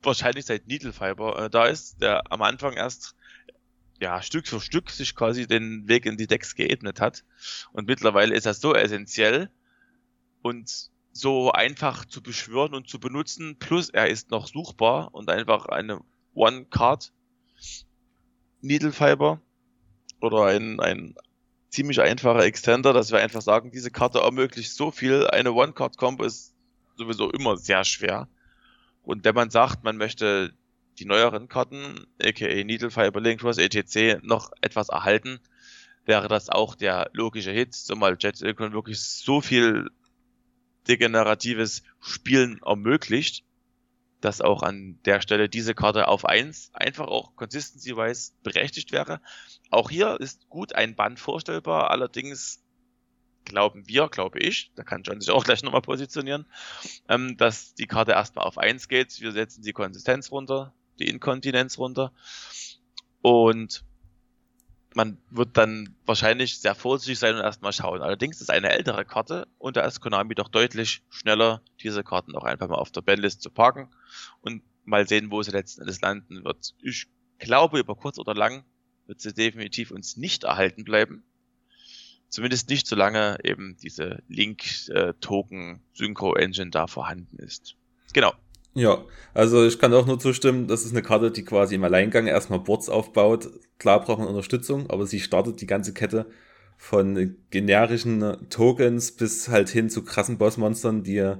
wahrscheinlich 0.03 0.45
seit 0.45 0.67
Needle 0.67 0.93
Fiber 0.93 1.37
äh, 1.45 1.49
da 1.49 1.65
ist, 1.65 2.01
der 2.01 2.31
am 2.31 2.41
Anfang 2.41 2.73
erst 2.73 3.15
ja, 3.99 4.21
Stück 4.21 4.47
für 4.47 4.59
Stück 4.59 4.89
sich 4.89 5.15
quasi 5.15 5.45
den 5.45 5.87
Weg 5.87 6.07
in 6.07 6.17
die 6.17 6.25
Decks 6.25 6.55
geebnet 6.55 6.99
hat. 6.99 7.23
Und 7.71 7.87
mittlerweile 7.87 8.35
ist 8.35 8.47
er 8.47 8.55
so 8.55 8.73
essentiell 8.73 9.51
und 10.41 10.89
so 11.11 11.51
einfach 11.51 12.05
zu 12.05 12.21
beschwören 12.21 12.73
und 12.73 12.87
zu 12.87 12.99
benutzen. 12.99 13.57
Plus 13.59 13.89
er 13.89 14.07
ist 14.07 14.31
noch 14.31 14.47
suchbar 14.47 15.13
und 15.13 15.29
einfach 15.29 15.65
eine 15.65 16.01
One-Card 16.33 17.11
Needle 18.61 18.91
Fiber 18.91 19.41
oder 20.21 20.45
ein, 20.45 20.79
ein 20.79 21.15
ziemlich 21.69 21.99
einfacher 22.01 22.43
Extender, 22.43 22.93
dass 22.93 23.11
wir 23.11 23.19
einfach 23.19 23.41
sagen, 23.41 23.71
diese 23.71 23.91
Karte 23.91 24.19
ermöglicht 24.19 24.73
so 24.73 24.91
viel. 24.91 25.27
Eine 25.27 25.53
One-Card-Combo 25.53 26.23
ist 26.23 26.53
sowieso 26.95 27.31
immer 27.31 27.57
sehr 27.57 27.83
schwer. 27.83 28.27
Und 29.03 29.23
wenn 29.23 29.35
man 29.35 29.49
sagt, 29.49 29.83
man 29.83 29.97
möchte 29.97 30.53
die 30.99 31.05
neueren 31.05 31.47
Karten, 31.47 32.05
aka 32.21 32.63
Needle 32.63 32.91
Fiber, 32.91 33.19
Link 33.19 33.41
Cross, 33.41 33.57
etc., 33.57 34.21
noch 34.21 34.51
etwas 34.61 34.89
erhalten, 34.89 35.39
wäre 36.05 36.27
das 36.27 36.49
auch 36.49 36.75
der 36.75 37.09
logische 37.13 37.51
Hit, 37.51 37.73
zumal 37.73 38.17
Jet 38.19 38.37
Silicon 38.37 38.73
wirklich 38.73 39.01
so 39.01 39.41
viel 39.41 39.89
degeneratives 40.87 41.83
Spielen 41.99 42.59
ermöglicht, 42.65 43.43
dass 44.21 44.41
auch 44.41 44.61
an 44.61 44.99
der 45.05 45.21
Stelle 45.21 45.49
diese 45.49 45.73
Karte 45.73 46.07
auf 46.07 46.25
1 46.25 46.71
einfach 46.73 47.07
auch 47.07 47.35
consistency-wise 47.35 48.33
berechtigt 48.43 48.91
wäre. 48.91 49.21
Auch 49.69 49.89
hier 49.89 50.19
ist 50.19 50.47
gut 50.49 50.73
ein 50.75 50.95
Band 50.95 51.19
vorstellbar, 51.19 51.89
allerdings 51.89 52.63
glauben 53.45 53.87
wir, 53.87 54.07
glaube 54.07 54.39
ich, 54.39 54.71
da 54.75 54.83
kann 54.83 55.03
John 55.03 55.19
sich 55.19 55.31
auch 55.31 55.43
gleich 55.43 55.63
nochmal 55.63 55.81
positionieren, 55.81 56.45
ähm, 57.09 57.37
dass 57.37 57.73
die 57.73 57.87
Karte 57.87 58.11
erstmal 58.11 58.45
auf 58.45 58.57
1 58.57 58.87
geht. 58.87 59.19
Wir 59.19 59.31
setzen 59.31 59.63
die 59.63 59.73
Konsistenz 59.73 60.31
runter, 60.31 60.73
die 60.99 61.07
Inkontinenz 61.07 61.77
runter 61.77 62.13
und 63.21 63.83
man 64.93 65.17
wird 65.29 65.55
dann 65.57 65.95
wahrscheinlich 66.05 66.59
sehr 66.59 66.75
vorsichtig 66.75 67.17
sein 67.19 67.35
und 67.35 67.41
erstmal 67.41 67.73
schauen. 67.73 68.01
Allerdings 68.01 68.39
ist 68.41 68.49
eine 68.49 68.71
ältere 68.71 69.05
Karte 69.05 69.47
und 69.57 69.77
da 69.77 69.81
ist 69.81 70.01
Konami 70.01 70.35
doch 70.35 70.49
deutlich 70.49 71.01
schneller, 71.09 71.61
diese 71.81 72.03
Karten 72.03 72.35
auch 72.35 72.43
einfach 72.43 72.67
mal 72.67 72.75
auf 72.75 72.91
der 72.91 73.01
Bandlist 73.01 73.41
zu 73.41 73.49
parken 73.49 73.87
und 74.41 74.61
mal 74.83 75.07
sehen, 75.07 75.31
wo 75.31 75.41
sie 75.43 75.51
letzten 75.51 75.81
Endes 75.81 76.01
landen 76.01 76.43
wird. 76.43 76.73
Ich 76.81 77.07
glaube, 77.39 77.79
über 77.79 77.95
kurz 77.95 78.19
oder 78.19 78.33
lang 78.33 78.65
wird 79.07 79.21
sie 79.21 79.33
definitiv 79.33 79.91
uns 79.91 80.17
nicht 80.17 80.43
erhalten 80.43 80.83
bleiben. 80.83 81.23
Zumindest 82.29 82.69
nicht, 82.69 82.87
solange 82.87 83.37
eben 83.43 83.77
diese 83.81 84.23
Link-Token-Synchro-Engine 84.29 86.71
da 86.71 86.87
vorhanden 86.87 87.37
ist. 87.39 87.75
Genau. 88.13 88.33
Ja, 88.73 89.03
also 89.33 89.65
ich 89.65 89.79
kann 89.79 89.93
auch 89.93 90.05
nur 90.05 90.19
zustimmen, 90.19 90.67
das 90.67 90.85
ist 90.85 90.91
eine 90.91 91.01
Karte, 91.01 91.31
die 91.31 91.43
quasi 91.43 91.75
im 91.75 91.83
Alleingang 91.83 92.27
erstmal 92.27 92.59
Boards 92.59 92.87
aufbaut. 92.87 93.49
Klar 93.79 94.01
braucht 94.01 94.19
man 94.19 94.29
Unterstützung, 94.29 94.89
aber 94.89 95.05
sie 95.05 95.19
startet 95.19 95.59
die 95.59 95.67
ganze 95.67 95.93
Kette 95.93 96.27
von 96.77 97.35
generischen 97.51 98.49
Tokens 98.49 99.11
bis 99.11 99.49
halt 99.49 99.69
hin 99.69 99.89
zu 99.89 100.03
krassen 100.03 100.37
Bossmonstern, 100.37 101.03
die 101.03 101.35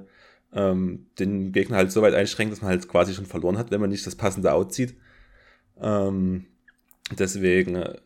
ähm, 0.52 1.06
den 1.18 1.52
Gegner 1.52 1.78
halt 1.78 1.90
so 1.90 2.02
weit 2.02 2.14
einschränkt, 2.14 2.52
dass 2.52 2.60
man 2.60 2.70
halt 2.70 2.86
quasi 2.88 3.14
schon 3.14 3.26
verloren 3.26 3.58
hat, 3.58 3.70
wenn 3.70 3.80
man 3.80 3.90
nicht 3.90 4.06
das 4.06 4.14
passende 4.14 4.52
outzieht. 4.52 4.94
Ähm, 5.80 6.46
deswegen 7.18 7.76
äh, 7.76 7.96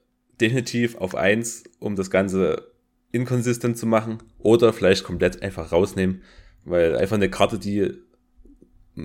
definitiv 0.41 0.97
auf 0.97 1.15
eins, 1.17 1.65
um 1.81 1.97
das 1.97 2.11
Ganze 2.11 2.71
inkonsistent 3.13 3.77
zu 3.77 3.87
machen 3.87 4.19
oder 4.39 4.73
vielleicht 4.73 5.05
komplett 5.05 5.43
einfach 5.43 5.73
rausnehmen, 5.73 6.23
weil 6.65 6.97
einfach 6.97 7.17
eine 7.17 7.31
Karte, 7.31 7.59
die 7.59 7.93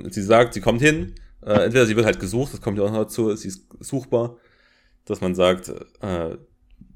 sie 0.09 0.21
sagt, 0.21 0.53
sie 0.53 0.61
kommt 0.61 0.81
hin, 0.81 1.15
äh, 1.41 1.65
entweder 1.65 1.85
sie 1.85 1.95
wird 1.95 2.05
halt 2.05 2.19
gesucht, 2.19 2.53
das 2.53 2.61
kommt 2.61 2.77
ja 2.77 2.83
auch 2.83 2.91
noch 2.91 3.03
dazu, 3.03 3.35
sie 3.35 3.49
ist 3.49 3.67
suchbar, 3.79 4.37
dass 5.05 5.21
man 5.21 5.35
sagt, 5.35 5.69
äh, 6.01 6.37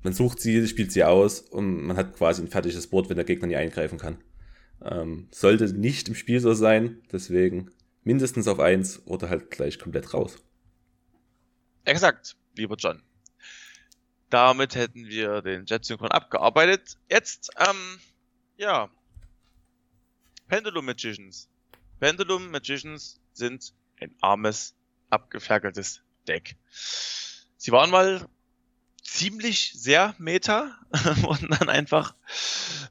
man 0.04 0.14
sucht 0.14 0.40
sie, 0.40 0.68
spielt 0.68 0.92
sie 0.92 1.04
aus 1.04 1.42
und 1.42 1.84
man 1.86 1.98
hat 1.98 2.16
quasi 2.16 2.42
ein 2.42 2.48
fertiges 2.48 2.88
Board, 2.88 3.10
wenn 3.10 3.16
der 3.16 3.26
Gegner 3.26 3.48
nie 3.48 3.56
eingreifen 3.56 3.98
kann. 3.98 4.18
Ähm, 4.82 5.28
sollte 5.32 5.66
nicht 5.74 6.08
im 6.08 6.16
Spiel 6.16 6.40
so 6.40 6.54
sein, 6.54 7.02
deswegen 7.12 7.72
mindestens 8.04 8.48
auf 8.48 8.60
eins 8.60 9.06
oder 9.06 9.30
halt 9.30 9.50
gleich 9.50 9.80
komplett 9.80 10.14
raus. 10.14 10.38
Exakt, 11.86 12.36
lieber 12.56 12.76
John. 12.78 13.02
Damit 14.30 14.76
hätten 14.76 15.06
wir 15.08 15.42
den 15.42 15.66
Jet-Synchron 15.66 16.12
abgearbeitet. 16.12 16.98
Jetzt, 17.10 17.52
ähm, 17.58 18.00
ja, 18.58 18.90
Pendulum 20.48 20.86
Magicians. 20.86 21.50
Pendulum 22.06 22.52
Magicians 22.52 23.20
sind 23.34 23.74
ein 24.00 24.14
armes, 24.22 24.76
abgeferkeltes 25.10 26.04
Deck. 26.28 26.56
Sie 27.58 27.72
waren 27.72 27.90
mal 27.90 28.30
ziemlich 29.02 29.74
sehr 29.74 30.14
meta 30.20 30.78
und 31.28 31.50
dann 31.50 31.68
einfach 31.68 32.14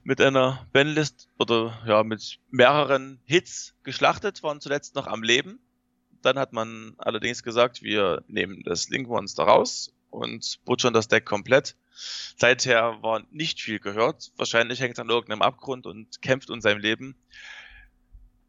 mit 0.02 0.20
einer 0.20 0.66
Bandlist 0.72 1.28
oder 1.38 1.80
ja 1.86 2.02
mit 2.02 2.40
mehreren 2.50 3.20
Hits 3.24 3.76
geschlachtet, 3.84 4.42
waren 4.42 4.60
zuletzt 4.60 4.96
noch 4.96 5.06
am 5.06 5.22
Leben. 5.22 5.60
Dann 6.20 6.36
hat 6.36 6.52
man 6.52 6.94
allerdings 6.98 7.44
gesagt, 7.44 7.84
wir 7.84 8.24
nehmen 8.26 8.64
das 8.64 8.88
Link 8.88 9.06
Monster 9.06 9.44
raus 9.44 9.94
und 10.10 10.58
butchern 10.64 10.92
das 10.92 11.06
Deck 11.06 11.24
komplett. 11.24 11.76
Seither 12.36 13.00
war 13.00 13.22
nicht 13.30 13.60
viel 13.60 13.78
gehört. 13.78 14.32
Wahrscheinlich 14.34 14.80
hängt 14.80 14.98
er 14.98 15.02
an 15.02 15.10
irgendeinem 15.10 15.42
Abgrund 15.42 15.86
und 15.86 16.20
kämpft 16.20 16.50
um 16.50 16.60
sein 16.60 16.80
Leben 16.80 17.14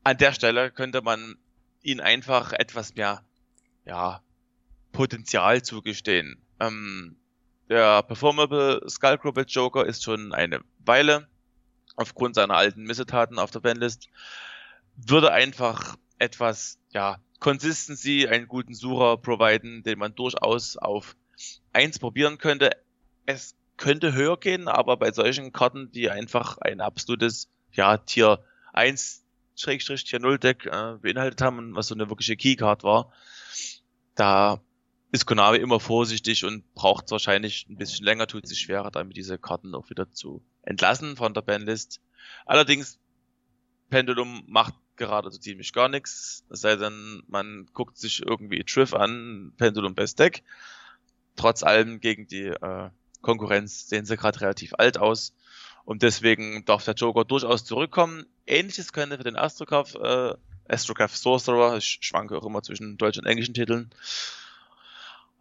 an 0.06 0.18
der 0.18 0.34
Stelle 0.34 0.72
könnte 0.72 1.02
man 1.02 1.36
ihnen 1.82 2.00
einfach 2.00 2.54
etwas 2.54 2.96
mehr, 2.96 3.24
ja, 3.86 4.22
Potenzial 4.92 5.64
zugestehen. 5.64 6.38
Ähm, 6.60 7.18
der 7.70 8.04
Performable 8.04 8.88
Skullcrobat 8.88 9.50
Joker 9.50 9.86
ist 9.86 10.04
schon 10.04 10.32
eine 10.32 10.62
Weile 10.80 11.28
aufgrund 11.96 12.36
seiner 12.36 12.56
alten 12.56 12.84
Missetaten 12.84 13.40
auf 13.40 13.50
der 13.50 13.62
Bandlist. 13.62 14.08
Würde 14.96 15.32
einfach 15.32 15.98
etwas, 16.20 16.78
ja, 16.92 17.18
Consistency, 17.40 18.28
einen 18.28 18.48
guten 18.48 18.76
Sucher 18.76 19.18
providen, 19.18 19.82
den 19.82 19.98
man 19.98 20.14
durchaus 20.14 20.78
auf 20.78 21.16
eins 21.74 21.98
probieren 21.98 22.38
könnte. 22.38 22.72
es 23.26 23.56
könnte 23.78 24.14
höher 24.14 24.38
gehen, 24.38 24.68
aber 24.68 24.98
bei 24.98 25.12
solchen 25.12 25.52
Karten, 25.52 25.92
die 25.92 26.12
einfach 26.12 26.60
ein 26.60 26.80
absolutes, 26.80 27.50
ja, 27.74 27.98
Tier 27.98 28.46
1 28.72 29.25
Schrägstrich 29.56 30.04
Tier 30.04 30.20
0 30.20 30.38
Deck 30.38 30.66
äh, 30.66 30.98
beinhaltet 31.02 31.42
haben 31.42 31.76
was 31.76 31.88
so 31.88 31.96
eine 31.96 32.10
wirkliche 32.10 32.36
Keycard 32.36 32.84
war, 32.84 33.12
da 34.16 34.62
ist 35.12 35.26
Konami 35.26 35.58
immer 35.58 35.80
vorsichtig 35.80 36.44
und 36.44 36.74
braucht 36.74 37.10
wahrscheinlich 37.12 37.68
ein 37.70 37.78
bisschen 37.78 38.06
länger, 38.06 38.28
tut 38.28 38.48
sich 38.48 38.60
schwerer, 38.60 38.92
damit 38.92 39.16
diese 39.16 39.38
Karten 39.38 39.74
auch 39.74 39.90
wieder 39.90 40.12
zu 40.12 40.44
entlassen 40.64 41.16
von 41.16 41.34
der 41.34 41.42
Bandlist. 41.42 42.02
Allerdings, 42.46 43.00
Pendulum 43.90 44.44
macht 44.48 44.74
gerade 44.98 45.32
so 45.32 45.38
ziemlich 45.38 45.72
gar 45.74 45.90
nichts, 45.90 46.44
es 46.50 46.62
sei 46.62 46.76
denn, 46.76 47.24
man 47.28 47.68
guckt 47.74 47.98
sich 47.98 48.26
irgendwie 48.26 48.64
Triff 48.64 48.94
an, 48.94 49.54
Pendulum 49.58 49.96
Best 49.96 50.20
Deck. 50.20 50.44
Trotz 51.36 51.64
allem 51.64 52.00
gegen 52.00 52.28
die 52.28 52.48
äh, 52.48 52.90
Konkurrenz 53.22 53.88
sehen 53.88 54.06
sie 54.06 54.18
gerade 54.18 54.42
relativ 54.42 54.74
alt 54.78 54.98
aus. 54.98 55.34
Und 55.86 56.02
deswegen 56.02 56.66
darf 56.66 56.84
der 56.84 56.96
Joker 56.96 57.26
durchaus 57.26 57.64
zurückkommen. 57.64 58.26
Ähnliches 58.48 58.92
könnte 58.92 59.18
für 59.18 59.24
den 59.24 59.38
Astrograph, 59.38 59.94
äh, 59.96 60.34
Astrograph 60.68 61.16
Sorcerer, 61.16 61.78
ich 61.78 62.00
schwanke 62.02 62.38
auch 62.38 62.46
immer 62.46 62.64
zwischen 62.64 62.98
deutschen 62.98 63.24
und 63.24 63.30
englischen 63.30 63.54
Titeln, 63.54 63.92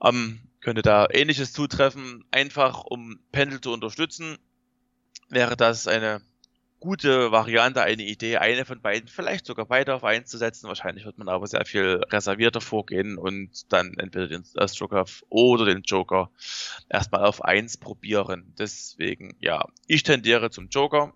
ähm, 0.02 0.40
könnte 0.60 0.82
da 0.82 1.06
ähnliches 1.10 1.54
zutreffen. 1.54 2.24
Einfach 2.30 2.84
um 2.84 3.18
Pendel 3.32 3.60
zu 3.60 3.72
unterstützen, 3.72 4.38
wäre 5.30 5.56
das 5.56 5.86
eine 5.86 6.20
gute 6.84 7.32
Variante, 7.32 7.80
eine 7.80 8.02
Idee, 8.02 8.36
eine 8.36 8.66
von 8.66 8.82
beiden, 8.82 9.08
vielleicht 9.08 9.46
sogar 9.46 9.64
beide 9.64 9.94
auf 9.94 10.04
einzusetzen. 10.04 10.68
Wahrscheinlich 10.68 11.06
wird 11.06 11.16
man 11.16 11.30
aber 11.30 11.46
sehr 11.46 11.64
viel 11.64 12.02
reservierter 12.10 12.60
vorgehen 12.60 13.16
und 13.16 13.72
dann 13.72 13.94
entweder 13.96 14.28
den 14.28 14.44
Astrograph 14.54 15.22
oder 15.30 15.64
den 15.64 15.80
Joker 15.82 16.30
erstmal 16.90 17.24
auf 17.24 17.42
eins 17.42 17.78
probieren. 17.78 18.52
Deswegen, 18.58 19.34
ja, 19.40 19.64
ich 19.86 20.02
tendiere 20.02 20.50
zum 20.50 20.68
Joker. 20.68 21.14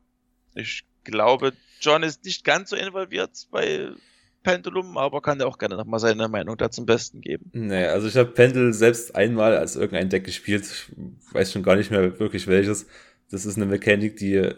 Ich 0.54 0.84
glaube, 1.04 1.52
John 1.82 2.02
ist 2.02 2.24
nicht 2.24 2.44
ganz 2.44 2.70
so 2.70 2.76
involviert 2.76 3.46
bei 3.50 3.90
Pendulum, 4.42 4.96
aber 4.96 5.20
kann 5.20 5.38
ja 5.38 5.44
auch 5.44 5.58
gerne 5.58 5.76
nochmal 5.76 6.00
seine 6.00 6.28
Meinung 6.28 6.56
da 6.56 6.70
zum 6.70 6.86
Besten 6.86 7.20
geben. 7.20 7.50
Nee, 7.52 7.84
also 7.84 8.08
ich 8.08 8.16
habe 8.16 8.30
Pendel 8.30 8.72
selbst 8.72 9.14
einmal 9.14 9.54
als 9.54 9.76
irgendein 9.76 10.08
Deck 10.08 10.24
gespielt. 10.24 10.64
Ich 10.64 11.34
weiß 11.34 11.52
schon 11.52 11.62
gar 11.62 11.76
nicht 11.76 11.90
mehr 11.90 12.18
wirklich 12.18 12.46
welches. 12.46 12.86
Das 13.30 13.44
ist 13.44 13.56
eine 13.56 13.66
Mechanik, 13.66 14.16
die 14.16 14.54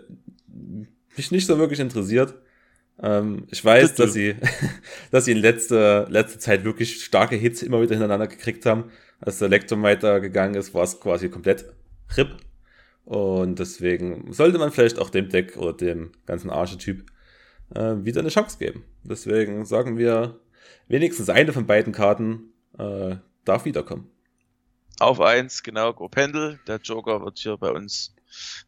mich 1.16 1.30
nicht 1.30 1.46
so 1.46 1.58
wirklich 1.58 1.80
interessiert. 1.80 2.34
Ähm, 3.02 3.46
ich 3.50 3.64
weiß, 3.64 3.94
dass 3.94 4.12
sie, 4.12 4.36
dass 5.10 5.24
sie 5.24 5.32
in 5.32 5.38
letzter, 5.38 6.08
letzter 6.08 6.38
Zeit 6.38 6.64
wirklich 6.64 7.02
starke 7.04 7.36
Hits 7.36 7.62
immer 7.62 7.80
wieder 7.80 7.94
hintereinander 7.94 8.26
gekriegt 8.26 8.66
haben. 8.66 8.90
Als 9.20 9.38
der 9.38 9.46
Elektromiter 9.46 10.20
gegangen 10.20 10.54
ist, 10.54 10.74
war 10.74 10.84
es 10.84 11.00
quasi 11.00 11.28
komplett 11.28 11.66
RIP. 12.16 12.36
Und 13.04 13.58
deswegen 13.58 14.32
sollte 14.32 14.58
man 14.58 14.70
vielleicht 14.70 14.98
auch 14.98 15.10
dem 15.10 15.28
Deck 15.28 15.56
oder 15.56 15.72
dem 15.72 16.12
ganzen 16.26 16.50
Archetyp 16.50 17.04
äh, 17.74 17.96
wieder 17.96 18.20
eine 18.20 18.28
Chance 18.28 18.58
geben. 18.58 18.84
Deswegen 19.02 19.64
sagen 19.64 19.98
wir, 19.98 20.38
wenigstens 20.88 21.28
eine 21.28 21.52
von 21.52 21.66
beiden 21.66 21.92
Karten 21.92 22.52
äh, 22.78 23.16
darf 23.44 23.64
wiederkommen. 23.64 24.10
Auf 25.00 25.20
eins, 25.20 25.62
genau, 25.62 25.94
Go 25.94 26.08
Pendel. 26.08 26.60
Der 26.66 26.76
Joker 26.76 27.22
wird 27.24 27.38
hier 27.38 27.56
bei 27.56 27.70
uns 27.70 28.14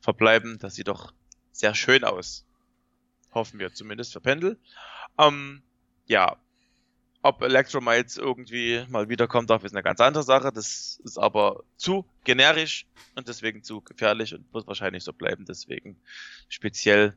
verbleiben. 0.00 0.58
Das 0.60 0.74
sieht 0.74 0.88
doch 0.88 1.12
sehr 1.62 1.76
schön 1.76 2.02
aus. 2.02 2.44
Hoffen 3.32 3.60
wir 3.60 3.72
zumindest 3.72 4.12
für 4.12 4.20
Pendel. 4.20 4.58
Ähm, 5.16 5.62
ja, 6.06 6.36
ob 7.22 7.40
Electromites 7.40 8.16
irgendwie 8.16 8.84
mal 8.88 9.08
wiederkommt, 9.08 9.48
darf 9.48 9.62
ist 9.62 9.72
eine 9.72 9.84
ganz 9.84 10.00
andere 10.00 10.24
Sache. 10.24 10.50
Das 10.52 11.00
ist 11.04 11.18
aber 11.18 11.62
zu 11.76 12.04
generisch 12.24 12.84
und 13.14 13.28
deswegen 13.28 13.62
zu 13.62 13.80
gefährlich 13.80 14.34
und 14.34 14.52
wird 14.52 14.66
wahrscheinlich 14.66 15.04
so 15.04 15.12
bleiben. 15.12 15.44
Deswegen 15.44 15.96
speziell 16.48 17.16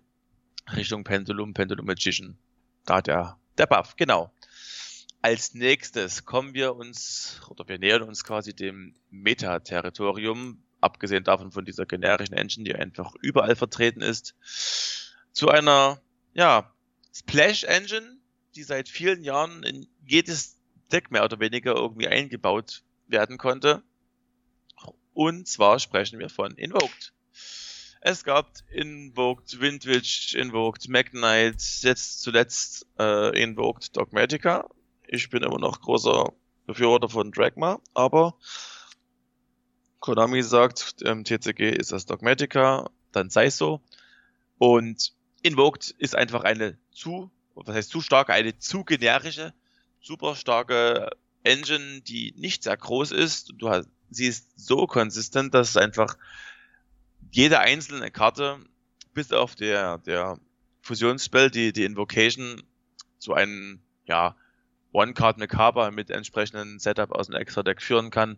Richtung 0.75 1.03
Pendulum, 1.03 1.55
Pendulum 1.55 1.87
Magician. 1.87 2.37
Da 2.85 3.01
der, 3.01 3.39
der 3.57 3.65
Buff, 3.65 3.95
genau. 3.95 4.31
Als 5.23 5.55
nächstes 5.55 6.23
kommen 6.23 6.53
wir 6.53 6.75
uns, 6.75 7.41
oder 7.49 7.67
wir 7.67 7.79
nähern 7.79 8.03
uns 8.03 8.23
quasi 8.23 8.53
dem 8.55 8.93
Meta-Territorium, 9.09 10.61
abgesehen 10.86 11.23
davon 11.23 11.51
von 11.51 11.65
dieser 11.65 11.86
generischen 11.86 12.38
Engine, 12.38 12.63
die 12.63 12.75
einfach 12.75 13.13
überall 13.21 13.55
vertreten 13.55 14.01
ist, 14.01 14.36
zu 15.31 15.49
einer, 15.49 16.01
ja, 16.33 16.71
Splash 17.13 17.63
Engine, 17.63 18.17
die 18.55 18.63
seit 18.63 18.88
vielen 18.88 19.23
Jahren 19.23 19.63
in 19.63 19.88
jedes 20.05 20.57
Deck 20.91 21.11
mehr 21.11 21.23
oder 21.23 21.39
weniger 21.39 21.75
irgendwie 21.75 22.07
eingebaut 22.07 22.83
werden 23.07 23.38
konnte. 23.38 23.83
Und 25.13 25.47
zwar 25.47 25.79
sprechen 25.79 26.19
wir 26.19 26.29
von 26.29 26.51
Invoked. 26.55 27.13
Es 28.01 28.23
gab 28.23 28.51
Invoked 28.71 29.59
Windwitch, 29.59 30.36
Invoked 30.36 30.88
Magnite, 30.89 31.57
jetzt 31.81 32.21
zuletzt 32.21 32.86
äh, 32.99 33.41
Invoked 33.41 33.97
Dogmatica. 33.97 34.69
Ich 35.07 35.29
bin 35.29 35.41
immer 35.41 35.57
noch 35.57 35.81
großer 35.81 36.31
Befürworter 36.67 37.09
von 37.09 37.31
Dragma, 37.31 37.79
aber 37.93 38.38
Konami 40.06 40.43
sagt, 40.43 40.97
ähm, 41.03 41.24
TCG 41.24 41.72
ist 41.72 41.91
das 41.91 42.06
Dogmatica, 42.06 42.91
dann 43.12 43.32
sei 43.32 43.47
es 43.47 43.58
so. 43.58 43.82
Und 44.60 45.14
Invoked 45.41 45.95
ist 45.97 46.16
einfach 46.16 46.43
eine 46.43 46.78
zu, 46.91 47.32
was 47.56 47.76
heißt 47.76 47.89
zu 47.89 48.01
starke, 48.01 48.32
eine 48.32 48.56
zu 48.60 48.84
generische, 48.84 49.51
super 49.99 50.36
starke 50.36 51.10
Engine, 51.43 52.01
die 52.01 52.36
nicht 52.38 52.62
sehr 52.62 52.78
groß 52.78 53.14
ist. 53.14 53.53
Du 53.58 53.70
hast, 53.70 53.89
sie 54.12 54.28
ist 54.28 54.47
so 54.56 54.86
konsistent, 54.86 55.56
dass 55.56 55.76
einfach 55.76 56.18
jede 57.32 57.58
einzelne 57.58 58.12
Karte, 58.12 58.60
bis 59.16 59.32
auf 59.32 59.56
der, 59.56 59.97
der 59.97 60.38
Fusionsspell, 60.84 61.49
die, 61.49 61.74
die 61.74 61.84
Invocation, 61.84 62.62
zu 63.18 63.34
einem, 63.34 63.82
ja, 64.06 64.36
One-Card 64.91 65.39
Macabre 65.39 65.91
mit 65.91 66.12
entsprechendem 66.12 66.78
Setup 66.78 67.12
aus 67.12 67.26
dem 67.26 67.38
Extra-Deck 67.38 67.82
führen 67.82 68.12
kann. 68.12 68.38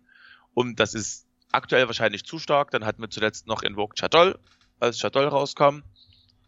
Und 0.54 0.80
das 0.80 0.94
ist 0.94 1.27
aktuell 1.52 1.88
wahrscheinlich 1.88 2.26
zu 2.26 2.40
stark. 2.40 2.72
Dann 2.72 2.86
hatten 2.86 3.02
wir 3.02 3.10
zuletzt 3.10 3.48
noch 3.48 3.64
Invoked 3.64 4.00
Chatol, 4.00 4.40
als 4.80 5.00
Chatol 5.00 5.28
rauskam. 5.28 5.82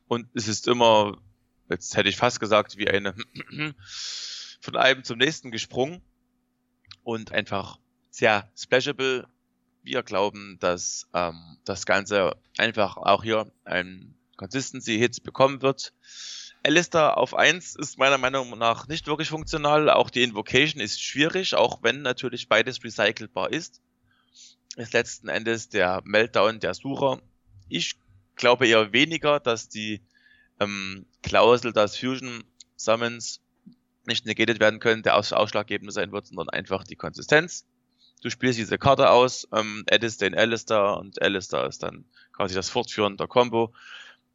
Und 0.08 0.28
es 0.34 0.48
ist 0.48 0.68
immer, 0.68 1.18
jetzt 1.70 1.96
hätte 1.96 2.10
ich 2.10 2.18
fast 2.18 2.40
gesagt, 2.40 2.78
wie 2.78 2.90
eine 2.90 3.14
von 4.62 4.76
einem 4.76 5.04
zum 5.04 5.18
nächsten 5.18 5.52
gesprungen. 5.52 6.02
Und 7.04 7.32
einfach 7.32 7.80
sehr 8.10 8.50
splashable. 8.56 9.28
Wir 9.82 10.04
glauben, 10.04 10.58
dass 10.60 11.08
ähm, 11.14 11.58
das 11.64 11.86
Ganze 11.86 12.36
einfach 12.58 12.98
auch 12.98 13.24
hier 13.24 13.52
ein 13.64 14.14
Consistency-Hits 14.36 15.22
bekommen 15.22 15.62
wird. 15.62 15.94
Alistair 16.62 17.18
auf 17.18 17.34
1 17.34 17.78
ist 17.78 17.98
meiner 17.98 18.18
Meinung 18.18 18.58
nach 18.58 18.88
nicht 18.88 19.08
wirklich 19.08 19.30
funktional. 19.30 19.90
Auch 19.90 20.10
die 20.10 20.24
Invocation 20.24 20.82
ist 20.82 21.02
schwierig, 21.02 21.56
auch 21.56 21.82
wenn 21.82 22.02
natürlich 22.02 22.50
beides 22.50 22.84
recycelbar 22.84 23.52
ist 23.52 23.82
ist 24.80 24.94
letzten 24.94 25.28
Endes 25.28 25.70
der 25.70 26.02
Meltdown 26.06 26.60
der 26.60 26.74
Sucher. 26.74 27.22
Ich 27.68 27.96
glaube 28.36 28.68
eher 28.68 28.94
weniger, 28.94 29.40
dass 29.40 29.70
die 29.70 30.02
ähm, 30.60 31.06
Klausel, 31.22 31.74
dass 31.74 31.98
Fusion 31.98 32.44
Summons 32.76 33.42
nicht 34.06 34.26
negated 34.26 34.60
werden 34.60 34.80
können, 34.80 35.04
der 35.04 35.16
ausschlaggebende 35.16 35.92
sein 35.92 36.12
wird, 36.12 36.28
sondern 36.28 36.50
einfach 36.50 36.84
die 36.84 36.96
Konsistenz. 36.96 37.66
Du 38.22 38.30
spielst 38.30 38.60
diese 38.60 38.78
Karte 38.78 39.10
aus, 39.10 39.48
ähm, 39.54 39.86
addest 39.90 40.22
den 40.22 40.36
Alistair 40.36 40.98
und 40.98 41.22
Alistair 41.22 41.66
ist 41.68 41.84
dann 41.84 42.06
quasi 42.34 42.56
das 42.56 42.70
Fortführen 42.70 43.18
der 43.18 43.28
Combo. 43.28 43.74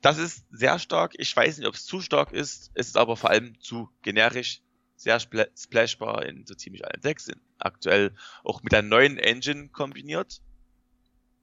Das 0.00 0.18
ist 0.18 0.44
sehr 0.50 0.78
stark. 0.78 1.14
Ich 1.16 1.34
weiß 1.34 1.58
nicht, 1.58 1.66
ob 1.66 1.74
es 1.74 1.84
zu 1.84 2.00
stark 2.00 2.32
ist. 2.32 2.70
Es 2.74 2.88
ist 2.88 2.96
aber 2.96 3.16
vor 3.16 3.30
allem 3.30 3.58
zu 3.60 3.90
generisch 4.02 4.60
sehr 4.96 5.18
splashbar 5.20 6.24
in 6.24 6.46
so 6.46 6.54
ziemlich 6.54 6.84
allen 6.84 7.00
Decks, 7.00 7.30
aktuell 7.64 8.14
auch 8.44 8.62
mit 8.62 8.72
der 8.72 8.82
neuen 8.82 9.18
Engine 9.18 9.68
kombiniert, 9.68 10.40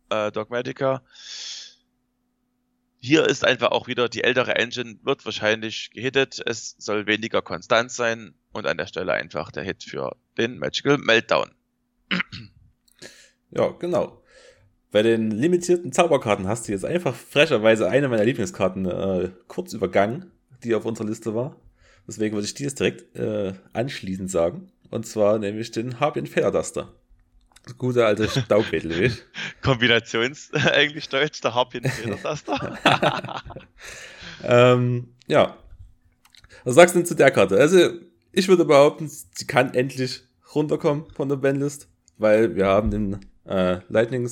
äh, 0.10 0.32
Dogmatica. 0.32 1.04
Hier 3.00 3.26
ist 3.26 3.44
einfach 3.44 3.72
auch 3.72 3.88
wieder 3.88 4.10
die 4.10 4.24
ältere 4.24 4.56
Engine, 4.56 5.00
wird 5.04 5.26
wahrscheinlich 5.26 5.90
gehittet, 5.92 6.42
es 6.46 6.76
soll 6.78 7.08
weniger 7.08 7.42
konstant 7.42 7.92
sein 7.92 8.36
und 8.52 8.68
an 8.68 8.78
der 8.78 8.86
Stelle 8.86 9.14
einfach 9.14 9.52
der 9.52 9.64
Hit 9.64 9.84
für 9.84 10.16
den 10.38 10.60
Magical 10.60 10.98
Meltdown. 10.98 11.52
Ja, 13.52 13.68
genau. 13.72 14.22
Bei 14.92 15.04
den 15.04 15.32
limitierten 15.32 15.92
Zauberkarten 15.92 16.48
hast 16.48 16.68
du 16.68 16.74
jetzt 16.74 16.86
einfach 16.86 17.16
frecherweise 17.16 17.90
eine 17.90 18.10
meiner 18.10 18.26
Lieblingskarten 18.26 18.86
äh, 18.86 19.30
kurz 19.48 19.74
übergangen, 19.74 20.32
die 20.64 20.76
auf 20.76 20.86
unserer 20.86 21.08
Liste 21.08 21.34
war. 21.34 21.56
Deswegen 22.08 22.36
würde 22.36 22.46
ich 22.46 22.54
dir 22.54 22.70
direkt 22.70 23.16
äh, 23.16 23.54
anschließend 23.74 24.30
sagen. 24.30 24.72
Und 24.92 25.08
zwar 25.08 25.40
nämlich 25.40 25.72
den 25.72 26.00
Harpian 26.00 26.28
Federduster. 26.28 26.94
Gute 27.78 28.06
alte 28.06 28.28
Staubwedel, 28.46 29.12
Kombinations, 29.62 30.52
eigentlich 30.54 31.08
Deutsch, 31.10 31.42
der 31.42 31.56
Harpian 31.56 31.86
Federduster. 31.86 32.78
ähm, 34.44 35.16
ja. 35.28 35.58
Was 36.66 36.76
sagst 36.76 36.94
du 36.94 37.00
denn 37.00 37.06
zu 37.06 37.16
der 37.16 37.32
Karte? 37.32 37.58
Also, 37.58 37.94
ich 38.32 38.48
würde 38.48 38.66
behaupten, 38.66 39.10
sie 39.10 39.48
kann 39.48 39.74
endlich 39.74 40.24
runterkommen 40.54 41.06
von 41.14 41.30
der 41.30 41.38
Bandlist, 41.38 41.88
weil 42.18 42.56
wir 42.56 42.68
haben 42.68 42.92
den 42.92 43.20
äh, 43.46 43.80
Lightning 43.88 44.30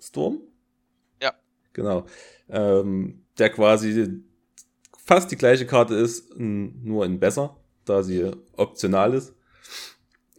Storm, 0.00 0.40
Genau. 1.74 2.06
Ähm, 2.48 3.24
der 3.38 3.50
quasi 3.50 4.22
fast 4.96 5.30
die 5.30 5.36
gleiche 5.36 5.66
Karte 5.66 5.94
ist, 5.94 6.36
nur 6.36 7.04
in 7.04 7.20
besser, 7.20 7.56
da 7.84 8.02
sie 8.02 8.32
optional 8.56 9.14
ist 9.14 9.32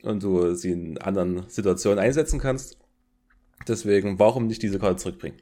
und 0.03 0.23
du 0.23 0.53
sie 0.55 0.71
in 0.71 0.97
anderen 0.97 1.49
Situationen 1.49 1.99
einsetzen 1.99 2.39
kannst. 2.39 2.77
Deswegen, 3.67 4.19
warum 4.19 4.47
nicht 4.47 4.63
diese 4.63 4.79
Karte 4.79 4.97
zurückbringen? 4.97 5.41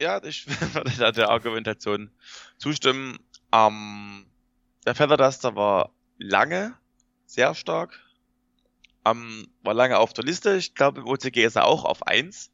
Ja, 0.00 0.22
ich 0.22 0.46
würde 0.74 0.92
da 0.98 1.12
der 1.12 1.30
Argumentation 1.30 2.10
zustimmen. 2.56 3.18
Ähm, 3.52 4.26
der 4.86 4.94
Feather 4.94 5.16
Duster 5.16 5.56
war 5.56 5.92
lange 6.18 6.74
sehr 7.26 7.54
stark. 7.54 8.00
Ähm, 9.04 9.48
war 9.62 9.74
lange 9.74 9.98
auf 9.98 10.12
der 10.12 10.24
Liste. 10.24 10.56
Ich 10.56 10.74
glaube, 10.74 11.00
im 11.00 11.06
OCG 11.06 11.44
ist 11.44 11.56
er 11.56 11.66
auch 11.66 11.84
auf 11.84 12.06
1 12.06 12.50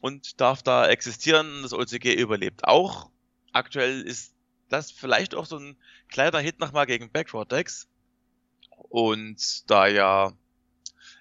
und 0.00 0.40
darf 0.40 0.62
da 0.62 0.88
existieren. 0.88 1.62
Das 1.62 1.72
OCG 1.72 2.14
überlebt 2.14 2.64
auch. 2.64 3.10
Aktuell 3.52 4.02
ist 4.02 4.34
das 4.68 4.90
vielleicht 4.90 5.34
auch 5.34 5.46
so 5.46 5.58
ein 5.58 5.76
kleiner 6.08 6.40
Hit 6.40 6.58
nochmal 6.58 6.86
gegen 6.86 7.10
Backward 7.10 7.52
Decks. 7.52 7.88
Und 8.76 9.70
da 9.70 9.86
ja 9.86 10.32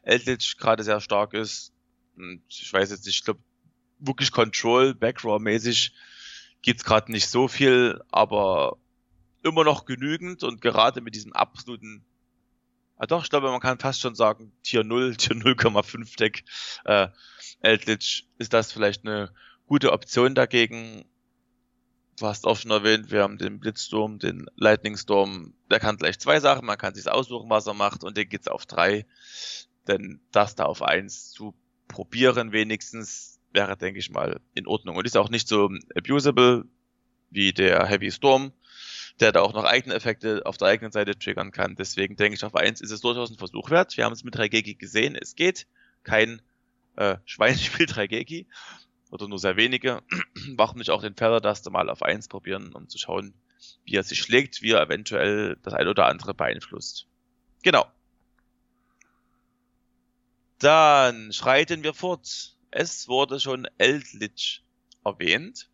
Eldritch 0.03 0.57
gerade 0.57 0.83
sehr 0.83 1.01
stark 1.01 1.33
ist, 1.33 1.73
und 2.17 2.41
ich 2.49 2.71
weiß 2.71 2.91
jetzt 2.91 3.05
nicht, 3.05 3.17
ich 3.17 3.23
glaube, 3.23 3.39
wirklich 3.99 4.31
Control, 4.31 4.93
Backrow-mäßig 4.93 5.93
gibt's 6.61 6.83
gerade 6.83 7.11
nicht 7.11 7.27
so 7.27 7.47
viel, 7.47 8.01
aber 8.11 8.77
immer 9.43 9.63
noch 9.63 9.85
genügend 9.85 10.43
und 10.43 10.61
gerade 10.61 11.01
mit 11.01 11.15
diesem 11.15 11.33
absoluten, 11.33 12.05
ah 12.97 13.07
doch, 13.07 13.23
ich 13.23 13.29
glaube, 13.29 13.49
man 13.49 13.59
kann 13.59 13.79
fast 13.79 14.01
schon 14.01 14.15
sagen, 14.15 14.51
Tier 14.63 14.83
0, 14.83 15.15
Tier 15.17 15.35
0,5 15.35 16.17
Deck, 16.17 16.43
äh, 16.85 17.07
Eldritch 17.61 18.27
ist 18.37 18.53
das 18.53 18.71
vielleicht 18.71 19.05
eine 19.05 19.31
gute 19.67 19.93
Option 19.93 20.35
dagegen. 20.35 21.05
Du 22.21 22.27
hast 22.27 22.45
auch 22.45 22.55
schon 22.55 22.69
erwähnt, 22.69 23.09
wir 23.09 23.23
haben 23.23 23.39
den 23.39 23.59
Blitzsturm, 23.59 24.19
den 24.19 24.45
Lightning 24.55 24.95
Storm, 24.95 25.55
der 25.71 25.79
kann 25.79 25.97
gleich 25.97 26.19
zwei 26.19 26.39
Sachen, 26.39 26.67
man 26.67 26.77
kann 26.77 26.93
sich 26.93 27.09
aussuchen, 27.09 27.49
was 27.49 27.65
er 27.65 27.73
macht 27.73 28.03
und 28.03 28.15
den 28.15 28.29
geht's 28.29 28.47
auf 28.47 28.67
drei. 28.67 29.07
Denn 29.87 30.21
das 30.31 30.53
da 30.53 30.65
auf 30.65 30.83
eins 30.83 31.31
zu 31.31 31.55
probieren 31.87 32.51
wenigstens 32.51 33.39
wäre, 33.53 33.75
denke 33.75 33.99
ich 33.99 34.11
mal, 34.11 34.39
in 34.53 34.67
Ordnung. 34.67 34.97
Und 34.97 35.07
ist 35.07 35.17
auch 35.17 35.31
nicht 35.31 35.47
so 35.47 35.71
abusable 35.95 36.65
wie 37.31 37.53
der 37.53 37.87
Heavy 37.87 38.11
Storm, 38.11 38.53
der 39.19 39.31
da 39.31 39.41
auch 39.41 39.53
noch 39.53 39.63
eigene 39.63 39.95
Effekte 39.95 40.43
auf 40.45 40.57
der 40.57 40.67
eigenen 40.67 40.91
Seite 40.91 41.17
triggern 41.17 41.51
kann. 41.51 41.75
Deswegen 41.75 42.17
denke 42.17 42.35
ich, 42.35 42.45
auf 42.45 42.53
eins 42.53 42.81
ist 42.81 42.91
es 42.91 43.01
durchaus 43.01 43.31
ein 43.31 43.39
Versuch 43.39 43.71
wert. 43.71 43.97
Wir 43.97 44.05
haben 44.05 44.13
es 44.13 44.23
mit 44.23 44.35
3Geki 44.35 44.77
gesehen, 44.77 45.17
es 45.19 45.35
geht. 45.35 45.65
Kein 46.03 46.43
äh, 46.97 47.17
Schwein 47.25 47.57
spielt 47.57 47.93
3Geki 47.93 48.45
oder 49.11 49.27
nur 49.27 49.37
sehr 49.37 49.57
wenige. 49.57 50.01
Warum 50.55 50.79
nicht 50.79 50.89
auch 50.89 51.01
den 51.01 51.15
Feather 51.15 51.69
mal 51.69 51.89
auf 51.89 52.01
eins 52.01 52.27
probieren, 52.27 52.73
um 52.73 52.89
zu 52.89 52.97
schauen, 52.97 53.33
wie 53.83 53.95
er 53.95 54.03
sich 54.03 54.19
schlägt, 54.19 54.61
wie 54.61 54.71
er 54.71 54.81
eventuell 54.81 55.57
das 55.61 55.73
ein 55.73 55.87
oder 55.87 56.07
andere 56.07 56.33
beeinflusst. 56.33 57.07
Genau. 57.61 57.85
Dann 60.57 61.31
schreiten 61.33 61.83
wir 61.83 61.93
fort. 61.93 62.55
Es 62.71 63.07
wurde 63.07 63.39
schon 63.39 63.67
Eldritch 63.77 64.63
erwähnt. 65.03 65.69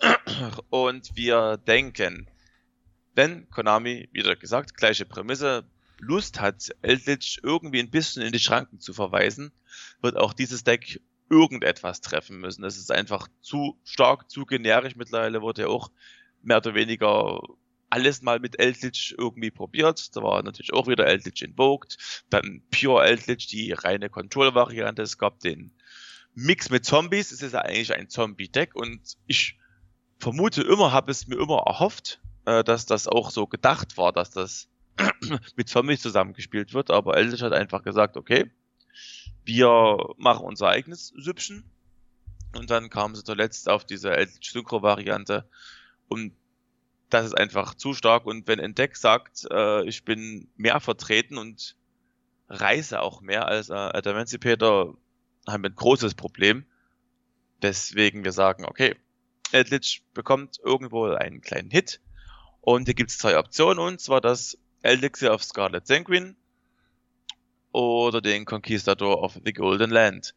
Und 0.70 1.16
wir 1.16 1.56
denken, 1.56 2.28
wenn 3.14 3.48
Konami, 3.50 4.08
wieder 4.12 4.34
gesagt, 4.34 4.76
gleiche 4.76 5.06
Prämisse, 5.06 5.64
Lust 5.98 6.40
hat, 6.40 6.74
Eldritch 6.82 7.38
irgendwie 7.42 7.78
ein 7.78 7.90
bisschen 7.90 8.22
in 8.22 8.32
die 8.32 8.40
Schranken 8.40 8.80
zu 8.80 8.92
verweisen, 8.92 9.52
wird 10.02 10.16
auch 10.16 10.32
dieses 10.32 10.64
Deck 10.64 11.00
irgendetwas 11.30 12.00
treffen 12.00 12.38
müssen. 12.40 12.64
Es 12.64 12.76
ist 12.76 12.92
einfach 12.92 13.28
zu 13.40 13.78
stark, 13.84 14.30
zu 14.30 14.44
generisch. 14.44 14.96
Mittlerweile 14.96 15.42
wurde 15.42 15.62
ja 15.62 15.68
auch 15.68 15.90
mehr 16.42 16.58
oder 16.58 16.74
weniger 16.74 17.40
alles 17.90 18.22
mal 18.22 18.40
mit 18.40 18.58
Eldritch 18.58 19.14
irgendwie 19.16 19.50
probiert. 19.50 20.16
Da 20.16 20.22
war 20.22 20.42
natürlich 20.42 20.72
auch 20.72 20.88
wieder 20.88 21.06
Eldritch 21.06 21.42
Invoked, 21.42 22.24
dann 22.28 22.62
Pure 22.70 23.04
Eldritch, 23.04 23.46
die 23.46 23.72
reine 23.72 24.10
Control-Variante. 24.10 25.02
Es 25.02 25.16
gab 25.16 25.40
den 25.40 25.72
Mix 26.34 26.70
mit 26.70 26.84
Zombies. 26.84 27.30
Es 27.30 27.42
ist 27.42 27.52
ja 27.52 27.60
eigentlich 27.60 27.94
ein 27.94 28.08
Zombie-Deck 28.08 28.74
und 28.74 29.00
ich 29.26 29.58
vermute 30.18 30.62
immer, 30.62 30.92
habe 30.92 31.10
es 31.10 31.26
mir 31.28 31.36
immer 31.36 31.62
erhofft, 31.66 32.20
äh, 32.46 32.64
dass 32.64 32.86
das 32.86 33.06
auch 33.06 33.30
so 33.30 33.46
gedacht 33.46 33.96
war, 33.96 34.12
dass 34.12 34.30
das 34.30 34.68
mit 35.56 35.68
Zombies 35.68 36.02
zusammengespielt 36.02 36.74
wird. 36.74 36.90
Aber 36.90 37.16
Eldritch 37.16 37.42
hat 37.42 37.52
einfach 37.52 37.82
gesagt, 37.82 38.16
okay, 38.16 38.50
wir 39.44 39.98
machen 40.16 40.44
unser 40.44 40.68
eigenes 40.68 41.08
Süppchen. 41.08 41.64
Und 42.56 42.70
dann 42.70 42.90
kamen 42.90 43.14
sie 43.14 43.24
zuletzt 43.24 43.68
auf 43.68 43.84
diese 43.84 44.16
Eldritch 44.16 44.52
Synchro-Variante. 44.52 45.48
Und 46.08 46.32
das 47.10 47.26
ist 47.26 47.38
einfach 47.38 47.74
zu 47.74 47.94
stark. 47.94 48.26
Und 48.26 48.46
wenn 48.46 48.60
ein 48.60 48.74
Deck 48.74 48.96
sagt, 48.96 49.46
äh, 49.50 49.84
ich 49.84 50.04
bin 50.04 50.48
mehr 50.56 50.80
vertreten 50.80 51.38
und 51.38 51.76
reise 52.48 53.00
auch 53.00 53.20
mehr 53.20 53.48
als 53.48 53.70
äh, 53.70 53.74
Emancipator, 53.74 54.96
haben 55.48 55.62
wir 55.62 55.70
ein 55.70 55.76
großes 55.76 56.14
Problem. 56.14 56.64
Deswegen 57.62 58.24
wir 58.24 58.32
sagen, 58.32 58.64
okay, 58.64 58.96
Eldritch 59.52 60.02
bekommt 60.14 60.58
irgendwo 60.62 61.06
einen 61.06 61.40
kleinen 61.40 61.70
Hit. 61.70 62.00
Und 62.60 62.86
hier 62.86 62.94
gibt 62.94 63.10
es 63.10 63.18
zwei 63.18 63.38
Optionen, 63.38 63.78
und 63.78 64.00
zwar 64.00 64.20
das 64.20 64.58
Elixir 64.82 65.32
of 65.32 65.44
Scarlet 65.44 65.86
Sanguine 65.86 66.34
oder 67.74 68.20
den 68.20 68.44
Conquistador 68.44 69.22
of 69.22 69.40
the 69.44 69.52
Golden 69.52 69.90
Land. 69.90 70.34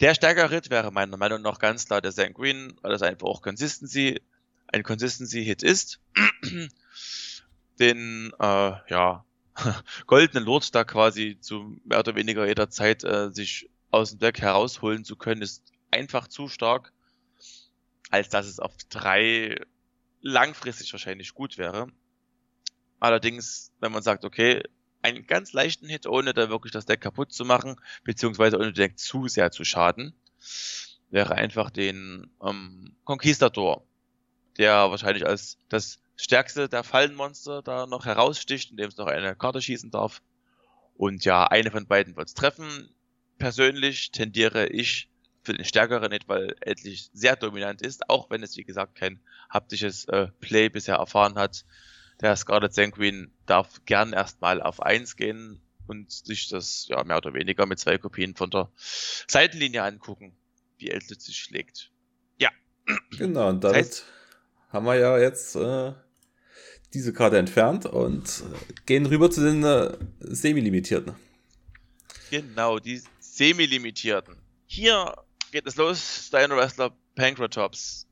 Der 0.00 0.14
stärkere 0.14 0.48
Hit 0.48 0.70
wäre 0.70 0.92
meiner 0.92 1.16
Meinung 1.16 1.42
nach 1.42 1.58
ganz 1.58 1.86
klar 1.86 2.00
der 2.00 2.12
Sanguine, 2.12 2.74
weil 2.80 2.92
das 2.92 3.02
einfach 3.02 3.26
auch 3.26 3.42
Consistency 3.42 4.20
ein 4.68 4.82
Consistency-Hit 4.82 5.62
ist, 5.62 6.00
den 7.78 8.32
äh, 8.38 8.72
ja, 8.88 9.24
goldenen 10.06 10.44
Lord 10.44 10.74
da 10.74 10.84
quasi 10.84 11.38
zu 11.40 11.76
mehr 11.84 12.00
oder 12.00 12.14
weniger 12.14 12.46
jeder 12.46 12.70
Zeit 12.70 13.04
äh, 13.04 13.30
sich 13.32 13.68
aus 13.90 14.10
dem 14.10 14.18
Deck 14.18 14.40
herausholen 14.40 15.04
zu 15.04 15.16
können, 15.16 15.42
ist 15.42 15.72
einfach 15.90 16.28
zu 16.28 16.48
stark, 16.48 16.92
als 18.10 18.28
dass 18.28 18.46
es 18.46 18.60
auf 18.60 18.76
drei 18.88 19.56
langfristig 20.20 20.92
wahrscheinlich 20.92 21.34
gut 21.34 21.58
wäre. 21.58 21.88
Allerdings, 22.98 23.72
wenn 23.80 23.92
man 23.92 24.02
sagt, 24.02 24.24
okay, 24.24 24.62
einen 25.06 25.26
ganz 25.26 25.52
leichten 25.52 25.88
Hit, 25.88 26.06
ohne 26.06 26.34
da 26.34 26.48
wirklich 26.50 26.72
das 26.72 26.86
Deck 26.86 27.00
kaputt 27.00 27.32
zu 27.32 27.44
machen, 27.44 27.76
beziehungsweise 28.04 28.58
ohne 28.58 28.72
Deck 28.72 28.98
zu 28.98 29.28
sehr 29.28 29.50
zu 29.50 29.64
schaden, 29.64 30.14
wäre 31.10 31.34
einfach 31.34 31.70
den 31.70 32.30
ähm, 32.42 32.96
Conquistador 33.04 33.86
der 34.58 34.90
wahrscheinlich 34.90 35.26
als 35.26 35.58
das 35.68 36.00
stärkste 36.16 36.68
der 36.68 36.82
Fallenmonster 36.82 37.62
da 37.62 37.86
noch 37.86 38.06
heraussticht, 38.06 38.70
indem 38.70 38.88
es 38.88 38.96
noch 38.96 39.06
eine 39.06 39.36
Karte 39.36 39.60
schießen 39.60 39.90
darf. 39.90 40.22
Und 40.96 41.24
ja, 41.24 41.46
eine 41.46 41.70
von 41.70 41.86
beiden 41.86 42.16
wird 42.16 42.28
es 42.28 42.34
treffen. 42.34 42.88
Persönlich 43.38 44.12
tendiere 44.12 44.66
ich 44.66 45.10
für 45.42 45.52
den 45.52 45.64
stärkeren 45.64 46.10
nicht, 46.10 46.28
weil 46.28 46.56
endlich 46.60 47.10
sehr 47.12 47.36
dominant 47.36 47.82
ist, 47.82 48.08
auch 48.08 48.30
wenn 48.30 48.42
es 48.42 48.56
wie 48.56 48.64
gesagt 48.64 48.94
kein 48.94 49.20
haptisches 49.50 50.06
äh, 50.06 50.28
Play 50.40 50.68
bisher 50.70 50.96
erfahren 50.96 51.36
hat. 51.36 51.64
Der 52.20 52.36
Scarlet 52.36 52.72
Sanguine 52.72 53.30
darf 53.46 53.84
gern 53.84 54.12
erstmal 54.12 54.62
auf 54.62 54.80
eins 54.80 55.16
gehen 55.16 55.60
und 55.86 56.10
sich 56.10 56.48
das 56.48 56.86
ja 56.88 57.04
mehr 57.04 57.18
oder 57.18 57.34
weniger 57.34 57.66
mit 57.66 57.78
zwei 57.78 57.98
Kopien 57.98 58.34
von 58.34 58.50
der 58.50 58.70
Seitenlinie 58.76 59.82
angucken, 59.82 60.36
wie 60.78 60.90
Eldritch 60.90 61.20
sich 61.20 61.36
schlägt. 61.36 61.90
Ja. 62.38 62.50
Genau, 63.18 63.48
und 63.48 63.62
damit 63.62 63.76
das 63.76 63.86
heißt, 63.86 64.04
haben 64.70 64.86
wir 64.86 64.96
ja 64.96 65.18
jetzt 65.18 65.56
äh, 65.56 65.92
diese 66.94 67.12
Karte 67.12 67.38
entfernt 67.38 67.86
und 67.86 68.24
äh, 68.24 68.72
gehen 68.86 69.06
rüber 69.06 69.30
zu 69.30 69.42
den 69.42 69.62
äh, 69.62 69.96
Semi-Limitierten. 70.20 71.14
Genau, 72.30 72.78
die 72.78 73.02
Semi-Limitierten. 73.20 74.36
Hier 74.66 75.14
geht 75.52 75.66
es 75.66 75.76
los, 75.76 76.30
Dino 76.30 76.56
Wrestler 76.56 76.96
Pancratops. 77.14 78.05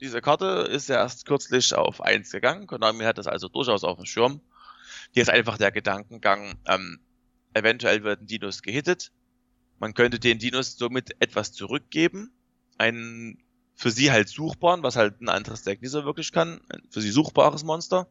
Diese 0.00 0.22
Karte 0.22 0.66
ist 0.70 0.88
ja 0.88 0.96
erst 0.96 1.26
kürzlich 1.26 1.74
auf 1.74 2.00
1 2.00 2.30
gegangen. 2.30 2.66
Konami 2.66 3.04
hat 3.04 3.18
das 3.18 3.26
also 3.26 3.48
durchaus 3.48 3.84
auf 3.84 3.98
dem 3.98 4.06
Schirm. 4.06 4.40
Hier 5.12 5.22
ist 5.22 5.28
einfach 5.28 5.58
der 5.58 5.72
Gedankengang, 5.72 6.54
ähm, 6.66 7.00
eventuell 7.52 8.02
werden 8.02 8.26
Dinos 8.26 8.62
gehittet. 8.62 9.12
Man 9.78 9.92
könnte 9.92 10.18
den 10.18 10.38
Dinos 10.38 10.76
somit 10.76 11.10
etwas 11.20 11.52
zurückgeben. 11.52 12.32
Einen 12.78 13.42
für 13.74 13.90
sie 13.90 14.10
halt 14.10 14.28
suchbaren, 14.28 14.82
was 14.82 14.96
halt 14.96 15.20
ein 15.20 15.28
anderes 15.28 15.64
Deck 15.64 15.82
nicht 15.82 15.90
so 15.90 16.04
wirklich 16.04 16.32
kann. 16.32 16.60
Ein 16.70 16.82
für 16.90 17.02
sie 17.02 17.10
suchbares 17.10 17.64
Monster. 17.64 18.08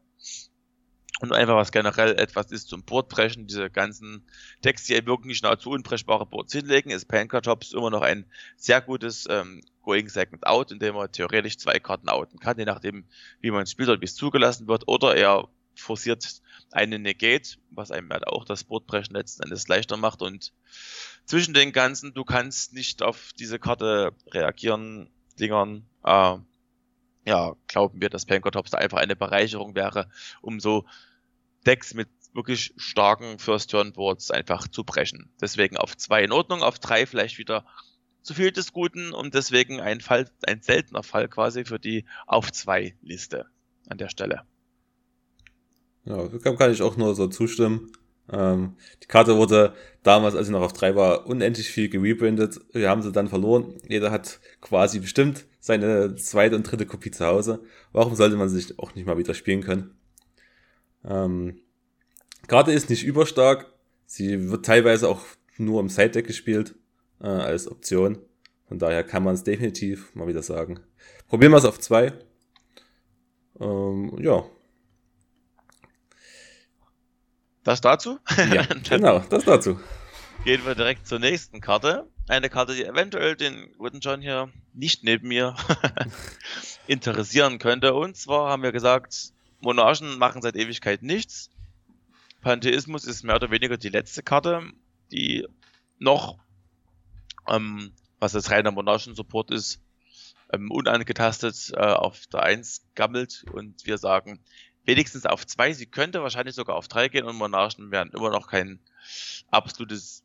Und 1.22 1.34
einfach 1.34 1.56
was 1.56 1.72
generell 1.72 2.18
etwas 2.18 2.52
ist 2.52 2.70
zum 2.70 2.84
Boardbrechen. 2.84 3.48
Diese 3.48 3.70
ganzen 3.70 4.24
Decks, 4.64 4.86
die 4.86 5.06
wirklich 5.06 5.42
nahezu 5.42 5.72
unbrechbare 5.72 6.26
Boards 6.26 6.54
hinlegen, 6.54 6.92
ist 6.92 7.10
Tops 7.44 7.74
immer 7.74 7.90
noch 7.90 8.02
ein 8.02 8.26
sehr 8.58 8.80
gutes 8.80 9.28
ähm, 9.30 9.62
Going 9.90 10.08
Segment 10.08 10.46
Out, 10.46 10.72
in 10.72 10.78
dem 10.78 10.94
man 10.94 11.12
theoretisch 11.12 11.58
zwei 11.58 11.80
Karten 11.80 12.10
outen 12.10 12.40
kann, 12.40 12.60
je 12.60 12.66
nachdem, 12.66 13.06
wie 13.42 13.50
man 13.50 13.66
spielt 13.66 13.90
oder 13.90 14.00
wie 14.00 14.06
es 14.06 14.14
zugelassen 14.14 14.68
wird. 14.68 14.88
Oder 14.88 15.16
er 15.16 15.50
forciert 15.74 16.44
eine 16.72 17.00
Negate, 17.00 17.58
was 17.72 17.90
einem 17.90 18.12
halt 18.12 18.28
auch 18.28 18.46
das 18.46 18.66
Boardbrechen 18.66 19.16
letzten 19.16 19.42
Endes 19.42 19.68
leichter 19.68 19.98
macht 19.98 20.22
und 20.22 20.54
zwischen 21.26 21.56
den 21.56 21.72
ganzen, 21.72 22.14
du 22.14 22.24
kannst 22.24 22.74
nicht 22.74 23.02
auf 23.02 23.32
diese 23.40 23.58
Karte 23.58 24.12
reagieren, 24.32 25.10
Dingern, 25.40 25.88
äh, 26.04 26.38
ja, 27.26 27.56
glauben 27.66 28.00
wir, 28.00 28.12
dass 28.12 28.28
Pankotops 28.28 28.70
da 28.70 28.78
einfach 28.78 29.00
eine 29.00 29.16
Bereicherung 29.16 29.74
wäre, 29.74 30.08
um 30.42 30.60
so 30.60 30.86
Decks 31.66 31.96
mit 31.96 32.10
wirklich 32.34 32.76
starken 32.78 33.40
First-Turn-Boards 33.40 34.30
einfach 34.30 34.68
zu 34.68 34.84
brechen. 34.84 35.32
Deswegen 35.42 35.78
auf 35.78 35.98
zwei 35.98 36.24
in 36.24 36.32
Ordnung, 36.32 36.62
auf 36.62 36.78
drei 36.78 37.08
vielleicht 37.08 37.40
wieder 37.40 37.66
zu 38.22 38.34
viel 38.34 38.52
des 38.52 38.74
Guten 38.74 39.12
und 39.14 39.34
deswegen 39.34 39.80
ein 39.80 40.02
Fall, 40.02 40.30
ein 40.46 40.62
seltener 40.62 41.04
Fall 41.04 41.28
quasi 41.28 41.66
für 41.66 41.80
die 41.80 42.06
auf 42.28 42.52
zwei 42.52 42.96
Liste 43.02 43.46
an 43.88 43.98
der 43.98 44.10
Stelle. 44.10 44.44
Ja, 46.06 46.28
kann 46.56 46.72
ich 46.72 46.82
auch 46.82 46.98
nur 46.98 47.16
so 47.16 47.28
zustimmen. 47.28 47.92
Ähm, 48.32 48.76
die 49.02 49.08
Karte 49.08 49.38
wurde 49.38 49.74
damals, 50.04 50.36
als 50.36 50.48
sie 50.48 50.54
noch 50.54 50.62
auf 50.62 50.74
drei 50.74 50.96
war, 50.96 51.28
unendlich 51.28 51.70
viel 51.70 51.90
gerebrandet. 51.90 52.60
Wir 52.74 52.90
haben 52.90 53.02
sie 53.02 53.12
dann 53.12 53.28
verloren. 53.28 53.76
Jeder 53.88 54.12
hat 54.12 54.40
quasi 54.62 55.00
bestimmt 55.00 55.46
seine 55.60 56.16
zweite 56.16 56.56
und 56.56 56.64
dritte 56.64 56.86
Kopie 56.86 57.12
zu 57.12 57.26
Hause. 57.26 57.64
Warum 57.92 58.16
sollte 58.16 58.38
man 58.38 58.50
sich 58.50 58.78
auch 58.80 58.96
nicht 58.96 59.06
mal 59.06 59.18
wieder 59.18 59.34
spielen 59.34 59.62
können? 59.62 59.96
Ähm, 61.04 61.62
Karte 62.48 62.72
ist 62.72 62.90
nicht 62.90 63.04
überstark. 63.04 63.74
Sie 64.06 64.50
wird 64.50 64.66
teilweise 64.66 65.08
auch 65.08 65.22
nur 65.58 65.82
im 65.82 65.90
Side-Deck 65.90 66.26
gespielt, 66.26 66.76
äh, 67.22 67.28
als 67.28 67.68
Option. 67.68 68.18
Von 68.68 68.80
daher 68.80 69.04
kann 69.04 69.24
man 69.24 69.34
es 69.36 69.44
definitiv 69.44 70.14
mal 70.16 70.28
wieder 70.28 70.44
sagen. 70.44 70.80
Probieren 71.28 71.52
wir 71.52 71.58
es 71.58 71.66
auf 71.66 71.80
zwei. 71.80 72.14
Ähm, 73.60 74.16
ja, 74.22 74.46
Das 77.70 77.82
dazu? 77.82 78.18
Ja, 78.52 78.66
genau, 78.90 79.20
das 79.30 79.46
dazu. 79.46 79.80
Gehen 80.44 80.66
wir 80.66 80.74
direkt 80.74 81.06
zur 81.08 81.20
nächsten 81.20 81.62
Karte. 81.62 82.08
Eine 82.28 82.50
Karte, 82.50 82.74
die 82.74 82.84
eventuell 82.84 83.36
den 83.36 83.74
guten 83.78 84.00
John 84.00 84.22
hier 84.22 84.50
nicht 84.74 85.04
neben 85.04 85.28
mir 85.28 85.56
interessieren 86.88 87.60
könnte. 87.60 87.94
Und 87.94 88.16
zwar 88.16 88.50
haben 88.50 88.64
wir 88.64 88.72
gesagt, 88.72 89.34
Monarchen 89.60 90.18
machen 90.18 90.42
seit 90.42 90.56
Ewigkeit 90.56 91.04
nichts. 91.04 91.52
Pantheismus 92.42 93.06
ist 93.06 93.24
mehr 93.24 93.36
oder 93.36 93.52
weniger 93.52 93.78
die 93.78 93.90
letzte 93.90 94.24
Karte, 94.24 94.64
die 95.12 95.46
noch, 96.00 96.40
ähm, 97.50 97.94
was 98.20 98.34
das 98.34 98.52
reiner 98.52 98.72
Monarchen-Support 98.72 99.52
ist, 99.52 99.82
ähm, 100.52 100.72
unangetastet 100.72 101.72
äh, 101.76 101.80
auf 101.80 102.28
der 102.28 102.44
1 102.44 102.86
gammelt. 102.96 103.46
Und 103.52 103.86
wir 103.86 103.98
sagen, 103.98 104.40
wenigstens 104.90 105.26
auf 105.26 105.46
zwei. 105.46 105.74
Sie 105.74 105.86
könnte 105.86 106.24
wahrscheinlich 106.24 106.56
sogar 106.56 106.76
auf 106.76 106.88
drei 106.88 107.10
gehen 107.10 107.26
und 107.26 107.36
Monarchen 107.36 107.92
wären 107.92 108.10
immer 108.10 108.32
noch 108.32 108.48
kein 108.48 108.80
absolutes 109.50 110.24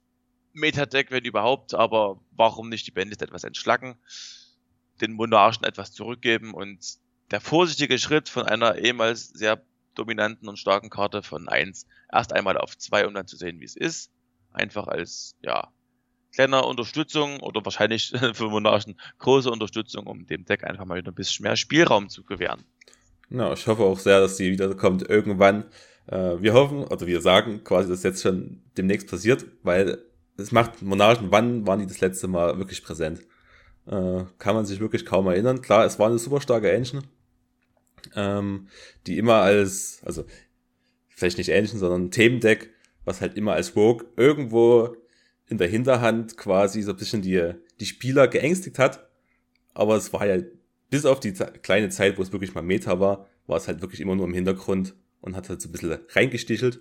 Metadeck, 0.54 1.10
wenn 1.10 1.24
überhaupt, 1.24 1.74
aber 1.74 2.20
warum 2.30 2.70
nicht 2.70 2.86
die 2.86 2.92
Bandits 2.92 3.22
etwas 3.22 3.44
entschlacken, 3.44 3.96
den 5.00 5.12
Monarchen 5.12 5.64
etwas 5.64 5.92
zurückgeben 5.92 6.54
und 6.54 6.98
der 7.30 7.40
vorsichtige 7.40 7.98
Schritt 7.98 8.28
von 8.28 8.44
einer 8.44 8.76
ehemals 8.76 9.28
sehr 9.28 9.62
dominanten 9.94 10.48
und 10.48 10.58
starken 10.58 10.90
Karte 10.90 11.22
von 11.22 11.48
eins 11.48 11.86
erst 12.10 12.32
einmal 12.32 12.56
auf 12.56 12.78
zwei, 12.78 13.06
um 13.06 13.12
dann 13.12 13.26
zu 13.26 13.36
sehen, 13.36 13.60
wie 13.60 13.64
es 13.64 13.76
ist. 13.76 14.10
Einfach 14.52 14.86
als, 14.86 15.36
ja, 15.42 15.72
kleiner 16.34 16.66
Unterstützung 16.66 17.40
oder 17.40 17.64
wahrscheinlich 17.64 18.12
für 18.34 18.48
Monarchen 18.48 18.96
große 19.18 19.50
Unterstützung, 19.50 20.06
um 20.06 20.26
dem 20.26 20.44
Deck 20.44 20.64
einfach 20.64 20.84
mal 20.84 20.98
wieder 20.98 21.12
ein 21.12 21.14
bisschen 21.14 21.44
mehr 21.44 21.56
Spielraum 21.56 22.08
zu 22.08 22.24
gewähren. 22.24 22.64
Ja, 23.30 23.52
ich 23.52 23.66
hoffe 23.66 23.82
auch 23.82 23.98
sehr, 23.98 24.20
dass 24.20 24.36
die 24.36 24.52
wiederkommt 24.52 25.08
irgendwann. 25.08 25.64
Äh, 26.06 26.40
wir 26.40 26.52
hoffen, 26.52 26.84
oder 26.84 27.06
wir 27.06 27.20
sagen 27.20 27.64
quasi, 27.64 27.88
dass 27.88 28.02
jetzt 28.02 28.22
schon 28.22 28.62
demnächst 28.76 29.08
passiert, 29.08 29.46
weil 29.62 29.98
es 30.36 30.52
macht 30.52 30.82
Monarchen, 30.82 31.30
wann 31.30 31.66
waren 31.66 31.80
die 31.80 31.86
das 31.86 32.00
letzte 32.00 32.28
Mal 32.28 32.58
wirklich 32.58 32.82
präsent? 32.82 33.20
Äh, 33.86 34.24
kann 34.38 34.54
man 34.54 34.66
sich 34.66 34.80
wirklich 34.80 35.06
kaum 35.06 35.26
erinnern. 35.26 35.62
Klar, 35.62 35.84
es 35.84 35.98
war 35.98 36.08
eine 36.08 36.18
super 36.18 36.40
starke 36.40 36.70
Engine, 36.70 37.02
ähm, 38.14 38.68
die 39.06 39.18
immer 39.18 39.36
als, 39.36 40.00
also 40.04 40.24
vielleicht 41.08 41.38
nicht 41.38 41.50
Engine, 41.50 41.78
sondern 41.78 42.10
Themendeck, 42.10 42.70
was 43.04 43.20
halt 43.20 43.36
immer 43.36 43.52
als 43.52 43.76
Rogue 43.76 44.06
irgendwo 44.16 44.96
in 45.48 45.58
der 45.58 45.68
Hinterhand 45.68 46.36
quasi 46.36 46.82
so 46.82 46.92
ein 46.92 46.96
bisschen 46.96 47.22
die, 47.22 47.52
die 47.80 47.86
Spieler 47.86 48.28
geängstigt 48.28 48.78
hat. 48.78 49.08
Aber 49.74 49.96
es 49.96 50.12
war 50.12 50.26
ja 50.26 50.42
bis 50.90 51.04
auf 51.04 51.20
die 51.20 51.32
kleine 51.32 51.88
Zeit, 51.88 52.18
wo 52.18 52.22
es 52.22 52.32
wirklich 52.32 52.54
mal 52.54 52.62
Meta 52.62 53.00
war, 53.00 53.26
war 53.46 53.56
es 53.56 53.68
halt 53.68 53.82
wirklich 53.82 54.00
immer 54.00 54.14
nur 54.14 54.26
im 54.26 54.34
Hintergrund 54.34 54.94
und 55.20 55.36
hat 55.36 55.48
halt 55.48 55.60
so 55.60 55.68
ein 55.68 55.72
bisschen 55.72 55.98
reingestichelt. 56.10 56.80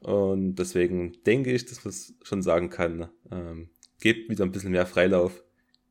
Und 0.00 0.56
deswegen 0.56 1.22
denke 1.24 1.52
ich, 1.52 1.66
dass 1.66 1.84
man 1.84 1.90
es 1.90 2.14
schon 2.22 2.42
sagen 2.42 2.70
kann, 2.70 3.08
ähm, 3.30 3.70
gebt 4.00 4.30
wieder 4.30 4.44
ein 4.44 4.52
bisschen 4.52 4.72
mehr 4.72 4.86
Freilauf, 4.86 5.42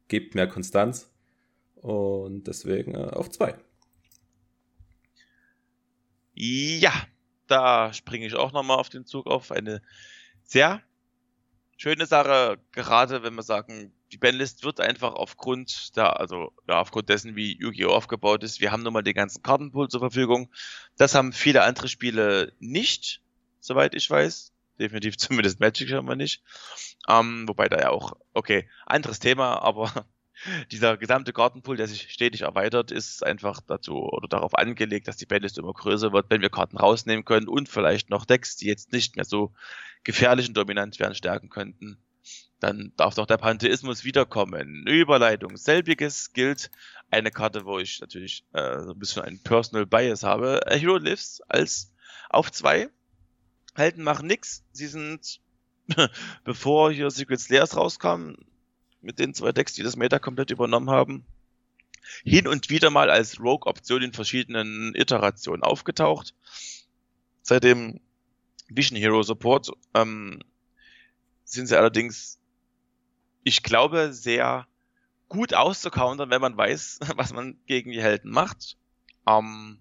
gebt 0.08 0.36
mehr 0.36 0.47
Konstanz 0.47 1.12
und 1.76 2.47
deswegen 2.47 2.95
äh, 2.95 3.10
auf 3.12 3.30
zwei. 3.30 3.56
Ja, 6.34 6.93
da 7.47 7.93
springe 7.93 8.26
ich 8.26 8.36
auch 8.36 8.52
nochmal 8.52 8.78
auf 8.78 8.89
den 8.89 9.06
Zug 9.06 9.28
auf. 9.28 9.52
Eine 9.52 9.82
sehr 10.43 10.82
schöne 11.80 12.05
Sache, 12.05 12.59
gerade 12.73 13.23
wenn 13.23 13.36
wir 13.36 13.43
sagen, 13.43 13.93
die 14.11 14.17
Bandlist 14.17 14.63
wird 14.63 14.82
einfach 14.82 15.13
aufgrund 15.13 15.95
der, 15.95 16.19
also 16.19 16.51
ja, 16.67 16.80
aufgrund 16.82 17.07
dessen, 17.07 17.38
wie 17.38 17.57
Yu-Gi-Oh! 17.57 17.91
aufgebaut 17.91 18.43
ist, 18.43 18.59
wir 18.59 18.71
haben 18.71 18.84
nun 18.84 18.91
mal 18.91 19.01
den 19.01 19.13
ganzen 19.13 19.41
Kartenpool 19.43 19.88
zur 19.88 20.01
Verfügung. 20.01 20.51
Das 20.97 21.15
haben 21.15 21.32
viele 21.32 21.63
andere 21.63 21.88
Spiele 21.88 22.51
nicht, 22.59 23.21
soweit 23.61 23.95
ich 23.95 24.09
weiß. 24.09 24.51
Definitiv 24.77 25.17
zumindest 25.17 25.61
Magic 25.61 25.91
haben 25.93 26.07
wir 26.07 26.17
nicht. 26.17 26.43
Ähm, 27.07 27.47
wobei 27.47 27.69
da 27.69 27.80
ja 27.80 27.89
auch, 27.91 28.17
okay, 28.34 28.69
anderes 28.86 29.19
Thema, 29.19 29.61
aber 29.61 30.05
dieser 30.71 30.97
gesamte 30.97 31.33
Kartenpool, 31.33 31.77
der 31.77 31.87
sich 31.87 32.11
stetig 32.11 32.41
erweitert, 32.41 32.91
ist 32.91 33.25
einfach 33.25 33.61
dazu 33.61 33.95
oder 33.95 34.27
darauf 34.27 34.55
angelegt, 34.55 35.07
dass 35.07 35.17
die 35.17 35.25
Bandlist 35.25 35.57
immer 35.57 35.73
größer 35.73 36.13
wird, 36.13 36.29
wenn 36.29 36.41
wir 36.41 36.49
Karten 36.49 36.77
rausnehmen 36.77 37.25
können 37.25 37.47
und 37.47 37.69
vielleicht 37.69 38.09
noch 38.09 38.25
Decks, 38.25 38.55
die 38.57 38.67
jetzt 38.67 38.91
nicht 38.91 39.15
mehr 39.15 39.25
so 39.25 39.53
gefährlich 40.03 40.47
und 40.47 40.55
dominant 40.55 40.99
werden, 40.99 41.15
stärken 41.15 41.49
könnten. 41.49 41.97
Dann 42.59 42.91
darf 42.97 43.15
doch 43.15 43.25
der 43.25 43.37
Pantheismus 43.37 44.03
wiederkommen. 44.03 44.85
Überleitung. 44.85 45.55
Selbiges 45.55 46.33
gilt 46.33 46.69
eine 47.09 47.31
Karte, 47.31 47.65
wo 47.65 47.79
ich 47.79 48.01
natürlich 48.01 48.43
äh, 48.53 48.81
so 48.81 48.91
ein 48.91 48.99
bisschen 48.99 49.23
einen 49.23 49.41
Personal 49.41 49.85
Bias 49.85 50.23
habe. 50.23 50.61
A 50.67 50.73
Hero 50.73 50.97
Lives 50.97 51.41
als 51.47 51.91
auf 52.29 52.51
zwei. 52.51 52.89
Helden 53.75 54.03
machen 54.03 54.27
nix. 54.27 54.63
Sie 54.73 54.87
sind, 54.87 55.39
bevor 56.43 56.91
hier 56.91 57.09
Secret 57.11 57.39
Slayers 57.39 57.77
rauskam, 57.77 58.33
mit 59.02 59.20
den 59.20 59.34
zwei 59.34 59.52
Decks, 59.52 59.74
die 59.74 59.84
das 59.84 59.95
Meta 59.95 60.20
komplett 60.20 60.52
übernommen 60.52 60.89
haben, 60.89 61.26
hin 62.24 62.47
und 62.47 62.70
wieder 62.70 62.89
mal 62.89 63.10
als 63.10 63.39
Rogue-Option 63.39 64.02
in 64.02 64.14
verschiedenen 64.14 64.93
Iterationen 64.95 65.64
aufgetaucht. 65.64 66.34
Seitdem 67.41 68.00
Vision 68.68 68.97
Hero 68.97 69.24
Support 69.24 69.72
ähm, 69.93 70.39
sind 71.45 71.68
sie 71.68 71.78
allerdings 71.78 72.39
ich 73.43 73.64
glaube, 73.64 74.14
sehr 74.14 74.68
gut 75.28 75.54
auszucountern, 75.54 76.30
wenn 76.30 76.41
man 76.41 76.58
weiß, 76.58 77.00
was 77.16 77.34
man 77.34 77.58
gegen 77.66 77.91
die 77.91 78.02
Helden 78.02 78.32
macht. 78.32 78.78
Ähm, 79.28 79.80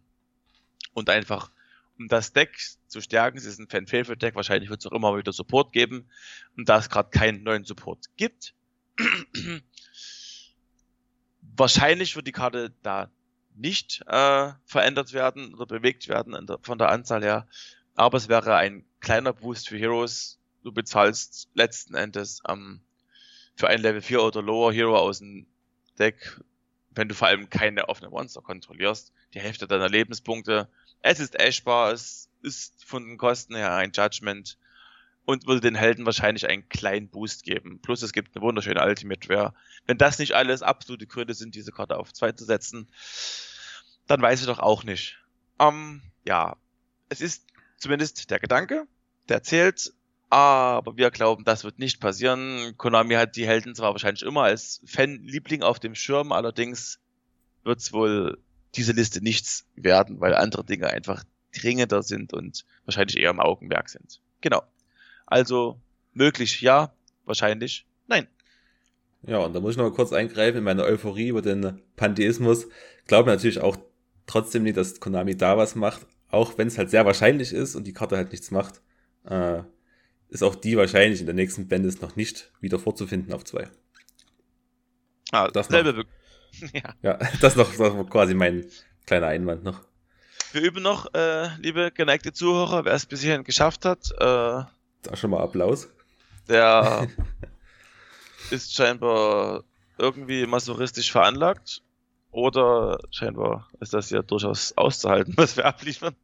und 0.95 1.11
einfach, 1.11 1.51
um 1.99 2.09
das 2.09 2.33
Deck 2.33 2.59
zu 2.87 3.01
stärken, 3.01 3.39
es 3.39 3.45
ist 3.45 3.59
ein 3.59 3.69
Fan-Favorite-Deck, 3.69 4.35
wahrscheinlich 4.35 4.71
wird 4.71 4.81
es 4.81 4.87
auch 4.87 4.93
immer 4.93 5.17
wieder 5.17 5.33
Support 5.33 5.73
geben. 5.73 6.09
Und 6.57 6.69
da 6.69 6.79
es 6.79 6.89
gerade 6.89 7.11
keinen 7.11 7.43
neuen 7.43 7.65
Support 7.65 8.07
gibt, 8.17 8.55
wahrscheinlich 11.57 12.17
wird 12.17 12.27
die 12.27 12.33
Karte 12.33 12.73
da 12.83 13.11
nicht 13.55 14.03
äh, 14.07 14.53
verändert 14.65 15.13
werden 15.13 15.55
oder 15.55 15.67
bewegt 15.67 16.09
werden 16.09 16.47
der, 16.47 16.59
von 16.63 16.79
der 16.79 16.91
Anzahl 16.91 17.23
her. 17.23 17.47
Aber 17.95 18.17
es 18.17 18.29
wäre 18.29 18.57
ein 18.57 18.85
kleiner 19.01 19.33
Boost 19.33 19.69
für 19.69 19.77
Heroes. 19.77 20.39
Du 20.63 20.73
bezahlst 20.73 21.49
letzten 21.55 21.95
Endes 21.95 22.41
ähm, 22.49 22.81
für 23.57 23.69
ein 23.69 23.81
Level 23.81 24.01
4 24.01 24.23
oder 24.23 24.43
Lower 24.43 24.73
Hero 24.73 24.97
aus 24.97 25.19
dem 25.19 25.47
Deck, 25.99 26.41
wenn 26.91 27.09
du 27.09 27.15
vor 27.15 27.29
allem 27.29 27.51
keine 27.51 27.89
offenen 27.89 28.13
Monster 28.13 28.41
kontrollierst, 28.41 29.13
die 29.35 29.41
Hälfte 29.41 29.67
deiner 29.67 29.89
Lebenspunkte. 29.89 30.69
Es 31.03 31.19
ist 31.19 31.39
ashbar, 31.41 31.93
es 31.93 32.31
ist 32.43 32.85
von 32.85 33.05
den 33.07 33.19
Kosten 33.19 33.57
her 33.57 33.75
ein 33.75 33.91
Judgment 33.93 34.59
und 35.29 35.47
würde 35.47 35.61
den 35.61 35.75
Helden 35.75 36.07
wahrscheinlich 36.07 36.49
einen 36.49 36.71
kleinen 36.71 37.11
Boost 37.11 37.45
geben. 37.45 37.81
Plus 37.83 38.01
es 38.01 38.15
gibt 38.15 38.35
eine 38.35 38.43
wunderschöne 38.43 38.83
Ultimate 38.83 39.29
Rare. 39.29 39.55
Wenn 39.85 39.99
das 39.99 40.19
nicht 40.19 40.33
alles 40.33 40.63
absolute 40.63 41.07
Gründe 41.07 41.35
sind, 41.35 41.55
diese 41.55 41.71
Karte 41.71 41.99
auf 41.99 42.15
2 42.15 42.33
zu 42.33 42.47
setzen, 42.47 42.89
dann 44.07 44.23
weiß 44.23 44.41
ich 44.41 44.47
doch 44.47 44.59
auch 44.59 44.85
nicht. 44.85 45.19
Ähm, 45.59 46.01
ja, 46.25 46.57
es 47.11 47.21
ist 47.21 47.45
zumindest 47.77 48.31
der 48.31 48.41
Gedanke, 48.41 48.87
der 49.29 49.43
zählt. 49.43 49.93
Aber 50.31 50.97
wir 50.97 51.11
glauben, 51.11 51.45
das 51.45 51.63
wird 51.63 51.79
nicht 51.79 52.01
passieren. 52.01 52.73
Konami 52.79 53.13
hat 53.13 53.37
die 53.37 53.47
Helden 53.47 53.75
zwar 53.75 53.93
wahrscheinlich 53.93 54.23
immer 54.23 54.45
als 54.45 54.81
Fanliebling 54.87 55.63
auf 55.63 55.79
dem 55.79 55.95
Schirm, 55.95 56.33
allerdings 56.33 57.01
wird 57.65 57.81
es 57.81 57.93
wohl 57.93 58.39
diese 58.77 58.93
Liste 58.93 59.23
nichts 59.23 59.67
werden, 59.77 60.21
weil 60.21 60.35
andere 60.35 60.65
Dinge 60.65 60.87
einfach 60.87 61.23
dringender 61.55 62.03
sind 62.03 62.33
und 62.33 62.65
wahrscheinlich 62.87 63.19
eher 63.19 63.31
im 63.31 63.41
Augenmerk 63.41 63.91
sind. 63.91 64.23
Genau. 64.41 64.63
Also 65.29 65.79
möglich 66.15 66.63
ja, 66.63 66.93
wahrscheinlich 67.27 67.87
nein. 68.07 68.27
Ja, 69.23 69.39
und 69.39 69.53
da 69.53 69.61
muss 69.61 69.73
ich 69.73 69.77
noch 69.77 69.91
kurz 69.91 70.13
eingreifen 70.13 70.59
in 70.59 70.65
meine 70.65 70.85
Euphorie 70.85 71.29
über 71.29 71.43
den 71.43 71.83
Pantheismus. 71.97 72.67
Glaube 73.07 73.31
natürlich 73.31 73.61
auch 73.61 73.77
trotzdem 74.27 74.63
nicht, 74.63 74.79
dass 74.79 75.01
Konami 75.01 75.37
da 75.37 75.59
was 75.59 75.75
macht, 75.75 76.07
auch 76.31 76.57
wenn 76.57 76.69
es 76.69 76.79
halt 76.79 76.91
sehr 76.91 77.05
wahrscheinlich 77.05 77.53
ist 77.53 77.75
und 77.75 77.87
die 77.87 77.93
Karte 77.93 78.17
halt 78.17 78.33
nichts 78.33 78.51
macht, 78.51 78.81
äh, 79.29 79.63
ist 80.31 80.43
auch 80.43 80.55
die 80.55 80.77
wahrscheinlich 80.77 81.21
in 81.21 81.27
der 81.27 81.35
nächsten 81.35 81.69
Bandes 81.69 82.01
noch 82.01 82.17
nicht 82.17 82.51
wieder 82.61 82.79
vorzufinden 82.79 83.33
auf 83.35 83.45
zwei. 83.45 83.69
Ah, 85.31 85.49
das 85.49 85.69
selbe. 85.69 86.05
ja. 86.73 86.95
ja, 87.03 87.19
das 87.41 87.57
noch, 87.57 87.69
das 87.69 87.79
noch 87.79 88.09
quasi 88.09 88.33
mein 88.33 88.67
kleiner 89.05 89.27
Einwand 89.27 89.63
noch. 89.63 89.83
Wir 90.53 90.63
üben 90.63 90.83
noch, 90.83 91.13
äh, 91.13 91.49
liebe 91.59 91.91
geneigte 91.93 92.33
Zuhörer, 92.33 92.87
wer 92.87 92.95
es 92.95 93.05
bis 93.05 93.21
hierhin 93.21 93.45
geschafft 93.45 93.85
hat. 93.85 94.11
Äh, 94.19 94.65
da 95.03 95.17
schon 95.17 95.31
mal 95.31 95.41
Applaus. 95.41 95.89
Der 96.49 97.09
ist 98.51 98.75
scheinbar 98.75 99.65
irgendwie 99.99 100.47
masochistisch 100.47 101.13
veranlagt. 101.13 101.83
Oder 102.31 102.99
scheinbar 103.11 103.69
ist 103.81 103.95
das 103.95 104.11
ja 104.11 104.23
durchaus 104.23 104.73
auszuhalten, 104.77 105.35
was 105.37 105.57
wir 105.57 105.65
abliefern. 105.67 106.15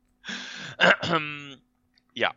ja. 2.15 2.33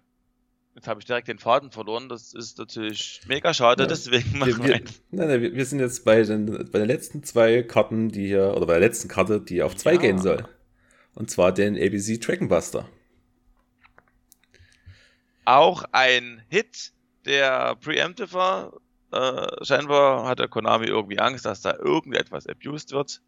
Jetzt 0.75 0.87
habe 0.87 0.99
ich 0.99 1.05
direkt 1.05 1.27
den 1.27 1.39
Faden 1.39 1.71
verloren. 1.71 2.07
Das 2.07 2.33
ist 2.33 2.59
natürlich 2.59 3.21
mega 3.27 3.53
schade, 3.53 3.83
ja. 3.83 3.87
deswegen 3.87 4.37
machen 4.37 4.63
wir, 4.63 4.75
wir, 4.75 4.81
nein, 5.11 5.27
nein, 5.27 5.41
wir, 5.41 5.65
sind 5.65 5.79
jetzt 5.79 6.05
bei 6.05 6.21
den, 6.21 6.69
bei 6.71 6.79
den 6.79 6.87
letzten 6.87 7.23
zwei 7.23 7.63
Karten, 7.63 8.09
die 8.09 8.27
hier, 8.27 8.53
oder 8.55 8.67
bei 8.67 8.73
der 8.73 8.87
letzten 8.87 9.07
Karte, 9.07 9.41
die 9.41 9.63
auf 9.63 9.75
zwei 9.75 9.93
ja. 9.93 9.99
gehen 9.99 10.19
soll. 10.19 10.47
Und 11.15 11.31
zwar 11.31 11.51
den 11.51 11.75
ABC 11.75 12.19
Dragon 12.19 12.47
Buster. 12.47 12.87
Auch 15.47 15.85
ein 15.93 16.43
Hit, 16.49 16.91
der 17.23 17.77
preemptive 17.77 18.33
war. 18.33 18.73
Äh, 19.13 19.63
scheinbar 19.63 20.27
hat 20.27 20.39
der 20.39 20.49
Konami 20.49 20.87
irgendwie 20.87 21.19
Angst, 21.19 21.45
dass 21.45 21.61
da 21.61 21.73
irgendetwas 21.73 22.47
abused 22.47 22.91
wird. 22.91 23.21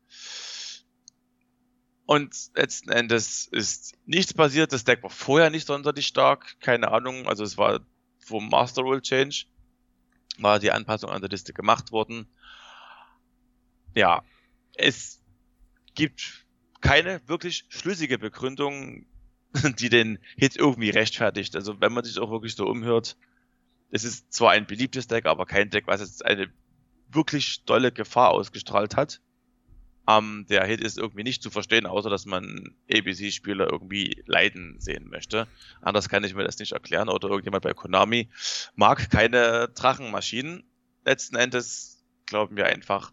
Und 2.05 2.36
letzten 2.55 2.89
Endes 2.89 3.47
ist 3.47 3.93
nichts 4.05 4.34
passiert. 4.34 4.74
Das 4.74 4.84
Deck 4.84 5.01
war 5.01 5.09
vorher 5.09 5.49
nicht 5.49 5.65
sonderlich 5.65 6.07
stark. 6.07 6.59
Keine 6.59 6.91
Ahnung. 6.91 7.26
Also 7.26 7.45
es 7.45 7.57
war 7.57 7.80
vom 8.20 8.49
Master 8.49 8.82
Rule 8.82 9.01
Change 9.01 9.45
war 10.39 10.59
die 10.59 10.74
Anpassung 10.74 11.11
an 11.11 11.22
der 11.22 11.30
Liste 11.30 11.53
gemacht 11.53 11.93
worden. 11.93 12.28
Ja, 13.95 14.24
es 14.76 15.22
gibt 15.95 16.45
keine 16.82 17.26
wirklich 17.30 17.63
schlüssige 17.70 18.20
Begründung, 18.20 19.05
die 19.80 19.89
den 19.89 20.20
Hit 20.38 20.56
irgendwie 20.56 20.89
rechtfertigt. 20.89 21.56
Also 21.56 21.82
wenn 21.82 21.93
man 21.93 22.04
sich 22.04 22.20
auch 22.20 22.32
wirklich 22.32 22.56
so 22.56 22.66
umhört, 22.68 23.18
es 23.91 24.04
ist 24.04 24.32
zwar 24.32 24.52
ein 24.52 24.68
beliebtes 24.68 25.08
Deck, 25.08 25.26
aber 25.26 25.45
kein 25.45 25.70
Deck, 25.70 25.88
was 25.88 26.02
jetzt 26.02 26.26
eine 26.26 26.52
wirklich 27.12 27.64
tolle 27.66 27.91
Gefahr 27.91 28.32
ausgestrahlt 28.32 28.95
hat. 28.95 29.22
Ähm, 30.08 30.45
der 30.50 30.66
Hit 30.66 30.82
ist 30.82 30.97
irgendwie 30.97 31.24
nicht 31.24 31.43
zu 31.43 31.50
verstehen, 31.50 31.86
außer 31.86 32.10
dass 32.10 32.26
man 32.26 32.76
ABC-Spieler 32.91 33.72
irgendwie 33.72 34.24
leiden 34.26 34.80
sehen 34.80 35.10
möchte. 35.10 35.47
Anders 35.82 36.10
kann 36.10 36.24
ich 36.24 36.34
mir 36.34 36.43
das 36.43 36.60
nicht 36.60 36.72
erklären. 36.72 37.10
Oder 37.10 37.30
irgendjemand 37.30 37.64
bei 37.64 37.74
Konami 37.74 38.30
mag 38.76 39.10
keine 39.10 39.70
Drachenmaschinen. 39.70 40.64
Letzten 41.06 41.36
Endes 41.36 42.04
glauben 42.26 42.58
wir 42.58 42.68
einfach, 42.68 43.12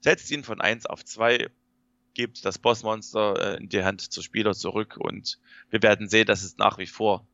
setzt 0.00 0.30
ihn 0.30 0.44
von 0.44 0.60
1 0.60 0.86
auf 0.86 1.04
2 1.04 1.48
gibt 2.16 2.46
das 2.46 2.58
Bossmonster 2.58 3.56
äh, 3.58 3.62
in 3.62 3.68
die 3.68 3.84
Hand 3.84 4.00
zur 4.00 4.22
Spieler 4.22 4.54
zurück 4.54 4.96
und 4.96 5.38
wir 5.68 5.82
werden 5.82 6.08
sehen, 6.08 6.24
dass 6.26 6.42
es 6.42 6.56
nach 6.56 6.78
wie 6.78 6.86
vor 6.86 7.26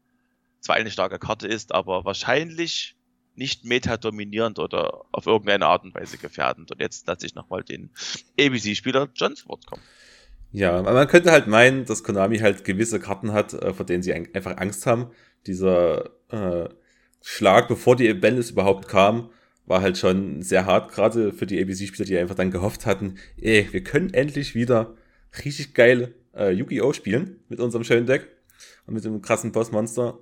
zwar 0.61 0.75
eine 0.75 0.91
starke 0.91 1.21
Karte 1.21 1.47
ist, 1.47 1.73
aber 1.73 2.05
wahrscheinlich 2.05 2.97
nicht 3.37 3.65
meta-dominierend 3.65 4.59
oder 4.59 5.05
auf 5.13 5.27
irgendeine 5.27 5.67
Art 5.67 5.85
und 5.85 5.95
Weise 5.95 6.19
gefährdend. 6.19 6.73
Und 6.73 6.81
jetzt 6.81 7.07
lasse 7.07 7.25
ich 7.25 7.35
nochmal 7.35 7.63
den 7.63 7.91
ABC-Spieler 8.39 9.09
John 9.15 9.37
zu 9.37 9.49
Wort 9.49 9.67
kommen. 9.67 9.83
Ja, 10.51 10.83
man 10.83 11.07
könnte 11.07 11.31
halt 11.31 11.47
meinen, 11.47 11.87
dass 11.87 12.03
Konami 12.03 12.39
halt 12.39 12.65
gewisse 12.65 12.99
Karten 13.01 13.33
hat, 13.33 13.55
äh, 13.55 13.73
vor 13.73 13.87
denen 13.87 14.03
sie 14.03 14.13
einfach 14.13 14.59
Angst 14.59 14.85
haben. 14.85 15.13
Dieser 15.47 16.11
äh, 16.29 16.69
Schlag, 17.23 17.69
bevor 17.69 17.95
die 17.95 18.13
Bandlist 18.13 18.51
überhaupt 18.51 18.89
kam, 18.89 19.31
war 19.67 19.81
halt 19.81 19.99
schon 19.99 20.43
sehr 20.43 20.67
hart, 20.67 20.93
gerade 20.93 21.33
für 21.33 21.47
die 21.47 21.61
ABC-Spieler, 21.61 22.05
die 22.05 22.19
einfach 22.19 22.35
dann 22.35 22.51
gehofft 22.51 22.87
hatten, 22.87 23.17
ey, 23.41 23.69
wir 23.71 23.85
können 23.85 24.13
endlich 24.13 24.55
wieder 24.55 24.97
richtig 25.45 25.75
geil 25.75 26.15
äh, 26.35 26.51
Yu-Gi-Oh! 26.51 26.93
spielen 26.93 27.41
mit 27.49 27.61
unserem 27.61 27.85
schönen 27.85 28.07
Deck 28.07 28.29
und 28.87 28.95
mit 28.95 29.05
dem 29.05 29.23
krassen 29.23 29.53
Bossmonster. 29.53 30.19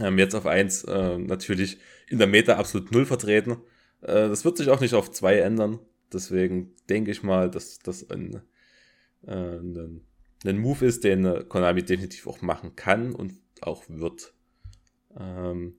Ähm, 0.00 0.18
jetzt 0.18 0.34
auf 0.34 0.46
eins 0.46 0.84
äh, 0.84 1.18
natürlich 1.18 1.78
in 2.08 2.18
der 2.18 2.26
Meta 2.26 2.56
absolut 2.56 2.92
null 2.92 3.06
vertreten. 3.06 3.56
Äh, 4.02 4.28
das 4.28 4.44
wird 4.44 4.56
sich 4.56 4.68
auch 4.68 4.80
nicht 4.80 4.94
auf 4.94 5.10
zwei 5.10 5.38
ändern. 5.38 5.78
Deswegen 6.12 6.74
denke 6.88 7.10
ich 7.10 7.22
mal, 7.22 7.50
dass 7.50 7.78
das 7.78 8.08
ein, 8.10 8.42
äh, 9.26 9.32
ein, 9.32 10.02
ein 10.44 10.58
Move 10.58 10.86
ist, 10.86 11.04
den 11.04 11.24
äh, 11.24 11.44
Konami 11.48 11.82
definitiv 11.82 12.26
auch 12.26 12.40
machen 12.40 12.76
kann 12.76 13.14
und 13.14 13.34
auch 13.60 13.84
wird. 13.88 14.32
Ähm, 15.18 15.76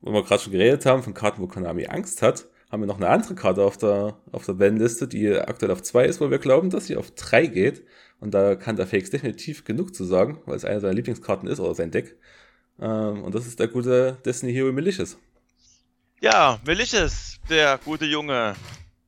wo 0.00 0.12
wir 0.12 0.22
gerade 0.22 0.42
schon 0.42 0.52
geredet 0.52 0.86
haben, 0.86 1.02
von 1.02 1.14
Karten, 1.14 1.42
wo 1.42 1.46
Konami 1.46 1.86
Angst 1.86 2.22
hat, 2.22 2.46
haben 2.70 2.82
wir 2.82 2.86
noch 2.86 2.96
eine 2.96 3.08
andere 3.08 3.34
Karte 3.34 3.64
auf 3.64 3.76
der, 3.76 4.16
auf 4.32 4.46
der 4.46 4.54
Bandliste, 4.54 5.08
die 5.08 5.32
aktuell 5.32 5.72
auf 5.72 5.82
2 5.82 6.04
ist, 6.04 6.20
wo 6.20 6.30
wir 6.30 6.38
glauben, 6.38 6.70
dass 6.70 6.86
sie 6.86 6.96
auf 6.96 7.10
3 7.10 7.46
geht. 7.46 7.84
Und 8.20 8.32
da 8.32 8.54
kann 8.54 8.76
der 8.76 8.86
Fakes 8.86 9.10
definitiv 9.10 9.64
genug 9.64 9.94
zu 9.94 10.04
sagen, 10.04 10.40
weil 10.46 10.56
es 10.56 10.64
eine 10.64 10.80
seiner 10.80 10.94
Lieblingskarten 10.94 11.48
ist 11.48 11.58
oder 11.58 11.74
sein 11.74 11.90
Deck. 11.90 12.16
Ähm, 12.78 13.24
und 13.24 13.34
das 13.34 13.46
ist 13.46 13.58
der 13.58 13.68
gute 13.68 14.18
Destiny 14.24 14.52
Hero 14.52 14.72
Malicious. 14.72 15.18
Ja, 16.20 16.60
Malicious, 16.66 17.40
der 17.48 17.78
gute 17.78 18.04
Junge. 18.04 18.54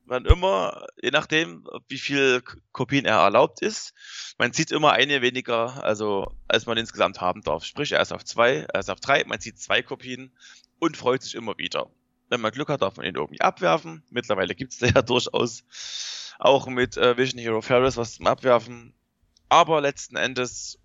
Wann 0.05 0.25
immer, 0.25 0.85
je 1.01 1.11
nachdem, 1.11 1.65
wie 1.87 1.97
viel 1.97 2.41
Kopien 2.73 3.05
er 3.05 3.19
erlaubt 3.19 3.61
ist, 3.61 3.93
man 4.37 4.51
sieht 4.51 4.71
immer 4.71 4.91
eine 4.91 5.21
weniger, 5.21 5.81
also 5.83 6.35
als 6.47 6.65
man 6.65 6.77
insgesamt 6.77 7.21
haben 7.21 7.41
darf. 7.41 7.63
Sprich, 7.63 7.93
er 7.93 8.01
ist 8.01 8.11
auf 8.11 8.25
zwei, 8.25 8.65
er 8.73 8.79
ist 8.81 8.89
auf 8.89 8.99
drei, 8.99 9.23
man 9.25 9.39
sieht 9.39 9.59
zwei 9.59 9.81
Kopien 9.81 10.33
und 10.83 10.97
freut 10.97 11.23
sich 11.23 11.35
immer 11.35 11.57
wieder. 11.57 11.89
Wenn 12.27 12.41
man 12.41 12.51
Glück 12.51 12.67
hat, 12.67 12.81
darf 12.81 12.97
man 12.97 13.05
ihn 13.05 13.15
irgendwie 13.15 13.39
abwerfen. 13.39 14.03
Mittlerweile 14.09 14.53
gibt 14.53 14.73
es 14.73 14.79
ja 14.93 15.01
durchaus 15.01 15.63
auch 16.39 16.67
mit 16.67 16.97
äh, 16.97 17.17
Vision 17.17 17.39
Hero 17.39 17.61
Ferris 17.61 17.95
was 17.95 18.15
zum 18.15 18.27
Abwerfen. 18.27 18.93
Aber 19.47 19.79
letzten 19.79 20.17
Endes, 20.17 20.79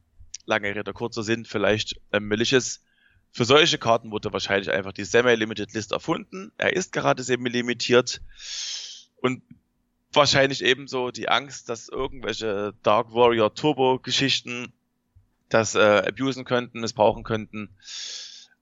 lange 0.47 0.73
Rede, 0.73 0.93
kurzer 0.93 1.25
Sinn, 1.25 1.45
vielleicht 1.45 2.01
ähm, 2.13 2.29
Malicious. 2.29 2.81
Für 3.33 3.45
solche 3.45 3.77
Karten 3.77 4.13
wurde 4.13 4.33
wahrscheinlich 4.33 4.71
einfach 4.71 4.93
die 4.93 5.05
Semi-Limited 5.05 5.75
List 5.75 5.91
erfunden. 5.91 6.53
Er 6.59 6.75
ist 6.75 6.93
gerade 6.93 7.23
semi-limitiert. 7.25 8.23
Und 9.17 9.43
wahrscheinlich 10.13 10.65
ebenso 10.65 11.11
die 11.11 11.29
Angst, 11.29 11.69
dass 11.69 11.89
irgendwelche 11.89 12.73
Dark 12.85 13.13
Warrior 13.13 13.53
Turbo 13.53 13.99
Geschichten 13.99 14.73
das 15.49 15.75
äh, 15.75 16.05
abusen 16.07 16.45
könnten, 16.45 16.81
missbrauchen 16.81 17.25
könnten 17.25 17.77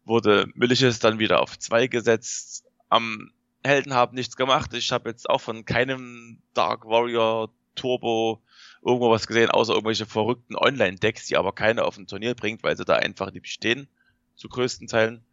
wurde 0.07 0.49
Milches 0.55 1.01
dann 1.01 1.19
wieder 1.19 1.43
auf 1.43 1.59
zwei 1.59 1.89
gesetzt. 1.89 2.65
Am 2.89 3.33
Helden 3.65 3.93
haben 3.93 4.15
nichts 4.15 4.37
gemacht. 4.37 4.73
Ich 4.73 4.93
habe 4.93 5.11
jetzt 5.11 5.29
auch 5.29 5.41
von 5.41 5.65
keinem 5.65 6.41
Dark 6.55 6.87
Warrior 6.87 7.51
Turbo 7.75 8.41
irgendwo 8.83 9.11
was 9.11 9.27
gesehen, 9.27 9.51
außer 9.51 9.75
irgendwelche 9.75 10.07
verrückten 10.07 10.57
Online-Decks, 10.57 11.27
die 11.27 11.37
aber 11.37 11.53
keiner 11.53 11.85
auf 11.85 11.99
ein 11.99 12.07
Turnier 12.07 12.35
bringt, 12.35 12.63
weil 12.63 12.77
sie 12.77 12.85
da 12.85 12.95
einfach 12.95 13.33
nicht 13.33 13.43
bestehen, 13.43 13.89
zu 14.37 14.49
größten 14.49 14.87
Teilen. 14.87 15.25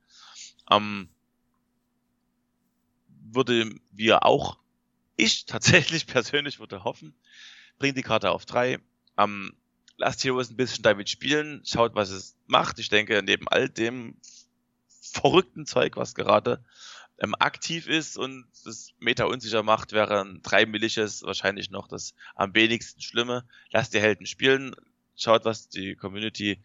Ähm, 0.71 1.07
würde 3.31 3.75
wir 3.91 4.25
auch, 4.25 4.57
ich 5.15 5.45
tatsächlich 5.45 6.07
persönlich 6.07 6.59
würde 6.59 6.83
hoffen, 6.83 7.13
bringt 7.77 7.97
die 7.97 8.01
Karte 8.01 8.31
auf 8.31 8.45
drei. 8.45 8.79
Ähm, 9.17 9.55
lasst 9.97 10.23
Heroes 10.23 10.49
ein 10.49 10.57
bisschen 10.57 10.81
damit 10.81 11.09
spielen, 11.09 11.61
schaut, 11.63 11.93
was 11.93 12.09
es 12.09 12.35
macht. 12.47 12.79
Ich 12.79 12.89
denke, 12.89 13.21
neben 13.23 13.47
all 13.47 13.69
dem 13.69 14.17
verrückten 15.11 15.65
Zeug, 15.65 15.97
was 15.97 16.15
gerade 16.15 16.63
ähm, 17.19 17.35
aktiv 17.39 17.87
ist 17.87 18.17
und 18.17 18.45
das 18.65 18.93
Meta 18.99 19.25
unsicher 19.25 19.63
macht, 19.63 19.91
wären 19.91 20.41
drei 20.41 20.65
Millisches 20.65 21.23
wahrscheinlich 21.23 21.69
noch 21.69 21.87
das 21.87 22.15
am 22.35 22.55
wenigsten 22.55 23.01
Schlimme. 23.01 23.45
Lasst 23.71 23.93
die 23.93 23.99
Helden 23.99 24.25
spielen, 24.25 24.75
schaut, 25.15 25.45
was 25.45 25.69
die 25.69 25.95
Community 25.95 26.61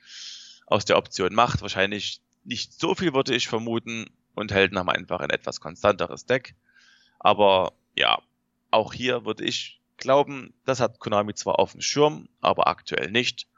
aus 0.66 0.84
der 0.84 0.99
Option 0.99 1.34
macht. 1.34 1.62
Wahrscheinlich 1.62 2.20
nicht 2.45 2.78
so 2.78 2.95
viel, 2.95 3.12
würde 3.14 3.34
ich 3.34 3.49
vermuten. 3.49 4.07
Und 4.34 4.53
Helden 4.53 4.78
haben 4.78 4.89
einfach 4.89 5.20
ein 5.20 5.30
etwas 5.30 5.61
konstanteres 5.61 6.24
Deck. 6.24 6.55
Aber 7.18 7.72
ja, 7.97 8.22
auch 8.70 8.93
hier 8.93 9.24
würde 9.24 9.45
ich 9.45 9.80
glauben, 9.97 10.55
das 10.64 10.80
hat 10.80 11.01
Konami 11.01 11.34
zwar 11.34 11.59
auf 11.59 11.72
dem 11.72 11.80
Schirm, 11.80 12.28
aber 12.41 12.68
aktuell 12.68 13.11
nicht. 13.11 13.49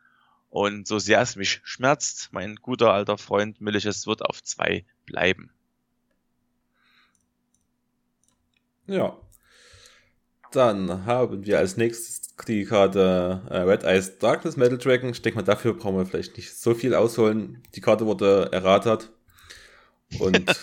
Und 0.51 0.89
so 0.89 0.99
sehr 0.99 1.21
es 1.21 1.37
mich 1.37 1.61
schmerzt, 1.63 2.31
mein 2.33 2.57
guter 2.57 2.93
alter 2.93 3.17
Freund 3.17 3.61
Millisches 3.61 4.07
wird 4.07 4.23
auf 4.23 4.43
zwei 4.43 4.85
bleiben. 5.07 5.51
Ja. 8.87 9.17
Dann 10.51 11.07
haben 11.07 11.47
wir 11.47 11.59
als 11.59 11.77
nächstes 11.77 12.35
die 12.49 12.65
Karte 12.65 13.43
äh, 13.49 13.59
Red 13.59 13.85
Eyes 13.85 14.19
Darkness 14.19 14.57
Metal 14.57 14.79
Dragon. 14.79 15.11
Ich 15.11 15.23
denke 15.23 15.39
mal, 15.39 15.45
dafür 15.45 15.75
brauchen 15.75 15.99
wir 15.99 16.07
vielleicht 16.07 16.37
nicht 16.37 16.53
so 16.53 16.75
viel 16.75 16.95
ausholen. 16.95 17.63
Die 17.77 17.81
Karte 17.81 18.07
wurde 18.07 18.49
erratert. 18.51 19.11
Und 20.19 20.45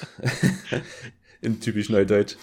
in 1.41 1.61
typisch 1.61 1.89
Neudeutsch. 1.89 2.35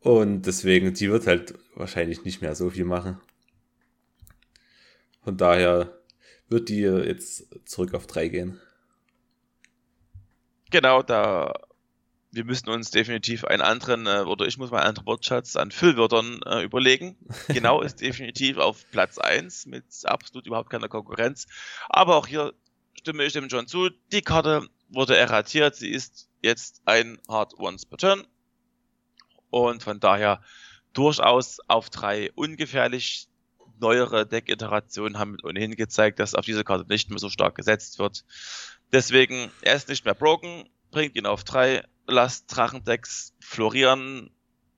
Und 0.00 0.42
deswegen, 0.42 0.94
die 0.94 1.10
wird 1.10 1.26
halt 1.26 1.54
wahrscheinlich 1.74 2.24
nicht 2.24 2.40
mehr 2.40 2.54
so 2.54 2.70
viel 2.70 2.84
machen. 2.84 3.18
Von 5.24 5.36
daher 5.36 5.97
wird 6.48 6.68
die 6.68 6.80
jetzt 6.80 7.46
zurück 7.68 7.94
auf 7.94 8.06
3 8.06 8.28
gehen. 8.28 8.60
Genau, 10.70 11.02
da 11.02 11.52
wir 12.30 12.44
müssen 12.44 12.68
uns 12.68 12.90
definitiv 12.90 13.44
einen 13.44 13.62
anderen, 13.62 14.06
äh, 14.06 14.24
oder 14.26 14.46
ich 14.46 14.58
muss 14.58 14.70
mal 14.70 14.78
einen 14.78 14.88
anderen 14.88 15.06
Wortschatz 15.06 15.56
an 15.56 15.70
Füllwörtern 15.70 16.40
äh, 16.44 16.62
überlegen. 16.62 17.16
Genau 17.48 17.80
ist 17.80 18.00
definitiv 18.00 18.58
auf 18.58 18.84
Platz 18.90 19.18
1 19.18 19.66
mit 19.66 19.84
absolut 20.04 20.46
überhaupt 20.46 20.70
keiner 20.70 20.88
Konkurrenz. 20.88 21.46
Aber 21.88 22.16
auch 22.16 22.26
hier 22.26 22.52
stimme 22.98 23.24
ich 23.24 23.32
dem 23.32 23.48
John 23.48 23.66
zu. 23.66 23.90
Die 24.12 24.22
Karte 24.22 24.66
wurde 24.90 25.16
erratiert. 25.16 25.76
Sie 25.76 25.90
ist 25.90 26.28
jetzt 26.42 26.82
ein 26.84 27.18
Hard 27.28 27.58
Once 27.58 27.86
per 27.86 27.98
Turn. 27.98 28.26
Und 29.50 29.82
von 29.82 29.98
daher 29.98 30.42
durchaus 30.92 31.58
auf 31.68 31.88
drei 31.88 32.30
ungefährlich. 32.34 33.28
Neuere 33.80 34.26
Deck-Iterationen 34.26 35.18
haben 35.18 35.36
ohnehin 35.42 35.76
gezeigt, 35.76 36.18
dass 36.18 36.34
auf 36.34 36.44
diese 36.44 36.64
Karte 36.64 36.86
nicht 36.88 37.10
mehr 37.10 37.18
so 37.18 37.30
stark 37.30 37.54
gesetzt 37.54 37.98
wird. 37.98 38.24
Deswegen, 38.92 39.50
er 39.62 39.74
ist 39.74 39.88
nicht 39.88 40.04
mehr 40.04 40.14
broken, 40.14 40.68
bringt 40.90 41.16
ihn 41.16 41.26
auf 41.26 41.44
drei, 41.44 41.84
lasst 42.06 42.44
Drachendecks 42.54 43.34
florieren 43.40 44.30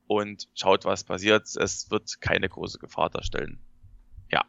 und 0.07 0.49
schaut, 0.55 0.85
was 0.85 1.03
passiert. 1.03 1.47
Es 1.55 1.89
wird 1.89 2.19
keine 2.21 2.49
große 2.49 2.79
Gefahr 2.79 3.09
darstellen. 3.09 3.59
Ja. 4.29 4.45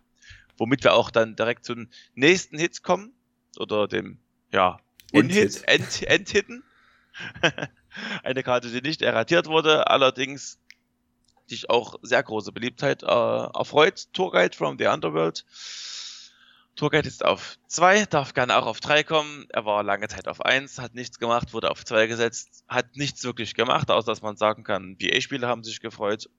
Womit 0.56 0.82
wir 0.82 0.94
auch 0.94 1.10
dann 1.10 1.36
direkt 1.36 1.64
zum 1.64 1.88
nächsten 2.14 2.58
Hit 2.58 2.82
kommen. 2.82 3.14
Oder 3.58 3.86
dem, 3.86 4.18
ja, 4.50 4.80
Unhit, 5.12 5.62
End, 5.68 6.02
Endhitten. 6.02 6.64
Eine 8.22 8.42
Karte, 8.42 8.70
die 8.70 8.80
nicht 8.80 9.02
erratiert 9.02 9.46
wurde, 9.46 9.88
allerdings 9.88 10.58
sich 11.52 11.70
auch 11.70 11.96
sehr 12.02 12.22
große 12.22 12.52
Beliebtheit 12.52 13.02
äh, 13.02 13.06
erfreut. 13.06 14.08
Tourguide 14.12 14.56
from 14.56 14.78
the 14.78 14.86
Underworld. 14.86 15.44
Tourguide 16.74 17.06
ist 17.06 17.24
auf 17.24 17.58
2, 17.66 18.06
darf 18.06 18.32
gerne 18.32 18.56
auch 18.56 18.66
auf 18.66 18.80
3 18.80 19.04
kommen. 19.04 19.46
Er 19.50 19.66
war 19.66 19.82
lange 19.82 20.08
Zeit 20.08 20.26
auf 20.26 20.44
1, 20.44 20.78
hat 20.78 20.94
nichts 20.94 21.18
gemacht, 21.18 21.52
wurde 21.52 21.70
auf 21.70 21.84
2 21.84 22.06
gesetzt, 22.06 22.64
hat 22.66 22.96
nichts 22.96 23.24
wirklich 23.24 23.54
gemacht, 23.54 23.90
außer 23.90 24.10
dass 24.10 24.22
man 24.22 24.36
sagen 24.36 24.64
kann, 24.64 24.96
BA-Spieler 24.96 25.48
haben 25.48 25.64
sich 25.64 25.80
gefreut. 25.80 26.30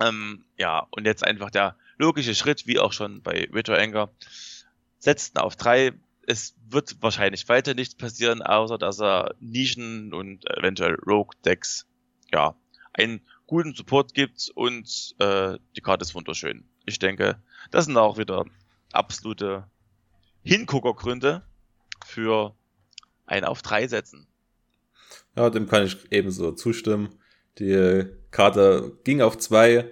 Ähm, 0.00 0.44
ja, 0.58 0.86
und 0.90 1.06
jetzt 1.06 1.24
einfach 1.24 1.50
der 1.50 1.76
logische 1.96 2.34
Schritt, 2.34 2.66
wie 2.66 2.78
auch 2.78 2.92
schon 2.92 3.22
bei 3.22 3.48
Retro 3.50 3.74
Anger, 3.74 4.10
setzt 4.98 5.38
auf 5.38 5.56
3. 5.56 5.92
Es 6.26 6.54
wird 6.68 7.00
wahrscheinlich 7.00 7.48
weiter 7.48 7.72
nichts 7.72 7.94
passieren, 7.94 8.42
außer 8.42 8.76
dass 8.76 9.00
er 9.00 9.34
Nischen 9.40 10.12
und 10.12 10.44
eventuell 10.50 10.96
Rogue-Decks, 11.06 11.86
ja, 12.30 12.56
einen 12.92 13.22
guten 13.46 13.74
Support 13.74 14.14
gibt 14.14 14.50
und 14.54 15.14
äh, 15.18 15.58
die 15.76 15.80
Karte 15.80 16.02
ist 16.02 16.14
wunderschön. 16.14 16.68
Ich 16.84 16.98
denke, 16.98 17.40
das 17.70 17.86
sind 17.86 17.96
auch 17.96 18.18
wieder 18.18 18.44
absolute 18.92 19.68
Hinguckergründe 20.42 21.42
für 22.04 22.54
ein 23.26 23.44
auf 23.44 23.62
drei 23.62 23.86
setzen. 23.86 24.26
Ja, 25.36 25.50
dem 25.50 25.68
kann 25.68 25.84
ich 25.84 25.96
ebenso 26.10 26.52
zustimmen. 26.52 27.18
Die 27.58 28.06
Karte 28.30 28.98
ging 29.04 29.22
auf 29.22 29.38
zwei. 29.38 29.90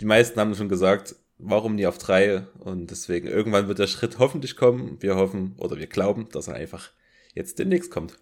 Die 0.00 0.04
meisten 0.04 0.38
haben 0.38 0.54
schon 0.54 0.68
gesagt, 0.68 1.16
warum 1.38 1.74
nie 1.74 1.86
auf 1.86 1.98
drei? 1.98 2.46
Und 2.58 2.90
deswegen 2.90 3.28
irgendwann 3.28 3.68
wird 3.68 3.78
der 3.78 3.86
Schritt 3.86 4.18
hoffentlich 4.18 4.56
kommen. 4.56 5.00
Wir 5.00 5.16
hoffen 5.16 5.54
oder 5.58 5.78
wir 5.78 5.86
glauben, 5.86 6.28
dass 6.30 6.48
er 6.48 6.54
einfach 6.54 6.90
jetzt 7.34 7.58
demnächst 7.58 7.90
kommt. 7.90 8.18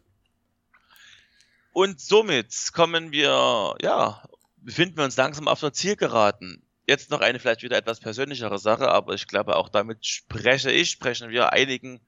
Und 1.73 2.01
somit 2.01 2.55
kommen 2.73 3.13
wir, 3.13 3.75
ja, 3.83 4.23
befinden 4.67 4.97
wir 4.97 5.05
uns 5.05 5.17
langsam 5.17 5.47
auf 5.47 5.61
der 5.61 5.73
Zielgeraden. 5.73 6.61
Jetzt 6.89 7.11
noch 7.11 7.21
eine 7.21 7.39
vielleicht 7.39 7.63
wieder 7.63 7.77
etwas 7.77 8.01
persönlichere 8.01 8.59
Sache, 8.59 8.89
aber 8.89 9.15
ich 9.15 9.29
glaube 9.29 9.57
auch 9.57 9.69
damit 9.69 10.05
spreche 10.05 10.73
ich, 10.73 10.91
sprechen 10.91 11.31
wir 11.31 11.53
einigen 11.53 12.01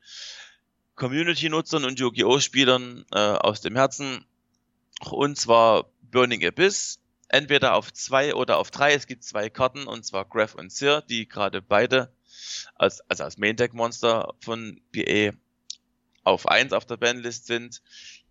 Community-Nutzern 0.96 1.84
und 1.84 2.00
Yu-Gi-Oh! 2.00 2.40
Spielern 2.40 3.04
äh, 3.12 3.18
aus 3.18 3.60
dem 3.60 3.76
Herzen. 3.76 4.24
Und 5.08 5.38
zwar 5.38 5.88
Burning 6.02 6.44
Abyss. 6.44 7.00
Entweder 7.28 7.74
auf 7.74 7.92
zwei 7.92 8.34
oder 8.34 8.58
auf 8.58 8.72
drei. 8.72 8.94
Es 8.94 9.06
gibt 9.06 9.22
zwei 9.22 9.50
Karten, 9.50 9.86
und 9.86 10.04
zwar 10.04 10.24
Graf 10.24 10.54
und 10.54 10.72
Sir, 10.72 11.02
die 11.02 11.28
gerade 11.28 11.62
beide 11.62 12.12
als, 12.74 13.00
also 13.08 13.22
als 13.22 13.38
Main 13.38 13.56
Deck 13.56 13.74
Monster 13.74 14.34
von 14.40 14.80
BA 14.92 15.32
auf 16.24 16.48
eins 16.48 16.72
auf 16.72 16.86
der 16.86 16.96
Bandlist 16.96 17.46
sind. 17.46 17.82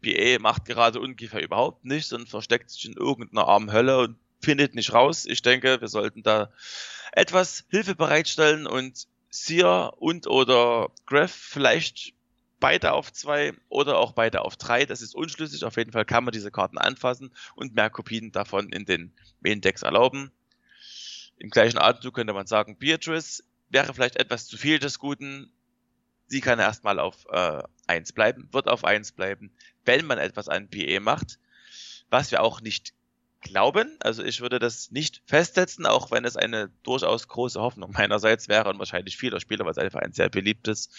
BA 0.02 0.40
macht 0.40 0.66
gerade 0.66 1.00
ungefähr 1.00 1.42
überhaupt 1.42 1.86
nichts 1.86 2.14
und 2.14 2.30
versteckt 2.30 2.70
sich 2.70 2.86
in 2.86 2.94
irgendeiner 2.94 3.48
armen 3.48 3.72
Hölle 3.72 4.00
und 4.00 4.18
findet 4.42 4.76
nicht 4.76 4.94
raus. 4.94 5.26
Ich 5.26 5.42
denke, 5.42 5.82
wir 5.82 5.88
sollten 5.88 6.24
da 6.24 6.52
etwas 7.12 7.66
Hilfe 7.70 7.96
bereitstellen 7.96 8.68
und 8.68 9.08
Seer 9.30 9.94
und 9.98 10.28
oder 10.28 10.90
Graf 11.06 11.32
vielleicht 11.32 12.14
beide 12.60 12.94
auf 12.94 13.12
zwei 13.14 13.54
oder 13.70 13.98
auch 13.98 14.14
beide 14.14 14.42
auf 14.42 14.56
drei. 14.56 14.86
Das 14.86 15.02
ist 15.02 15.16
unschlüssig. 15.16 15.64
Auf 15.64 15.78
jeden 15.78 15.92
Fall 15.92 16.06
kann 16.06 16.24
man 16.24 16.32
diese 16.32 16.52
Karten 16.52 16.78
anfassen 16.78 17.32
und 17.56 17.76
mehr 17.76 17.90
Kopien 17.90 18.32
davon 18.32 18.70
in 18.70 18.86
den 18.86 19.14
Main 19.42 19.62
Decks 19.62 19.82
erlauben. 19.82 20.32
Im 21.38 21.50
gleichen 21.50 21.78
Atemzug 21.78 22.16
könnte 22.16 22.34
man 22.34 22.48
sagen, 22.48 22.78
Beatrice 22.78 23.44
wäre 23.70 23.94
vielleicht 23.94 24.16
etwas 24.16 24.48
zu 24.48 24.58
viel 24.58 24.80
des 24.80 24.98
Guten. 24.98 25.52
Sie 26.28 26.42
kann 26.42 26.60
erstmal 26.60 27.00
auf 27.00 27.26
äh, 27.30 27.64
1 27.86 28.14
bleiben, 28.14 28.50
wird 28.52 28.68
auf 28.68 28.84
1 28.84 29.12
bleiben, 29.12 29.52
wenn 29.88 30.06
man 30.06 30.20
etwas 30.20 30.50
an 30.50 30.70
PE 30.70 31.00
macht. 31.00 31.40
Was 32.10 32.32
wir 32.32 32.42
auch 32.42 32.62
nicht 32.62 32.94
glauben. 33.42 33.98
Also 34.00 34.24
ich 34.24 34.42
würde 34.42 34.60
das 34.60 34.92
nicht 34.92 35.22
festsetzen, 35.26 35.86
auch 35.86 36.12
wenn 36.12 36.26
es 36.26 36.38
eine 36.38 36.70
durchaus 36.84 37.28
große 37.28 37.60
Hoffnung 37.60 37.92
meinerseits 37.92 38.48
wäre 38.48 38.70
und 38.70 38.80
wahrscheinlich 38.80 39.18
vieler 39.18 39.40
Spieler, 39.40 39.66
weil 39.66 39.72
es 39.72 39.78
einfach 39.78 40.02
ein 40.02 40.14
sehr 40.14 40.30
beliebtes 40.30 40.90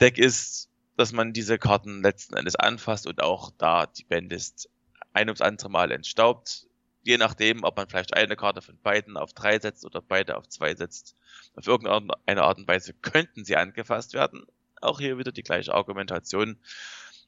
Deck 0.00 0.18
ist, 0.18 0.68
dass 0.96 1.12
man 1.12 1.32
diese 1.32 1.58
Karten 1.58 2.02
letzten 2.02 2.36
Endes 2.36 2.56
anfasst 2.56 3.06
und 3.06 3.22
auch 3.22 3.50
da 3.56 3.86
die 3.86 4.04
Bandlist 4.04 4.68
ein 5.12 5.28
ums 5.28 5.40
andere 5.40 5.70
Mal 5.70 5.90
entstaubt. 5.90 6.66
Je 7.02 7.16
nachdem, 7.16 7.64
ob 7.64 7.76
man 7.76 7.88
vielleicht 7.88 8.14
eine 8.14 8.36
Karte 8.36 8.60
von 8.60 8.78
beiden 8.78 9.16
auf 9.16 9.32
drei 9.32 9.58
setzt 9.58 9.86
oder 9.86 10.02
beide 10.02 10.36
auf 10.36 10.48
zwei 10.48 10.74
setzt. 10.74 11.16
Auf 11.56 11.66
irgendeine 11.66 12.42
Art 12.42 12.58
und 12.58 12.68
Weise 12.68 12.92
könnten 12.92 13.44
sie 13.44 13.56
angefasst 13.56 14.12
werden. 14.12 14.44
Auch 14.82 15.00
hier 15.00 15.16
wieder 15.18 15.32
die 15.32 15.42
gleiche 15.42 15.74
Argumentation, 15.74 16.58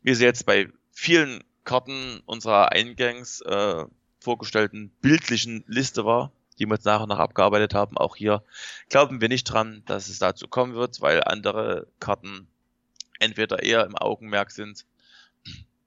wie 0.03 0.15
sie 0.15 0.25
jetzt 0.25 0.45
bei 0.45 0.71
vielen 0.93 1.43
Karten 1.65 2.23
unserer 2.27 2.73
Eingangs 2.73 3.41
äh, 3.41 3.85
vorgestellten 4.21 4.91
bildlichen 5.01 5.65
Liste 5.67 6.05
war, 6.05 6.33
die 6.59 6.67
wir 6.67 6.75
jetzt 6.75 6.85
nach 6.85 7.01
und 7.01 7.09
nach 7.09 7.19
abgearbeitet 7.19 7.75
haben. 7.75 7.97
Auch 7.99 8.17
hier 8.17 8.43
glauben 8.89 9.21
wir 9.21 9.29
nicht 9.29 9.45
dran, 9.45 9.83
dass 9.87 10.09
es 10.09 10.19
dazu 10.19 10.47
kommen 10.49 10.75
wird, 10.75 11.01
weil 11.01 11.23
andere 11.25 11.89
Karten 11.99 12.47
entweder 13.19 13.63
eher 13.63 13.85
im 13.85 13.97
Augenmerk 13.97 14.51
sind, 14.51 14.85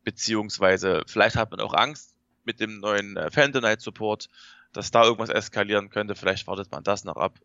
beziehungsweise 0.03 1.03
vielleicht 1.07 1.35
hat 1.35 1.51
man 1.51 1.59
auch 1.59 1.73
Angst 1.73 2.15
mit 2.43 2.59
dem 2.59 2.79
neuen 2.79 3.17
äh, 3.17 3.49
Night 3.61 3.81
Support, 3.81 4.29
dass 4.71 4.91
da 4.91 5.03
irgendwas 5.03 5.29
eskalieren 5.29 5.89
könnte. 5.89 6.15
Vielleicht 6.15 6.47
wartet 6.47 6.71
man 6.71 6.83
das 6.83 7.03
noch 7.03 7.15
ab. 7.15 7.39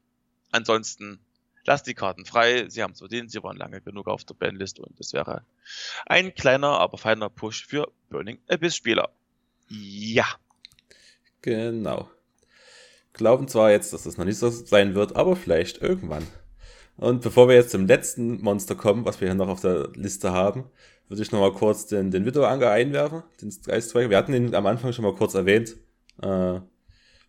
Ansonsten 0.52 1.20
lasst 1.64 1.86
die 1.86 1.94
Karten 1.94 2.24
frei. 2.24 2.68
Sie 2.68 2.82
haben 2.82 2.92
es 2.92 2.98
verdient, 2.98 3.30
sie 3.30 3.42
waren 3.42 3.56
lange 3.56 3.80
genug 3.80 4.08
auf 4.08 4.24
der 4.24 4.34
Bandlist 4.34 4.80
und 4.80 4.98
es 5.00 5.12
wäre 5.12 5.44
ein 6.06 6.34
kleiner, 6.34 6.78
aber 6.78 6.98
feiner 6.98 7.28
Push 7.28 7.66
für 7.66 7.90
Burning 8.08 8.38
Abyss 8.48 8.76
Spieler. 8.76 9.11
Ja. 9.68 10.26
Genau. 11.42 12.11
Glauben 13.12 13.48
zwar 13.48 13.70
jetzt, 13.70 13.92
dass 13.92 14.04
das 14.04 14.16
noch 14.16 14.24
nicht 14.24 14.38
so 14.38 14.50
sein 14.50 14.94
wird, 14.94 15.16
aber 15.16 15.36
vielleicht 15.36 15.82
irgendwann. 15.82 16.26
Und 16.96 17.22
bevor 17.22 17.48
wir 17.48 17.54
jetzt 17.54 17.70
zum 17.70 17.86
letzten 17.86 18.42
Monster 18.42 18.74
kommen, 18.74 19.04
was 19.04 19.20
wir 19.20 19.28
hier 19.28 19.34
noch 19.34 19.48
auf 19.48 19.61
der 19.61 19.88
Liste 19.94 20.32
haben, 20.32 20.70
würde 21.08 21.22
ich 21.22 21.32
nochmal 21.32 21.52
kurz 21.52 21.86
den, 21.86 22.11
den 22.11 22.24
Widowanger 22.24 22.70
einwerfen, 22.70 23.22
den 23.40 23.52
Geistweiger. 23.64 24.11
Wir 24.11 24.16
hatten 24.16 24.34
ihn 24.34 24.54
am 24.54 24.66
Anfang 24.66 24.92
schon 24.92 25.04
mal 25.04 25.14
kurz 25.14 25.34
erwähnt. 25.34 25.76
Äh, 26.22 26.61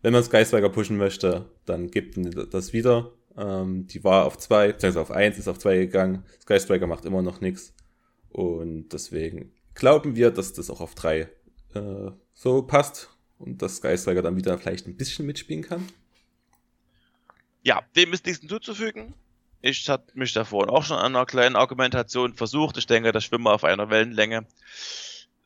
wenn 0.02 0.12
man 0.12 0.28
Geistweiger 0.28 0.68
pushen 0.68 0.96
möchte, 0.96 1.46
dann 1.64 1.90
gibt 1.90 2.16
das 2.52 2.72
wieder. 2.72 3.12
Ähm, 3.36 3.86
die 3.86 4.04
war 4.04 4.26
auf 4.26 4.38
zwei, 4.38 4.68
beziehungsweise 4.68 5.00
auf 5.00 5.10
eins, 5.10 5.38
ist 5.38 5.48
auf 5.48 5.58
zwei 5.58 5.78
gegangen. 5.78 6.24
Geistweiger 6.46 6.86
macht 6.86 7.04
immer 7.04 7.22
noch 7.22 7.40
nichts. 7.40 7.74
Und 8.28 8.90
deswegen 8.92 9.52
glauben 9.74 10.16
wir, 10.16 10.30
dass 10.30 10.52
das 10.52 10.70
auch 10.70 10.80
auf 10.80 10.94
drei 10.94 11.28
äh, 11.74 12.10
so 12.32 12.62
passt 12.62 13.10
und 13.38 13.62
dass 13.62 13.80
Geistreiger 13.80 14.22
dann 14.22 14.36
wieder 14.36 14.58
vielleicht 14.58 14.86
ein 14.86 14.96
bisschen 14.96 15.26
mitspielen 15.26 15.62
kann. 15.62 15.86
Ja, 17.62 17.82
dem 17.96 18.12
ist 18.12 18.26
nichts 18.26 18.40
hinzuzufügen. 18.40 19.14
Ich 19.60 19.88
hatte 19.88 20.18
mich 20.18 20.32
davor 20.32 20.68
auch 20.68 20.82
schon 20.82 20.98
an 20.98 21.14
einer 21.14 21.26
kleinen 21.26 21.54
Argumentation 21.54 22.34
versucht. 22.34 22.76
Ich 22.78 22.86
denke, 22.86 23.12
da 23.12 23.20
schwimmen 23.20 23.44
wir 23.44 23.54
auf 23.54 23.62
einer 23.64 23.90
Wellenlänge. 23.90 24.46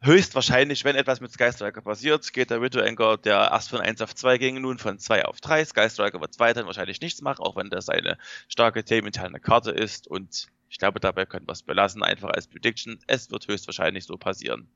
Höchstwahrscheinlich, 0.07 0.85
wenn 0.85 0.97
etwas 0.97 1.21
mit 1.21 1.33
Sky 1.33 1.53
Striker 1.53 1.83
passiert, 1.83 2.33
geht 2.33 2.51
der 2.51 2.63
Widow 2.63 2.81
Anchor, 2.81 3.19
der 3.19 3.51
erst 3.53 3.71
von 3.71 3.81
1 3.81 4.01
auf 4.01 4.15
2 4.15 4.39
ging, 4.39 4.61
nun 4.61 4.79
von 4.79 4.99
2 4.99 5.25
auf 5.27 5.41
3. 5.41 5.65
Sky 5.65 5.91
Striker 5.91 6.21
wird 6.21 6.39
weiterhin 6.39 6.67
wahrscheinlich 6.67 7.01
nichts 7.01 7.21
machen, 7.21 7.43
auch 7.43 7.57
wenn 7.57 7.71
das 7.71 7.89
eine 7.89 8.17
starke 8.49 8.85
themeninterne 8.85 9.41
Karte 9.41 9.71
ist. 9.71 10.07
Und 10.07 10.47
ich 10.69 10.79
glaube, 10.79 11.01
dabei 11.01 11.27
können 11.27 11.47
wir 11.47 11.53
es 11.53 11.63
belassen, 11.63 12.03
einfach 12.03 12.31
als 12.31 12.47
Prediction. 12.47 12.99
Es 13.07 13.31
wird 13.31 13.49
höchstwahrscheinlich 13.49 14.05
so 14.05 14.17
passieren. 14.17 14.69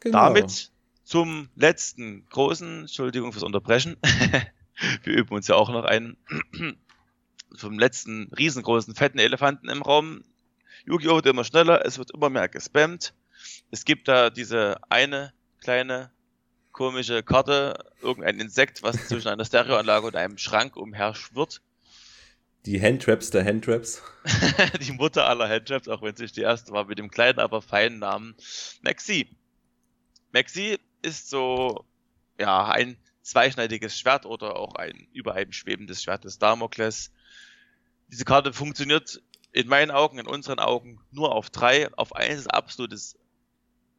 Genau. 0.00 0.18
Damit 0.18 0.72
zum 1.04 1.50
letzten 1.54 2.26
großen, 2.26 2.82
Entschuldigung 2.82 3.32
fürs 3.32 3.44
Unterbrechen. 3.44 3.96
wir 5.04 5.12
üben 5.12 5.34
uns 5.34 5.48
ja 5.48 5.54
auch 5.54 5.70
noch 5.70 5.84
ein. 5.84 6.16
zum 7.56 7.78
letzten 7.78 8.32
riesengroßen, 8.32 8.94
fetten 8.94 9.18
Elefanten 9.18 9.68
im 9.68 9.82
Raum. 9.82 10.22
Yu-Gi-Oh! 10.86 11.16
wird 11.16 11.26
immer 11.26 11.44
schneller, 11.44 11.84
es 11.84 11.98
wird 11.98 12.12
immer 12.12 12.30
mehr 12.30 12.48
gespammt. 12.48 13.12
Es 13.70 13.84
gibt 13.84 14.08
da 14.08 14.30
diese 14.30 14.76
eine 14.88 15.32
kleine 15.60 16.10
komische 16.72 17.22
Karte, 17.22 17.84
irgendein 18.00 18.40
Insekt, 18.40 18.82
was 18.82 18.96
zwischen 19.08 19.28
einer 19.28 19.44
Stereoanlage 19.44 20.06
und 20.06 20.16
einem 20.16 20.38
Schrank 20.38 20.76
umher 20.76 21.14
schwirrt. 21.14 21.60
Die 22.66 22.80
Handtraps 22.80 23.30
der 23.30 23.44
Handtraps. 23.44 24.02
die 24.80 24.92
Mutter 24.92 25.26
aller 25.26 25.48
Handtraps, 25.48 25.88
auch 25.88 26.02
wenn 26.02 26.16
sich 26.16 26.32
die 26.32 26.42
erste 26.42 26.72
war, 26.72 26.84
mit 26.84 26.98
dem 26.98 27.10
kleinen, 27.10 27.38
aber 27.38 27.62
feinen 27.62 27.98
Namen 27.98 28.34
Maxi. 28.82 29.34
Maxi 30.32 30.78
ist 31.02 31.30
so, 31.30 31.86
ja, 32.38 32.68
ein 32.68 32.96
zweischneidiges 33.22 33.98
Schwert 33.98 34.26
oder 34.26 34.56
auch 34.56 34.74
ein 34.74 35.08
über 35.12 35.34
einem 35.34 35.52
schwebendes 35.52 36.02
Schwert 36.02 36.24
des 36.24 36.38
Damokles. 36.38 37.12
Diese 38.08 38.24
Karte 38.24 38.52
funktioniert 38.52 39.22
in 39.52 39.68
meinen 39.68 39.90
Augen, 39.90 40.18
in 40.18 40.26
unseren 40.26 40.58
Augen 40.58 41.00
nur 41.10 41.34
auf 41.34 41.50
drei. 41.50 41.92
Auf 41.94 42.14
eins 42.14 42.40
ist 42.40 42.46
absolutes 42.48 43.16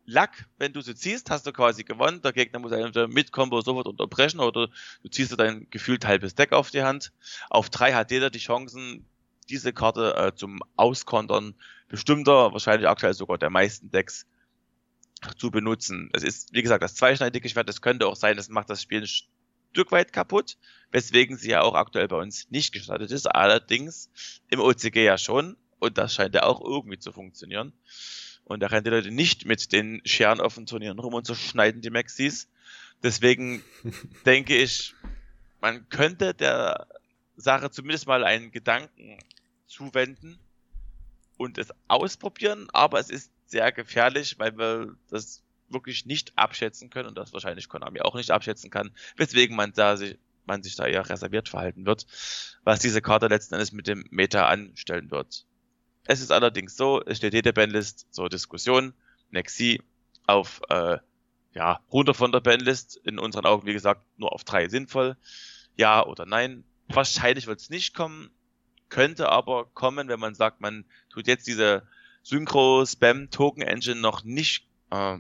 Lack, 0.06 0.46
wenn 0.58 0.74
du 0.74 0.82
sie 0.82 0.96
ziehst, 0.96 1.30
hast 1.30 1.46
du 1.46 1.54
quasi 1.54 1.84
gewonnen. 1.84 2.22
Der 2.22 2.34
Gegner 2.34 2.60
muss 2.60 2.72
entweder 2.72 3.08
mit 3.08 3.32
Combo 3.32 3.62
sofort 3.62 3.88
unterbrechen 3.88 4.40
oder 4.40 4.68
du 5.04 5.10
ziehst 5.10 5.32
dir 5.32 5.38
dein 5.38 5.68
gefühlt 5.70 6.06
halbes 6.06 6.36
Deck 6.36 6.54
auf 6.54 6.72
die 6.72 6.84
Hand. 6.84 7.12
Auf 7.50 7.70
drei 7.70 7.94
hat 7.94 8.12
jeder 8.12 8.30
die 8.30 8.40
Chancen, 8.40 9.06
diese 9.50 9.74
Karte 9.74 10.16
äh, 10.16 10.36
zum 10.36 10.60
Auskontern 10.76 11.56
bestimmter, 11.88 12.52
wahrscheinlich 12.52 12.88
aktuell 12.88 13.14
sogar 13.14 13.38
der 13.38 13.50
meisten 13.50 13.92
Decks 13.92 14.26
zu 15.38 15.52
benutzen. 15.52 16.10
Es 16.14 16.24
ist, 16.24 16.54
wie 16.54 16.62
gesagt, 16.62 16.84
das 16.84 16.96
zweischneidige 16.96 17.48
Schwert. 17.48 17.70
Es 17.70 17.82
könnte 17.82 18.08
auch 18.08 18.16
sein, 18.16 18.38
es 18.38 18.50
macht 18.50 18.70
das 18.70 18.82
Spiel 18.82 19.02
ein 19.02 19.08
Stück 19.08 19.92
weit 19.92 20.14
kaputt, 20.14 20.58
weswegen 20.92 21.38
sie 21.38 21.52
ja 21.52 21.62
auch 21.62 21.76
aktuell 21.76 22.08
bei 22.08 22.18
uns 22.18 22.50
nicht 22.50 22.74
gestartet 22.74 23.12
ist. 23.12 23.28
Allerdings 23.28 24.10
im 24.50 24.60
OCG 24.60 25.04
ja 25.04 25.18
schon 25.18 25.58
und 25.80 25.98
das 25.98 26.14
scheint 26.14 26.36
ja 26.36 26.44
auch 26.44 26.62
irgendwie 26.62 27.00
zu 27.00 27.12
funktionieren. 27.12 27.74
Und 28.52 28.60
da 28.60 28.68
rennen 28.68 28.84
die 28.84 28.90
Leute 28.90 29.12
nicht 29.12 29.46
mit 29.46 29.72
den 29.72 30.02
Scheren 30.06 30.42
auf 30.42 30.56
den 30.56 30.66
Turnieren 30.66 31.00
rum 31.00 31.14
und 31.14 31.26
zerschneiden 31.26 31.82
die 31.82 31.90
Maxis. 31.90 32.50
Deswegen 33.04 33.64
denke 34.26 34.56
ich, 34.56 34.94
man 35.62 35.88
könnte 35.90 36.34
der 36.34 36.88
Sache 37.36 37.72
zumindest 37.72 38.08
mal 38.08 38.24
einen 38.24 38.52
Gedanken 38.52 39.18
zuwenden 39.68 40.38
und 41.38 41.58
es 41.58 41.70
ausprobieren, 41.88 42.68
aber 42.74 43.00
es 43.00 43.10
ist 43.10 43.32
sehr 43.46 43.72
gefährlich, 43.72 44.38
weil 44.38 44.58
wir 44.58 44.96
das 45.10 45.44
wirklich 45.70 46.06
nicht 46.06 46.34
abschätzen 46.36 46.90
können 46.90 47.08
und 47.08 47.18
das 47.18 47.34
wahrscheinlich 47.34 47.70
Konami 47.70 48.02
auch 48.02 48.16
nicht 48.16 48.32
abschätzen 48.32 48.70
kann, 48.70 48.92
weswegen 49.16 49.56
man 49.56 49.72
da 49.74 49.98
sich, 49.98 50.18
man 50.46 50.62
sich 50.64 50.76
da 50.76 50.86
eher 50.86 51.10
reserviert 51.10 51.50
verhalten 51.50 51.86
wird, 51.86 52.06
was 52.64 52.80
diese 52.80 53.02
Karte 53.02 53.28
letzten 53.28 53.56
Endes 53.56 53.72
mit 53.72 53.88
dem 53.88 54.06
Meta 54.12 54.48
anstellen 54.48 55.10
wird. 55.10 55.46
Es 56.06 56.22
ist 56.22 56.32
allerdings 56.32 56.76
so, 56.76 57.02
es 57.06 57.18
steht 57.18 57.34
jede 57.34 57.54
Bandlist 57.54 58.08
zur 58.14 58.30
Diskussion. 58.30 58.94
Nexi 59.30 59.82
auf, 60.28 60.62
äh, 60.70 60.98
ja, 61.54 61.80
runter 61.92 62.14
von 62.14 62.32
der 62.32 62.40
Bandlist. 62.40 62.98
In 62.98 63.20
unseren 63.20 63.46
Augen, 63.46 63.68
wie 63.68 63.74
gesagt, 63.74 64.04
nur 64.18 64.34
auf 64.34 64.44
drei 64.44 64.68
sinnvoll. 64.68 65.18
Ja 65.78 66.06
oder 66.06 66.26
nein. 66.26 66.64
Wahrscheinlich 66.88 67.48
wird 67.48 67.60
es 67.60 67.70
nicht 67.70 67.94
kommen. 67.94 68.32
Könnte 68.90 69.30
aber 69.30 69.66
kommen, 69.66 70.10
wenn 70.10 70.20
man 70.20 70.36
sagt, 70.36 70.60
man 70.60 70.86
tut 71.10 71.28
jetzt 71.28 71.48
diese 71.48 71.88
Synchro-Spam-Token-Engine 72.24 74.00
noch 74.00 74.24
nicht 74.24 74.68
äh, 74.90 75.18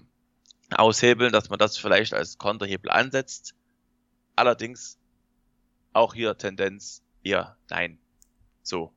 aushebeln, 0.72 1.32
dass 1.32 1.50
man 1.50 1.60
das 1.60 1.78
vielleicht 1.78 2.14
als 2.14 2.38
Konterhebel 2.38 2.92
ansetzt. 2.92 3.56
Allerdings 4.36 4.98
auch 5.94 6.14
hier 6.14 6.38
Tendenz 6.38 7.04
eher 7.24 7.58
nein. 7.70 7.98
So. 8.64 8.94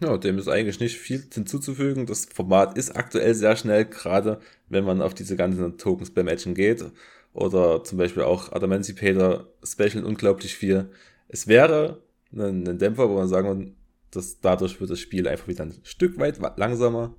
Ja, 0.00 0.16
dem 0.18 0.38
ist 0.38 0.48
eigentlich 0.48 0.80
nicht 0.80 0.98
viel 0.98 1.24
hinzuzufügen. 1.32 2.06
Das 2.06 2.26
Format 2.26 2.76
ist 2.76 2.96
aktuell 2.96 3.34
sehr 3.34 3.56
schnell, 3.56 3.86
gerade 3.86 4.40
wenn 4.68 4.84
man 4.84 5.00
auf 5.00 5.14
diese 5.14 5.36
ganzen 5.36 5.78
Tokens 5.78 6.10
beim 6.10 6.26
Matchen 6.26 6.54
geht. 6.54 6.84
Oder 7.32 7.84
zum 7.84 7.98
Beispiel 7.98 8.22
auch 8.22 8.52
Adamancipator 8.52 9.48
Special 9.62 10.04
unglaublich 10.04 10.54
viel. 10.54 10.90
Es 11.28 11.46
wäre 11.46 12.02
ein, 12.32 12.66
ein 12.66 12.78
Dämpfer, 12.78 13.08
wo 13.08 13.14
man 13.14 13.28
sagen 13.28 13.48
kann, 13.48 13.76
dass 14.10 14.40
dadurch 14.40 14.80
wird 14.80 14.90
das 14.90 15.00
Spiel 15.00 15.28
einfach 15.28 15.48
wieder 15.48 15.64
ein 15.64 15.74
Stück 15.82 16.18
weit 16.18 16.38
langsamer. 16.56 17.14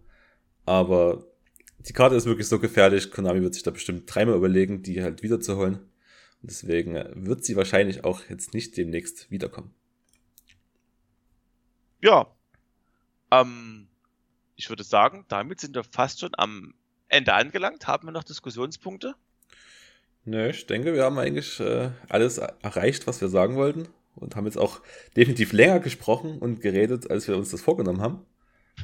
Aber 0.65 1.25
die 1.80 1.93
Karte 1.93 2.15
ist 2.15 2.25
wirklich 2.25 2.47
so 2.47 2.59
gefährlich. 2.59 3.11
Konami 3.11 3.41
wird 3.41 3.53
sich 3.53 3.63
da 3.63 3.71
bestimmt 3.71 4.03
dreimal 4.13 4.36
überlegen, 4.36 4.84
die 4.84 5.01
halt 5.03 5.23
wiederzuholen. 5.23 5.75
Und 6.41 6.51
deswegen 6.51 6.95
wird 7.15 7.43
sie 7.43 7.55
wahrscheinlich 7.55 8.03
auch 8.03 8.21
jetzt 8.30 8.53
nicht 8.53 8.78
demnächst 8.78 9.32
wiederkommen. 9.32 9.73
Ja, 12.01 12.36
ähm, 13.32 13.88
ich 14.55 14.69
würde 14.69 14.84
sagen, 14.84 15.25
damit 15.28 15.59
sind 15.61 15.75
wir 15.75 15.84
fast 15.84 16.19
schon 16.19 16.32
am 16.38 16.73
Ende 17.07 17.34
angelangt. 17.34 17.88
Haben 17.88 18.07
wir 18.07 18.11
noch 18.11 18.23
Diskussionspunkte? 18.23 19.15
Nö, 20.25 20.49
ich 20.49 20.65
denke, 20.67 20.93
wir 20.93 21.03
haben 21.03 21.17
eigentlich 21.19 21.59
äh, 21.59 21.91
alles 22.09 22.38
erreicht, 22.38 23.07
was 23.07 23.21
wir 23.21 23.30
sagen 23.30 23.55
wollten. 23.55 23.88
Und 24.15 24.36
haben 24.36 24.45
jetzt 24.45 24.57
auch 24.57 24.82
definitiv 25.15 25.53
länger 25.53 25.80
gesprochen 25.80 26.39
und 26.39 26.59
geredet, 26.59 27.09
als 27.09 27.28
wir 27.28 27.38
uns 27.38 27.51
das 27.51 27.61
vorgenommen 27.61 28.01
haben. 28.01 28.25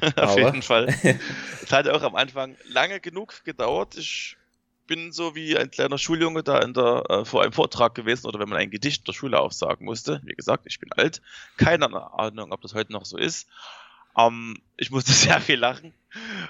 Auf 0.00 0.16
Aber 0.16 0.40
jeden 0.40 0.62
Fall. 0.62 0.94
Es 1.62 1.72
hat 1.72 1.88
auch 1.88 2.02
am 2.02 2.14
Anfang 2.14 2.56
lange 2.68 3.00
genug 3.00 3.44
gedauert. 3.44 3.96
Ich 3.96 4.36
bin 4.86 5.12
so 5.12 5.34
wie 5.34 5.56
ein 5.56 5.70
kleiner 5.70 5.98
Schuljunge 5.98 6.42
da 6.42 6.60
in 6.60 6.74
der, 6.74 7.04
äh, 7.08 7.24
vor 7.24 7.42
einem 7.42 7.52
Vortrag 7.52 7.94
gewesen 7.94 8.26
oder 8.26 8.38
wenn 8.38 8.48
man 8.48 8.58
ein 8.58 8.70
Gedicht 8.70 9.08
der 9.08 9.12
Schule 9.12 9.40
aufsagen 9.40 9.84
musste. 9.84 10.20
Wie 10.24 10.34
gesagt, 10.34 10.64
ich 10.66 10.78
bin 10.78 10.92
alt. 10.92 11.20
Keine 11.56 11.86
Ahnung, 12.12 12.52
ob 12.52 12.60
das 12.60 12.74
heute 12.74 12.92
noch 12.92 13.04
so 13.04 13.16
ist. 13.16 13.48
Ähm, 14.16 14.60
ich 14.76 14.90
musste 14.90 15.12
sehr 15.12 15.40
viel 15.40 15.58
lachen 15.58 15.92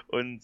und 0.09 0.43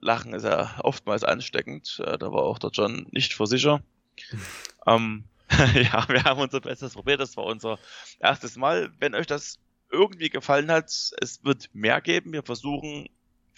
Lachen 0.00 0.34
ist 0.34 0.44
ja 0.44 0.78
oftmals 0.82 1.24
ansteckend. 1.24 2.02
Äh, 2.04 2.18
da 2.18 2.32
war 2.32 2.42
auch 2.42 2.58
der 2.58 2.70
John 2.70 3.06
nicht 3.12 3.34
vor 3.34 3.46
sicher. 3.46 3.82
ähm, 4.86 5.24
ja, 5.74 6.08
wir 6.08 6.24
haben 6.24 6.40
unser 6.40 6.60
Bestes 6.60 6.94
probiert. 6.94 7.20
Das 7.20 7.36
war 7.36 7.44
unser 7.44 7.78
erstes 8.18 8.56
Mal. 8.56 8.92
Wenn 8.98 9.14
euch 9.14 9.26
das 9.26 9.58
irgendwie 9.90 10.30
gefallen 10.30 10.70
hat, 10.70 10.86
es 11.20 11.44
wird 11.44 11.70
mehr 11.72 12.00
geben. 12.00 12.32
Wir 12.32 12.42
versuchen 12.42 13.08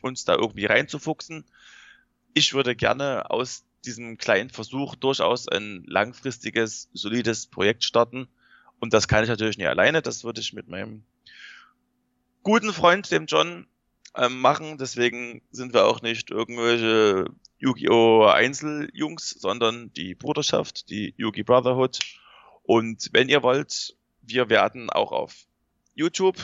uns 0.02 0.24
da 0.24 0.34
irgendwie 0.34 0.66
reinzufuchsen. 0.66 1.44
Ich 2.34 2.54
würde 2.54 2.76
gerne 2.76 3.30
aus 3.30 3.64
diesem 3.84 4.18
kleinen 4.18 4.50
Versuch 4.50 4.94
durchaus 4.96 5.48
ein 5.48 5.84
langfristiges, 5.86 6.88
solides 6.92 7.46
Projekt 7.46 7.84
starten. 7.84 8.28
Und 8.78 8.92
das 8.92 9.08
kann 9.08 9.22
ich 9.22 9.30
natürlich 9.30 9.58
nicht 9.58 9.68
alleine. 9.68 10.02
Das 10.02 10.24
würde 10.24 10.40
ich 10.40 10.52
mit 10.52 10.68
meinem 10.68 11.04
guten 12.46 12.72
Freund, 12.72 13.10
dem 13.10 13.26
John, 13.26 13.66
ähm, 14.14 14.40
machen. 14.40 14.78
Deswegen 14.78 15.42
sind 15.50 15.74
wir 15.74 15.84
auch 15.84 16.00
nicht 16.00 16.30
irgendwelche 16.30 17.24
Yu-Gi-Oh! 17.58 18.24
Einzeljungs, 18.24 19.30
sondern 19.30 19.92
die 19.94 20.14
Bruderschaft, 20.14 20.88
die 20.88 21.12
Yugi 21.16 21.42
Brotherhood. 21.42 21.98
Und 22.62 23.08
wenn 23.10 23.28
ihr 23.28 23.42
wollt, 23.42 23.96
wir 24.22 24.48
werden 24.48 24.90
auch 24.90 25.10
auf 25.10 25.34
YouTube 25.96 26.36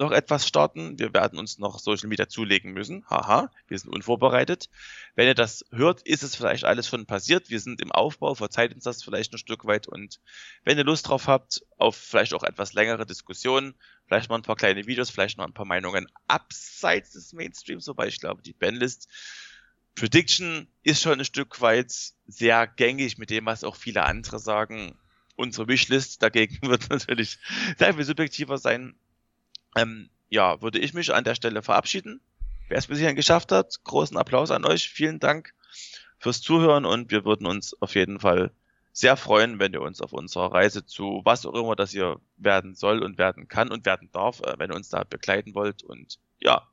noch 0.00 0.10
etwas 0.10 0.48
starten. 0.48 0.98
Wir 0.98 1.14
werden 1.14 1.38
uns 1.38 1.58
noch 1.58 1.78
Social 1.78 2.08
Media 2.08 2.28
zulegen 2.28 2.72
müssen. 2.72 3.04
Haha, 3.08 3.50
wir 3.68 3.78
sind 3.78 3.90
unvorbereitet. 3.90 4.68
Wenn 5.14 5.26
ihr 5.26 5.34
das 5.34 5.64
hört, 5.70 6.02
ist 6.02 6.22
es 6.22 6.34
vielleicht 6.34 6.64
alles 6.64 6.88
schon 6.88 7.06
passiert. 7.06 7.50
Wir 7.50 7.60
sind 7.60 7.80
im 7.80 7.92
Aufbau, 7.92 8.34
verzeiht 8.34 8.74
uns 8.74 8.84
das 8.84 9.02
vielleicht 9.02 9.32
ein 9.32 9.38
Stück 9.38 9.66
weit. 9.66 9.86
Und 9.86 10.20
wenn 10.64 10.78
ihr 10.78 10.84
Lust 10.84 11.08
drauf 11.08 11.28
habt, 11.28 11.62
auf 11.76 11.96
vielleicht 11.96 12.34
auch 12.34 12.42
etwas 12.42 12.72
längere 12.72 13.06
Diskussionen, 13.06 13.74
vielleicht 14.06 14.30
mal 14.30 14.36
ein 14.36 14.42
paar 14.42 14.56
kleine 14.56 14.86
Videos, 14.86 15.10
vielleicht 15.10 15.38
noch 15.38 15.46
ein 15.46 15.54
paar 15.54 15.66
Meinungen 15.66 16.08
abseits 16.26 17.12
des 17.12 17.32
Mainstreams, 17.32 17.86
wobei 17.86 18.08
ich 18.08 18.20
glaube, 18.20 18.42
die 18.42 18.54
Bandlist 18.54 19.08
Prediction 19.94 20.68
ist 20.82 21.02
schon 21.02 21.18
ein 21.18 21.24
Stück 21.24 21.60
weit 21.60 21.92
sehr 22.26 22.66
gängig 22.66 23.18
mit 23.18 23.30
dem, 23.30 23.46
was 23.46 23.64
auch 23.64 23.76
viele 23.76 24.04
andere 24.04 24.38
sagen. 24.38 24.98
Unsere 25.36 25.68
Wishlist 25.68 26.22
dagegen 26.22 26.58
wird 26.68 26.88
natürlich 26.90 27.38
sehr 27.76 27.94
viel 27.94 28.04
subjektiver 28.04 28.58
sein. 28.58 28.94
Ähm, 29.76 30.10
ja, 30.28 30.60
würde 30.62 30.78
ich 30.78 30.94
mich 30.94 31.12
an 31.12 31.24
der 31.24 31.34
Stelle 31.34 31.62
verabschieden. 31.62 32.20
Wer 32.68 32.78
es 32.78 32.86
bis 32.86 32.98
hierhin 32.98 33.16
geschafft 33.16 33.52
hat, 33.52 33.82
großen 33.84 34.16
Applaus 34.16 34.50
an 34.50 34.64
euch. 34.64 34.88
Vielen 34.88 35.18
Dank 35.18 35.54
fürs 36.18 36.40
Zuhören 36.40 36.84
und 36.84 37.10
wir 37.10 37.24
würden 37.24 37.46
uns 37.46 37.80
auf 37.80 37.94
jeden 37.94 38.20
Fall 38.20 38.52
sehr 38.92 39.16
freuen, 39.16 39.58
wenn 39.58 39.72
ihr 39.72 39.80
uns 39.80 40.00
auf 40.00 40.12
unserer 40.12 40.52
Reise 40.52 40.84
zu 40.84 41.22
was 41.24 41.46
auch 41.46 41.54
immer 41.54 41.76
das 41.76 41.92
hier 41.92 42.20
werden 42.36 42.74
soll 42.74 43.02
und 43.02 43.18
werden 43.18 43.48
kann 43.48 43.70
und 43.70 43.86
werden 43.86 44.10
darf, 44.12 44.40
äh, 44.40 44.54
wenn 44.58 44.70
ihr 44.70 44.76
uns 44.76 44.88
da 44.88 45.04
begleiten 45.04 45.54
wollt. 45.54 45.82
Und 45.82 46.18
ja, 46.38 46.68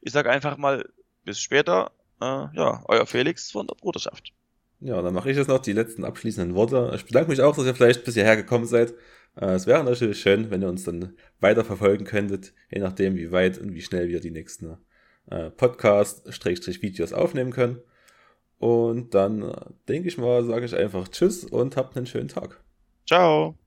ich 0.00 0.12
sage 0.12 0.30
einfach 0.30 0.56
mal 0.56 0.88
bis 1.24 1.40
später 1.40 1.92
äh, 2.20 2.46
ja, 2.54 2.82
euer 2.86 3.06
Felix 3.06 3.50
von 3.50 3.66
der 3.66 3.74
Bruderschaft. 3.74 4.32
Ja, 4.80 5.02
dann 5.02 5.12
mache 5.12 5.30
ich 5.30 5.36
jetzt 5.36 5.48
noch 5.48 5.58
die 5.58 5.72
letzten 5.72 6.04
abschließenden 6.04 6.54
Worte. 6.54 6.92
Ich 6.94 7.04
bedanke 7.04 7.30
mich 7.30 7.42
auch, 7.42 7.54
dass 7.54 7.66
ihr 7.66 7.74
vielleicht 7.74 8.04
bis 8.04 8.14
hierher 8.14 8.36
gekommen 8.36 8.64
seid. 8.64 8.94
Äh, 9.36 9.52
es 9.52 9.66
wäre 9.66 9.84
natürlich 9.84 10.20
schön, 10.20 10.50
wenn 10.50 10.62
ihr 10.62 10.68
uns 10.68 10.84
dann 10.84 11.14
weiter 11.38 11.64
verfolgen 11.64 12.04
könntet, 12.04 12.54
je 12.70 12.80
nachdem, 12.80 13.16
wie 13.16 13.30
weit 13.30 13.58
und 13.58 13.74
wie 13.74 13.82
schnell 13.82 14.08
wir 14.08 14.20
die 14.20 14.30
nächsten 14.30 14.78
äh, 15.30 15.50
Podcast-Videos 15.50 17.12
aufnehmen 17.12 17.52
können. 17.52 17.80
Und 18.58 19.14
dann 19.14 19.42
äh, 19.42 19.54
denke 19.88 20.08
ich 20.08 20.18
mal, 20.18 20.44
sage 20.44 20.64
ich 20.64 20.74
einfach 20.74 21.08
Tschüss 21.08 21.44
und 21.44 21.76
habt 21.76 21.96
einen 21.96 22.06
schönen 22.06 22.28
Tag. 22.28 22.62
Ciao. 23.06 23.59